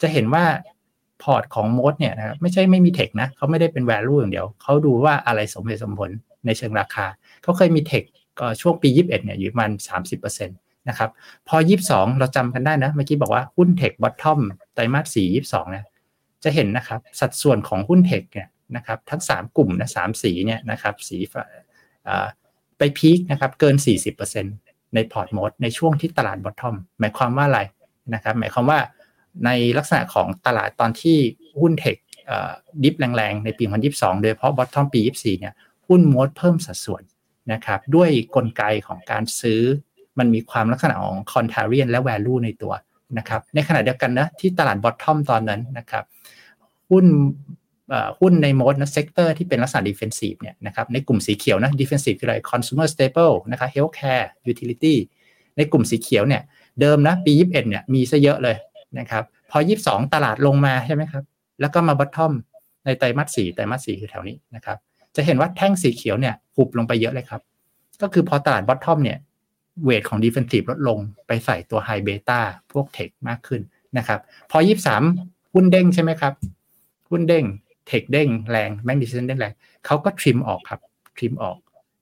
[0.00, 0.44] จะเห็นว่า
[1.22, 6.10] พอร์ตของ MOAT เนี่ยนะครับไม่ใช่ไม่มี tech นะเขาไม่ได้เป็น value อย่างเดียว เขาดูว่าอะไรสมเหตุสมผล
[6.46, 7.06] ในเชิงราคา
[7.42, 8.04] เขาเคยมี tech
[8.38, 9.70] ก็ช่วงปี 21เนี่ยอยู่ประมาณ
[10.10, 11.10] 30%นะครับ
[11.48, 11.56] พอ
[11.88, 14.40] 22 เราจำกันได้นะ เมื่อกี้บอกว่าหุ้น tech bottom
[14.74, 15.84] ไตรมาส4 22เนี่ย
[16.44, 21.18] จะเห็นนะครับสัดส่วนของหุ้น tech เนี่ยนะครับทั้ง 3 กลุ่มนะสามสีเนี่ยนะครับสี
[22.78, 23.76] ไป peak นะครับเกิน
[24.34, 27.60] 40%ในพอร์ต MOAT ในช่วงที่ตลาด bottom หมายความว่าอะไร
[28.14, 28.78] นะครับหมายความว่า
[29.44, 31.18] ในลักษณะของตลาดตอนที่
[31.60, 31.96] หุ้น tech
[32.82, 35.54] dip แรงๆ ในปี 2022 โดยเฉพาะ bottom ปี 24 เนี่ย
[35.88, 37.02] หุ้น MOAT เพิ่มสัดส่วน
[37.52, 39.60] นะครับ ด้วยกลไกของการซื้อ
[40.18, 42.72] มันมีความลักษณะของ contrarian และ value ในตัว
[43.18, 46.04] นะครับ ในขณะเดียวกันนะที่ตลาด bottom ตอนนั้นนะครับ
[46.90, 47.06] หุ้น
[48.20, 54.94] หุ้นใน MOAT นะ sector ที่เป็นลักษณะ defensive เนี่ยนะครับในกลุ่มสีเขียวนะ defensive คืออะไร consumer staple นะครับ healthcare utility
[55.56, 56.42] ในกลุ่มสีเขียวเนี่ย
[56.80, 58.56] เดิมนะปี 21 เนี่ยมีซะเยอะเลย
[58.98, 61.24] นะครับ พอ 22 ตลาดลงมาใช่ไหมครับ
[61.60, 62.32] แล้วก็มา bottom
[62.84, 64.78] ในไตรมาสสี่ไตรมาสสี่คือแถวนี้นะครับ
[65.16, 67.40] จะเห็นว่าแท่งสีเขียวเนี่ยหุบลงไปเยอะเลยครับ
[68.02, 69.18] ก็คือพอตลาด bottom เนี่ย
[69.84, 72.40] weight ของ defensive ลดลงไปใส่ตัว high beta
[72.72, 73.60] พวก tech มากขึ้น
[73.98, 74.20] นะครับ
[74.50, 74.58] พอ
[75.06, 76.32] 23 หุ้นเด้งใช่ไหมครับ
[77.10, 77.44] หุ้นเด้ง
[77.86, 79.52] tech เด้งแรง Magnificent เด้งแรง
[79.86, 80.80] เขาก็ trim ออกครับ
[81.18, 81.58] trim ออก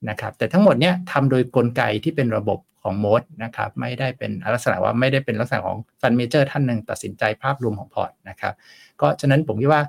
[0.09, 2.59] นะครับ แต่ทั้งหมดเนี้ยทำโดยกลไกที่เป็นระบบ
[2.89, 8.55] ของ MOAT นะครับไม่ได้เป็นลักษณะว่าไม่ได้เป็นลักษณะของ fund manager ท่านหนึ่งตัดสินใจภาพรวมของพอร์ตนะครับ
[9.01, 9.83] ก็ฉะนั้นผมคิดว่า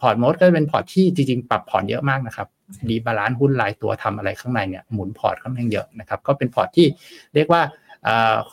[0.00, 2.48] พอร์ต MOAT ก็เป็นพอร์ตที่จริงๆ ปรับพอร์ตเยอะมากนะครับ
[2.88, 6.86] rebalance หุ้นรายตัวทำอะไรข้างในเนี่ยหมุนพอร์ตค่อนข้างเยอะนะครับก็เป็นพอร์ตที่
[7.34, 7.62] เรียกว่า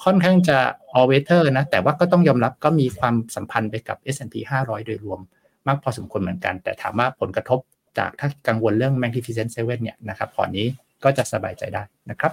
[0.03, 0.57] ค่อนข้างจะ
[0.97, 5.19] all weather นะแต่ว่าก็ต้องยอมรับก็มีความสัมพันธ์ไปกับ S&P 500 โดยรวม
[5.67, 7.59] มากพอสมควรเหมือนกัน แต่ถามว่าผลกระทบ
[7.97, 10.65] จากถ้ากังวลเรื่อง Magnificent Seven เนี่ยนะครับพอร์ตนี้
[11.03, 12.31] ก็จะสบายใจได้นะครับ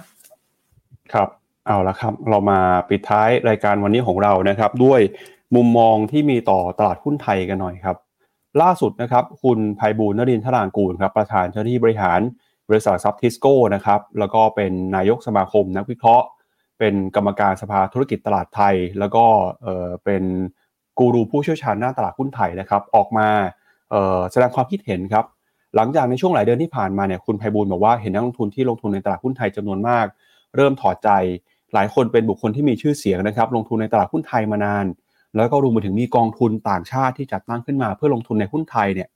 [1.11, 1.29] ครับ
[1.67, 4.99] เอาละครับ เรามาปิดท้ายรายการวันนี้ของเรานะครับ ด้วย
[5.55, 7.97] มุมมองที่มีต่อตลาดหุ้นไทยกันหน่อยครับ
[8.61, 12.19] ล่าสุดนะครับ คุณภัยบูลนรินทรางกูลครับประธานเจ้าหน้าที่บริหาร
[12.69, 16.25] บริษัทซับทิสโก้นะครับแล้วก็เป็นนายกสมาคมนักวิเคราะห์
[16.79, 19.25] เป็นกรรมการสภาธุรกิจตลาดไทย แล้วก็
[19.63, 20.23] เออเป็น
[20.99, 23.27] กูรูผู้เชี่ยวชาญหน้าตลาดหุ้นไทยนะครับ ออกมา
[24.31, 25.25] แสดงความคิดเห็นครับ
[25.75, 30.05] หลังจากในช่วงหลายเดือนที่ผ่านมาเนี่ยคุณภัยบูลบอกว่าเห็นนักลงทุนที่ลงทุนในตลาดหุ้นไทยจำนวนมาก
[30.55, 31.09] เริ่มถอดใจ
[31.73, 34.85] หลายคนเป็นบุคคลที่มีชื่อเสียงนะครับ ลงทุนในตลาดหุ้นไทยมานาน
[35.35, 39.09] แล้วก็รวมไปถึงมีกองทุนต่างชาติที่จัดตั้งขึ้นมา เพื่อลงทุนในหุ้นไทยเนี่ย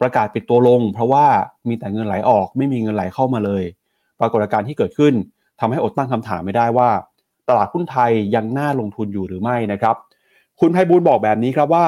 [0.00, 1.26] ประกาศปิดตัวลง เพราะว่า
[1.68, 3.64] มีแต่เงินไหลออกไม่มีเงินไหลเข้ามาเลย
[4.20, 5.14] ปรากฏการณ์ที่เกิดขึ้น
[5.60, 6.88] ทำให้อดตั้งคำถามไม่ได้ว่า
[7.48, 9.96] ตลาดหุ้นไทยยังน่าลงทุนอยู่หรือไม่นะครับ
[10.60, 11.86] คุณไพบูลบอกแบบนี้ครับว่า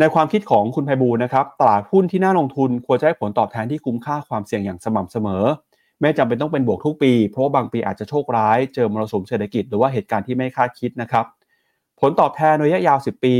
[0.00, 5.44] ในความคิดของคุณไพบูลนะครับ ตลาดหุ้นที่น่าลงทุนควรจะให้ผลตอบแทนที่คุ้มค่าความเสี่ยงอย่างสม่ำเสมอ
[6.04, 11.26] ไม่จำเป็นต้องเป็นบวกทุกปี เพราะาบางปีอาจจะโชคร้ายเจอมรสุมเศรษฐกิจหรือว่าเหตุการณ์ที่ไม่คาดคิดนะครับ
[12.00, 13.34] ผลตอบแทนระยะยาว 10 ปี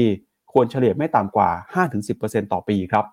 [0.52, 1.50] ควรเฉลี่ยไม่ต่ำกว่า
[2.02, 3.04] 5-10%ต่อปีครับ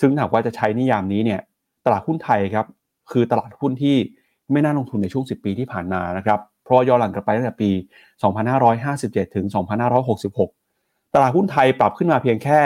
[0.00, 1.40] ซึ่งหากว่าจะใช้นิยามนี้เนี่ย
[1.84, 2.66] ตลาดหุ้นไทยครับ
[3.10, 3.96] คือตลาดหุ้นที่
[4.52, 7.70] ไม่น่าลงทุนในช่วง 10 ปีที่ผ่านมานะครับเพราะย้อนหลังกลับไปตั้งแต่ปี
[8.52, 9.46] 2557 ถึง
[10.50, 12.60] 2566 ตลาดหุ้นไทยปรับขึ้นมาเพียงแค่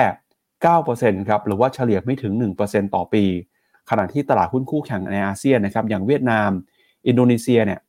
[0.62, 2.32] 9%ครับหรือว่าเฉลี่ยไม่ถึง
[2.64, 3.24] 1%ต่อปี
[3.90, 6.50] ขณะที่ตลาดหุ้นคู่แข่งในอาเซียนนะครับอย่างเวียดนาม
[7.06, 7.80] อินโดนีเซียเนี่ย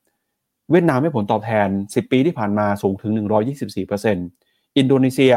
[0.72, 3.12] เวียดนามให้ผลตอบแทน 10 ปีที่ผ่านมาสูงถึง
[3.96, 5.34] 124%อินโดนีเซีย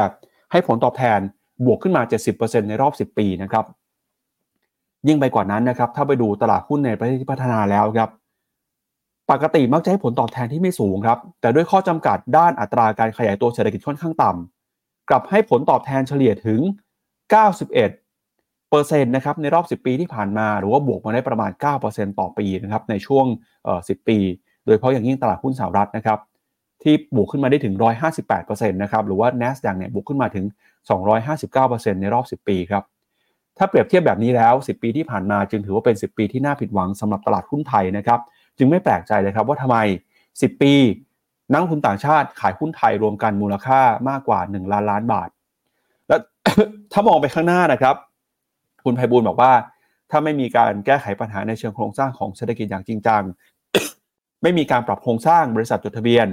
[0.51, 1.19] ให้ผลตอบแทน
[1.65, 2.01] บวกขึ้นมา
[2.35, 3.65] 70%ในรอบ 10 ปีนะครับ
[5.07, 8.09] ยิ่งไปกว่านั้นนะครับถ้าไปดูตลาดหุ้นในประเทศที่พัฒนาแล้วครับ
[9.31, 16.59] ปกติมักจะให้ผลตอบแทนที่ไม่สูงครับแต่ด้วยข้อจำกัดด้านอัตราการขยายตัวเศรษฐกิจค่อนข้างต่ำกลับให้ผลตอบแทนเฉลี่ยถึง
[17.33, 18.02] 91
[18.73, 21.51] เปอร์เซ็นต์นะครับในรอบ 10 ปีที่ผ่านมา หรือว่าบวกมาได้ประมาณ
[21.85, 23.25] 9%ต่อปีนะครับในช่วง
[23.69, 24.17] 10 ปี
[24.65, 26.19] โดยเฉพาะอย่างยิ่งตลาดหุ้นสหรัฐนะครับ
[26.83, 27.75] ที่บวกขึ้นมาได้ถึง
[28.23, 30.45] 158%นะครับหรือว่า NASDAQ เนี่ยบวกขึ้นมาถึง
[31.23, 32.83] 259%ในรอบ 10 ปีครับ
[33.57, 38.19] ถ้าเปรียบเทียบแบบนี้แล้ว 10 ปีที่ผ่านมาจึงถือว่าเป็น 10 ปีที่น่าผิดหวังสำหรับตลาดหุ้นไทยนะครับ
[38.57, 39.77] จึงไม่แปลกใจเลยครับว่าทำไม
[40.21, 40.73] 10 ปี
[41.51, 45.29] นักทุนต่างชาติขายหุ้นไทยรวมกันมูลค่ามากกว่า 1 ล้านล้านบาท
[46.07, 46.15] และ
[46.91, 47.95] ถ้ามองไปข้างหน้านะครับ
[48.83, 49.53] คุณไพบูลบอกว่า
[50.11, 53.23] ถ้าไม่มีการแก้ไขปัญหาในเชิงโครงสร้างของเศรษฐกิจอย่างจริงจัง
[54.41, 56.27] ไม่มีการปรับโครงสร้างบริษัทจดทะเบียน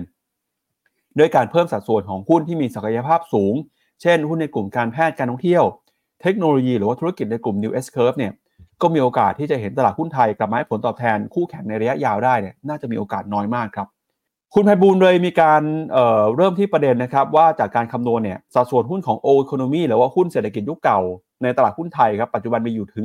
[1.19, 3.55] ด้วยการเพิ่มสัดส่วนของหุ้นที่มีศักยภาพสูง
[4.03, 5.65] เช่น หุ้นในกลุ่มการแพทย์การท่องเที่ยว
[6.23, 8.33] เทคโนโลยีหรือว่าธุรกิจในกลุ่ม New S Curve เนี่ย
[8.83, 13.89] ก็มีโอกาสที่จะเห็นตลาดหุ้นไทยกลับมาให้ผลตอบแทนคู่แข่งในระยะยาวได้เนี่ยน่าจะมีโอกาสน้อยมากครับ
[14.55, 21.01] คุณไพบูลเลยมีการเเริ่มที่ประเด็นนะครับว่าจากการคำนวณเนี่ยสัดส่วนหุ้นของโอคโนมีหรือว่าหุ้นเศรษฐกิจยุคเก่า
[21.43, 23.05] ในตลาดหุ้นไทยครับปัจจุบันมีอยู่ถึง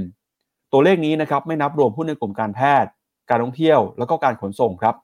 [0.00, 2.90] 70%ตัวเลขนี้นะครับไม่นับรวมหุ้นในกลุ่มการแพทย์
[3.30, 4.94] การท่องเที่ยว แล้วก็การขนส่งครับ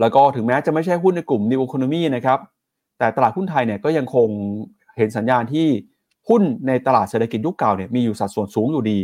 [0.00, 2.38] แล้วก็ถึงแม้จะไม่ใช่หุ้นในกลุ่ม New Economy นะครับ
[2.98, 4.28] แต่ตลาดหุ้นไทยเนี่ยก็ยังคง
[4.96, 5.66] เห็นสัญญาณที่
[6.28, 8.98] หุ้นในตลาดเศรษฐกิจยุคเก่าเนี่ยมีอยู่สัดส่วนสูงอยู่ดี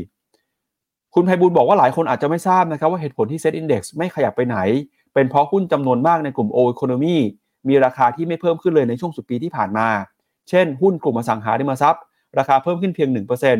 [1.14, 4.58] คุณไพบุญบอกว่าหลายคนอาจจะไม่ทราบนะครับว่าเหตุผลที่ Set Index ไม่ขยับไปไหน
[5.14, 7.16] เป็นเพราะหุ้นจำนวนมากในกลุ่ม O Economy
[7.68, 9.88] มีราคาที่ไม่เพิ่มขึ้นเลยในช่วงสุดปีที่ผ่านมา
[10.48, 12.02] เช่น หุ้นกลุ่มอสังหาริมทรัพย์
[12.38, 13.08] ราคาเพิ่มขึ้นเพียง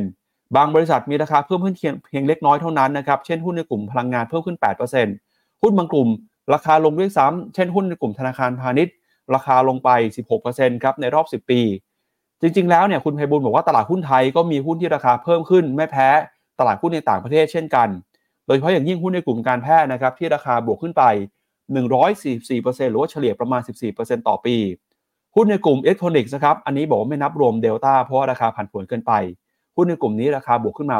[0.03, 4.57] 1%บางบริษัทมีราคาเพิ่มขึ้นเพียงเพียงเล็กน้อยเท่านั้นนะครับ เช่นหุ้นในกลุ่มพลังงานเพิ่มขึ้น
[5.05, 6.09] 8%หุ้นบางกลุ่ม
[6.55, 8.95] ราคาลงด้วยซ้ำเช่นหุ้นในกลุ่มธนาคารพาณิชย์
[9.35, 9.89] ราคาลงไป
[10.37, 11.61] 16%ครับในรอบ 10 ปี
[12.41, 16.09] จริง ๆ แล้วเนี่ยคุณไพบุญบอกว่าตลาดหุ้นไทยก็มีหุ้นที่ราคาเพิ่มขึ้น ไม่แพ้
[16.59, 17.89] ตลาดหุ้นในต่างประเทศเช่นกัน
[18.47, 21.03] โดยเฉพาะอย่างยิ่งหุ้นในกลุ่มการแพทย์นะครับที่ราคาบวกขึ้นไป
[21.77, 23.61] 144%หรือว่าเฉลี่ยประมาณ
[23.95, 24.57] 14%ต่อปี
[25.39, 29.13] หุ้นในกลุ่มอิเล็กทรอนิกส์นะครับ อันนี้บอกว่าไม่นับรวมเดลต้าเพราะว่าราคาผันผวนเกินไป
[29.77, 30.97] หุ้นในกลุ่มนี้ราคาบวกขึ้นมา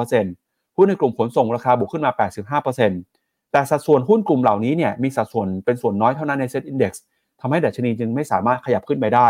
[0.00, 6.92] 143%หุ้นในกลุ่มขนส่งราคาบวกขึ้นมา 85%แต่สัดส่วนหุ้นกลุ่มเหล่านี้เนี่ยมีสัดส่วนเป็นส่วนน้อยเท่านั้นในเซ็ตอินดี x
[7.40, 9.28] ทำให้ดัชนีจึงไม่สามารถขยับขึ้นไปได้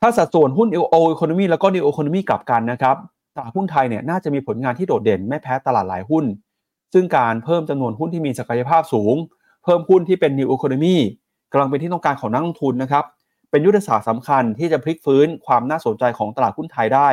[0.00, 2.96] ถ้าสัดส่วนหุ้นโออีคโนมีแล้วก็นิวโอโคโนมีกลับกันนะครับ
[3.34, 6.24] ตลาดหุ้นไทยเนี่ยน่าจะมีผลงานที่โดดเด่นไม่แพ้ตลาดหลายหุ้น
[6.92, 9.14] ซึ่งการเพิ่มจำนวนหุ้นที่มีศักยภาพสูง
[9.64, 10.96] เพิ่มหุ้นที่เป็นนิวโอโคโนมี
[11.52, 13.04] กำลังเป็นที่ต้องการของนักลงทุนนะครับ
[13.50, 17.10] เป็นยุทธศาสตร์สำคัญที่จะพลิกฟื้นความน่าสนใจของตลาดหุ้นไทยได้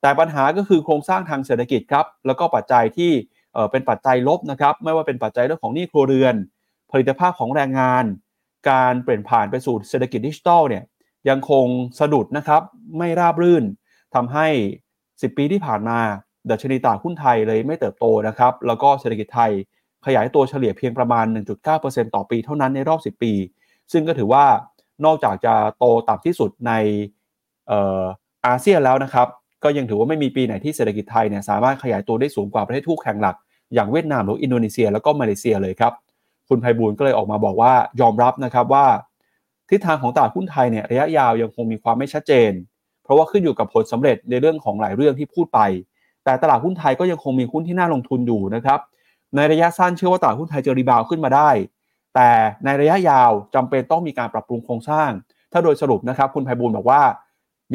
[0.00, 3.12] แต่ปัญหาก็คือโครงสร้างทางเศรษฐกิจครับ แล้วก็ปัจจัยที่
[3.70, 6.34] เป็นปัจจัยลบนะครับ ไม่ว่าเป็นปัจจัยเรื่องของหนี้ครัวเรือน
[6.90, 8.04] ผลิตภาพของแรงงาน
[8.70, 10.84] การเปลี่ยนผ่านไปสู่เศรษฐกิจดิจิทัลเนี่ย
[11.28, 11.66] ยังคง
[11.98, 12.62] สะดุดนะครับ
[12.98, 13.64] ไม่ราบรื่น
[14.14, 14.46] ทำให้
[14.96, 15.98] 10 ปีที่ผ่านมา
[16.50, 19.52] ดัชนีตลาดหุ้นไทยเลยไม่เติบโตนะครับ แล้วก็เศรษฐกิจไทย
[20.06, 21.26] ขยายตัวเฉลี่ยเพียงประมาณ
[21.70, 23.32] 1.9%ต่อปีเท่านั้นในรอบ 10 ปี
[23.92, 24.44] ซึ่งก็ถือว่า
[25.04, 26.72] นอกจากจะโตต่ำที่สุดใน
[28.46, 29.28] อาเซียนแล้วนะครับ
[29.64, 33.36] ก็ยังถือว่าไม่มีปีไหนที่เศรษฐกิจไทยเนี่ยสามารถขยายตัวได้สูงกว่าประเทศคู่แข่งหลัก
[33.74, 35.92] อย่างเวียดนามหรืออินโดนีเซีย แล้วก็มาเลเซียเลยครับ
[36.48, 38.86] คุณไพบูลก็เลยออกมาบอกว่ายอมรับนะครับว่า
[39.70, 42.52] ทิศทางของตลาดหุ้นไทยเนี่ยระยะยาวยังคงมีความไม่ชัดเจน
[43.02, 45.60] เพราะว่าขึ้นอยู่กับผลสำเร็จในเรื่องของหลายเรื่องที่พูดไป
[46.24, 48.80] แต่ตลาดหุ้นไทยก็ยังคงมีหุ้นที่น่าลงทุนอยู่นะครับ
[49.36, 51.50] ในระยะสั้นเชื่อว่าตลาดหุ้นไทยจะรีบาวขึ้นมาได้
[52.14, 52.30] แต่
[52.64, 55.10] ในระยะยาวจำเป็นต้องมีการปรับปรุงโครงสร้าง
[55.52, 57.02] ถ้าโดยสรุปนะครับคุณไพบูลบอกว่า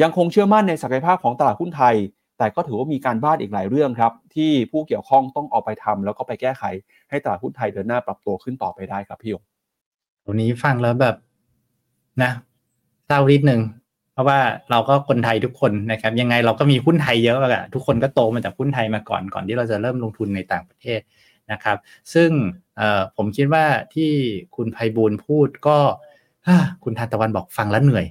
[0.02, 1.94] ยังคงเชื่อมั่นในศักยภาพของตลาดหุ้นไทย
[2.38, 6.62] แต่ก็ถือว่ามีการบ้านอีกหลายเรื่องครับ ที่ผู้เกี่ยวข้องต้องออกไปทำแล้วก็ไปแก้ไข
[7.10, 9.42] ให้ตลาดหุ้นไทยเดินหน้าปรับตัวขึ้นต่อไปได้ครับพี่ยง
[10.26, 11.16] วันนี้ฟังแล้วแบบ
[12.22, 12.30] นะ
[13.06, 13.60] เศร้านิดนึง
[14.12, 14.38] เพราะว่า
[14.70, 21.00] เราก็คนไทยทุกคนนะครับ ยังไงเราก็มีหุ้นไทยเยอะอะทุกคนก็โตมาจากหุ้นไทยมาก่อนก่อนที่เราจะเริ่มลงทุนในต่างประเทศ
[21.52, 21.78] นะครับ
[22.14, 22.30] ซึ่ง
[23.16, 23.64] ผมคิดว่า
[23.94, 24.10] ที่
[24.56, 25.78] คุณไพบูลพูดก็
[26.84, 28.06] คุณทานตะวันบอกฟังแล้วเหนื่อย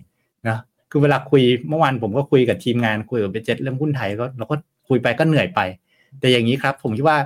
[0.47, 0.57] นะ
[0.91, 4.55] คือเวลาคุยเมื่อวานผมก็คุยกับทีมงานคุยกับเบเจ็ตเรื่องหุ้นไทยก็เราก็
[4.89, 5.59] คุยไปก็เหนื่อยไป
[6.19, 7.17] แต่อย่างนี้ครับ ผมคิดว่า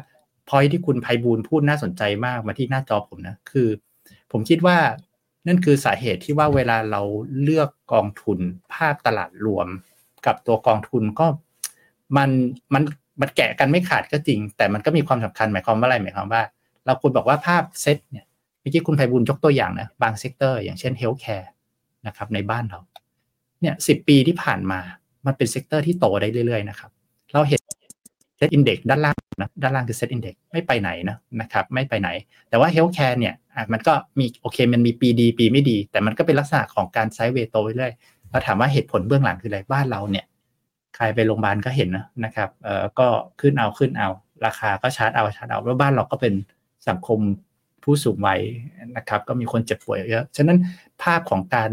[0.49, 3.70] พอยที่คุณไพบูลพูดน่าสนใจมากมาที่หน้าจอผมนะคือ
[4.32, 4.78] ผมคิดว่า
[5.47, 7.01] นั่นคือสาเหตุที่ว่าเวลาเรา
[7.41, 8.39] เลือกกองทุน
[8.74, 9.68] ภาพตลาดรวม
[10.26, 11.28] กับตัวกองทุนก็
[12.18, 12.30] มัน
[12.74, 12.84] มัน
[13.22, 16.41] มันแกะกันไม่ขาดก็จริง แต่มันก็มีความสำคัญหมายความว่าอะไรหมายความว่า
[16.86, 18.26] เราคุณบอกว่าภาพเซตเนี่ย
[18.61, 21.49] เมื่อกี้คุณไพบุญยกตัวอย่างนะบาง sector อย่างเช่น healthcare
[22.07, 22.80] นะครับในบ้านเรา
[23.61, 24.80] เนี่ยสิบปีที่ผ่านมา
[25.26, 26.91] มันเป็น sector ที่โตได้เรื่อยๆนะครับ
[27.34, 27.61] เราเห็น
[28.38, 32.09] SET Index ด้านล่างนะด้านล่างคือ SET Index ไม่ไปไหนนะนะครับไม่ไปไหน
[32.49, 33.34] แต่ว่า healthcare เนี่ย
[33.72, 37.93] มันก็มีโอเคมันมีปีดีปีไม่ดี แต่มันก็เป็นลักษณะของการ sideway โตไปเรื่อย
[38.32, 40.26] เราถามว่าเหตุผลเบื้องหลังคืออะไรบ้านเราเนี่ย
[40.98, 43.08] ใครไปโรงพยาบาลก็เห็นนะนะครับเอ่อก็
[43.41, 44.10] ขึ้นเอาขึ้นเอา
[44.45, 46.34] ราคาก็ชาร์จเอาชาร์จเอาแล้วบ้านเราก็เป็น
[46.89, 47.20] สังคม
[47.84, 48.41] ผู้สูงวัย
[48.98, 50.58] นะครับ ก็มีคนเจ็บป่วยเยอะฉะนั้น
[51.04, 51.70] ภาพของการ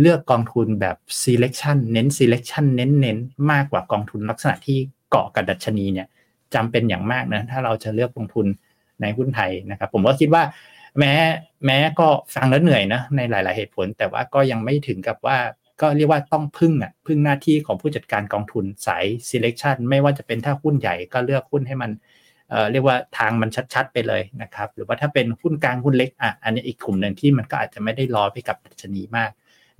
[0.00, 3.18] เลือกกองทุนแบบ selection เน้น selection เน้นเน้น
[3.50, 4.78] มากกว่ากองทุนลักษณะที่
[5.10, 6.06] เกาะกับดัชนีเนี่ย
[6.54, 8.46] จำเป็นอย่างมากนะถ้าเราจะเลือกลงทุน
[9.00, 10.42] ในหุ้นไทยนะครับ ผมก็คิดว่า
[10.98, 11.12] แม้
[11.66, 15.36] แม้ก็ฟังแล้วเหนื่อยนะในหลาย ๆ เหตุผล แต่ว่าก็ยังไม่ถึงกับว่า
[15.80, 21.90] ก็เรียกว่าต้องพึ่งอะพึ่งหน้าที่ของผู้จัดการกองทุนสาย selection ไม่ว่าจะเป็นถ้าหุ้นใหญ่ก็เลือกหุ้นให้มัน
[22.50, 29.30] เอ่อเรียกว่าทางมันชัด ๆ ไปเลยนะครับ หรือว่าถ้าเป็นหุ้นกลางหุ้นเล็กอะอันนี้อีกกลุ่มหนึ่งที่มันก็อาจจะไม่ได้รอไปกับดัชนีมาก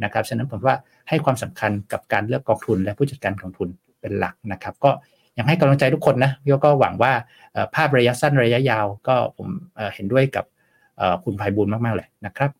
[0.05, 0.76] นะครับฉะนั้นผมว่า
[1.09, 3.68] ให้ความสำคัญกับการเลือกกองทุนและผู้จัดการกองทุน
[4.01, 4.90] เป็นหลักนะครับ ก็
[5.38, 7.12] ยังให้กำลังใจทุกคนนะพี่ก็หวังว่า
[7.74, 9.49] ภาพระยะสั้นระยะยาว ก็ผม
[9.95, 10.45] เห็นด้วยกับ
[11.24, 12.51] คุณภัยบุญมากๆเลยนะครับ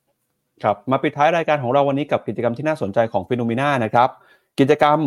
[0.63, 4.09] ครับมาปิดท้ายรายการของเราวันนี้กับกิจกรรมที่น่าสนใจของฟิโนมิน่านะครับ
[4.59, 4.99] กิจกรรม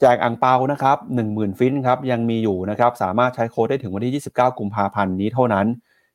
[0.00, 0.96] แจกอั่งเปานะครับ
[1.28, 5.66] 10,000 ฟินครับยังมีอยู่นะครับสามารถใช้โค้ดได้ถึงวันที่ 29 กุมภาพันธ์นี้เท่านั้น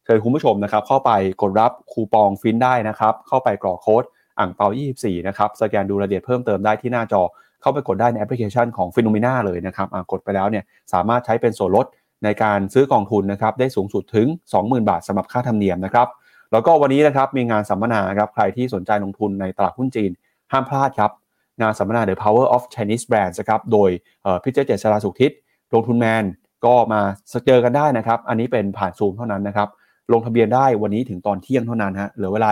[0.06, 1.12] เชิญคุณผู้ชมนะครับเข้าไป
[1.42, 4.04] กดรับคูปองฟินได้นะครับเข้าไปกรอกโค้ด
[4.40, 4.68] อั่งเปา
[4.98, 7.22] 24 นะครับสแกนดูรายละเอียดเพิ่มเติมได้ที่หน้าจอ
[7.62, 10.64] เข้าไปกดได้ในแอปพลิเคชันของ Finnomena เลยนะครับกดไปแล้วเนี่ย
[10.94, 11.86] สามารถใช้เป็นส่วนลด
[12.24, 14.28] ในการซื้อกองทุนนะครับได้สูงสุดถึง
[14.58, 16.08] 20,000 บาทสำหรับค่าธรรมเนียมนะครับ
[16.52, 20.12] แล้วก็วันนี้นะครับมีงานสัมมนาครับใครที่สนใจลงทุนในตลาดหุ้นจีน
[20.52, 21.12] ห้ามพลาดครับ
[21.62, 23.90] งานสัมมนา The Power of Chinese Brands ครับโดย
[24.44, 25.32] พี่เจเจษราสุขทิศ
[25.74, 26.24] ลงทุนแมน
[26.66, 27.02] ก็มา
[27.48, 29.70] เจอกันได้นะครับ อันนี้เป็นผ่านซูมเท่านั้นนะครับ
[30.14, 32.52] ลงทะเบียนได้วันนี้ถึงตอนเที่ยงเท่านั้นฮะเหลือเวลา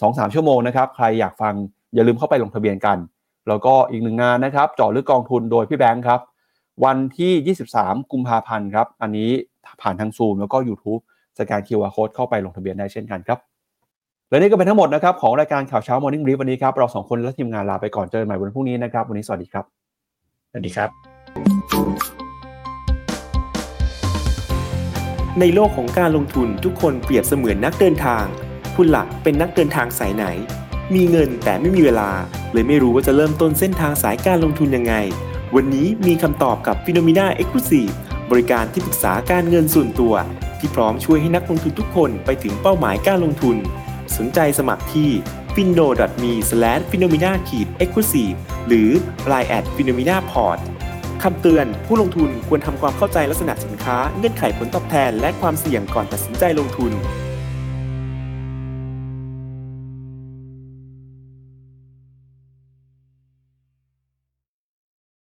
[0.00, 1.54] สองสามชั่วโมงนะครับ ใครอยากฟัง
[1.94, 2.98] อย่าลืมเข้าไปลงทะเบียนกัน
[3.48, 6.20] แล้วก็อีกหนึ่งงานนะครับเจาะลึกกองทุนโดยพี่แบงค์ครับ
[6.84, 9.30] วันที่ 23 กุมภาพันธ์ครับ อันนี้
[9.82, 11.02] ผ่านทางซูมแล้วก็ YouTube
[11.38, 13.38] สแกน QR Code เข้าไปลงทะเบียนได้เช่นกันครับ
[14.30, 19.64] และนี่ก็เป็นทั้งหมดนะครับของรายการข่าวเช้า Morning Brief วันนี้ครับเราสองคนและทีมงานลาไปก่อนเจอกันใหม่วันพรุ่งนี้นะครับ วันนี้สวัสดีครับ
[20.50, 20.90] สวัสดีครับ
[25.40, 28.24] ในโลกของการลงทุนทุกคนเปรียบเสมือนนักเดินทาง
[28.76, 30.24] คุณหลักเป็นนักเดินทางสายไหน
[30.94, 32.10] มีเงินแต่ไม่มีเวลา
[32.52, 34.94] เลยไม่รู้ว่าจะเริ่มต้นเส้นทางสายการลงทุนยังไง
[35.54, 37.92] วันนี้มีคำตอบกับ p h e n o m e n a Exclusive
[38.30, 40.14] บริการที่ปรึกษาการเงินส่วนตัว
[40.58, 43.56] ที่พร้อมช่วยให้นักลงทุนทุกคนไปถึงเป้าหมายการลงทุน
[44.16, 45.10] สนใจสมัครที่
[45.54, 45.86] f i n o
[46.22, 46.32] m e
[46.90, 47.36] p h e n o m e n a e
[47.88, 48.88] x c l u s i v e หรือ
[49.30, 50.58] line at p h e n o m e n a p o r t
[51.22, 56.92] คำเตือนผู้ลงทุนควรทำความเข้าใจลักษณะสินค้าเงื่อนไขผลตอบแทน และความเสี่ยงก่อนตัดสินใจลงทุน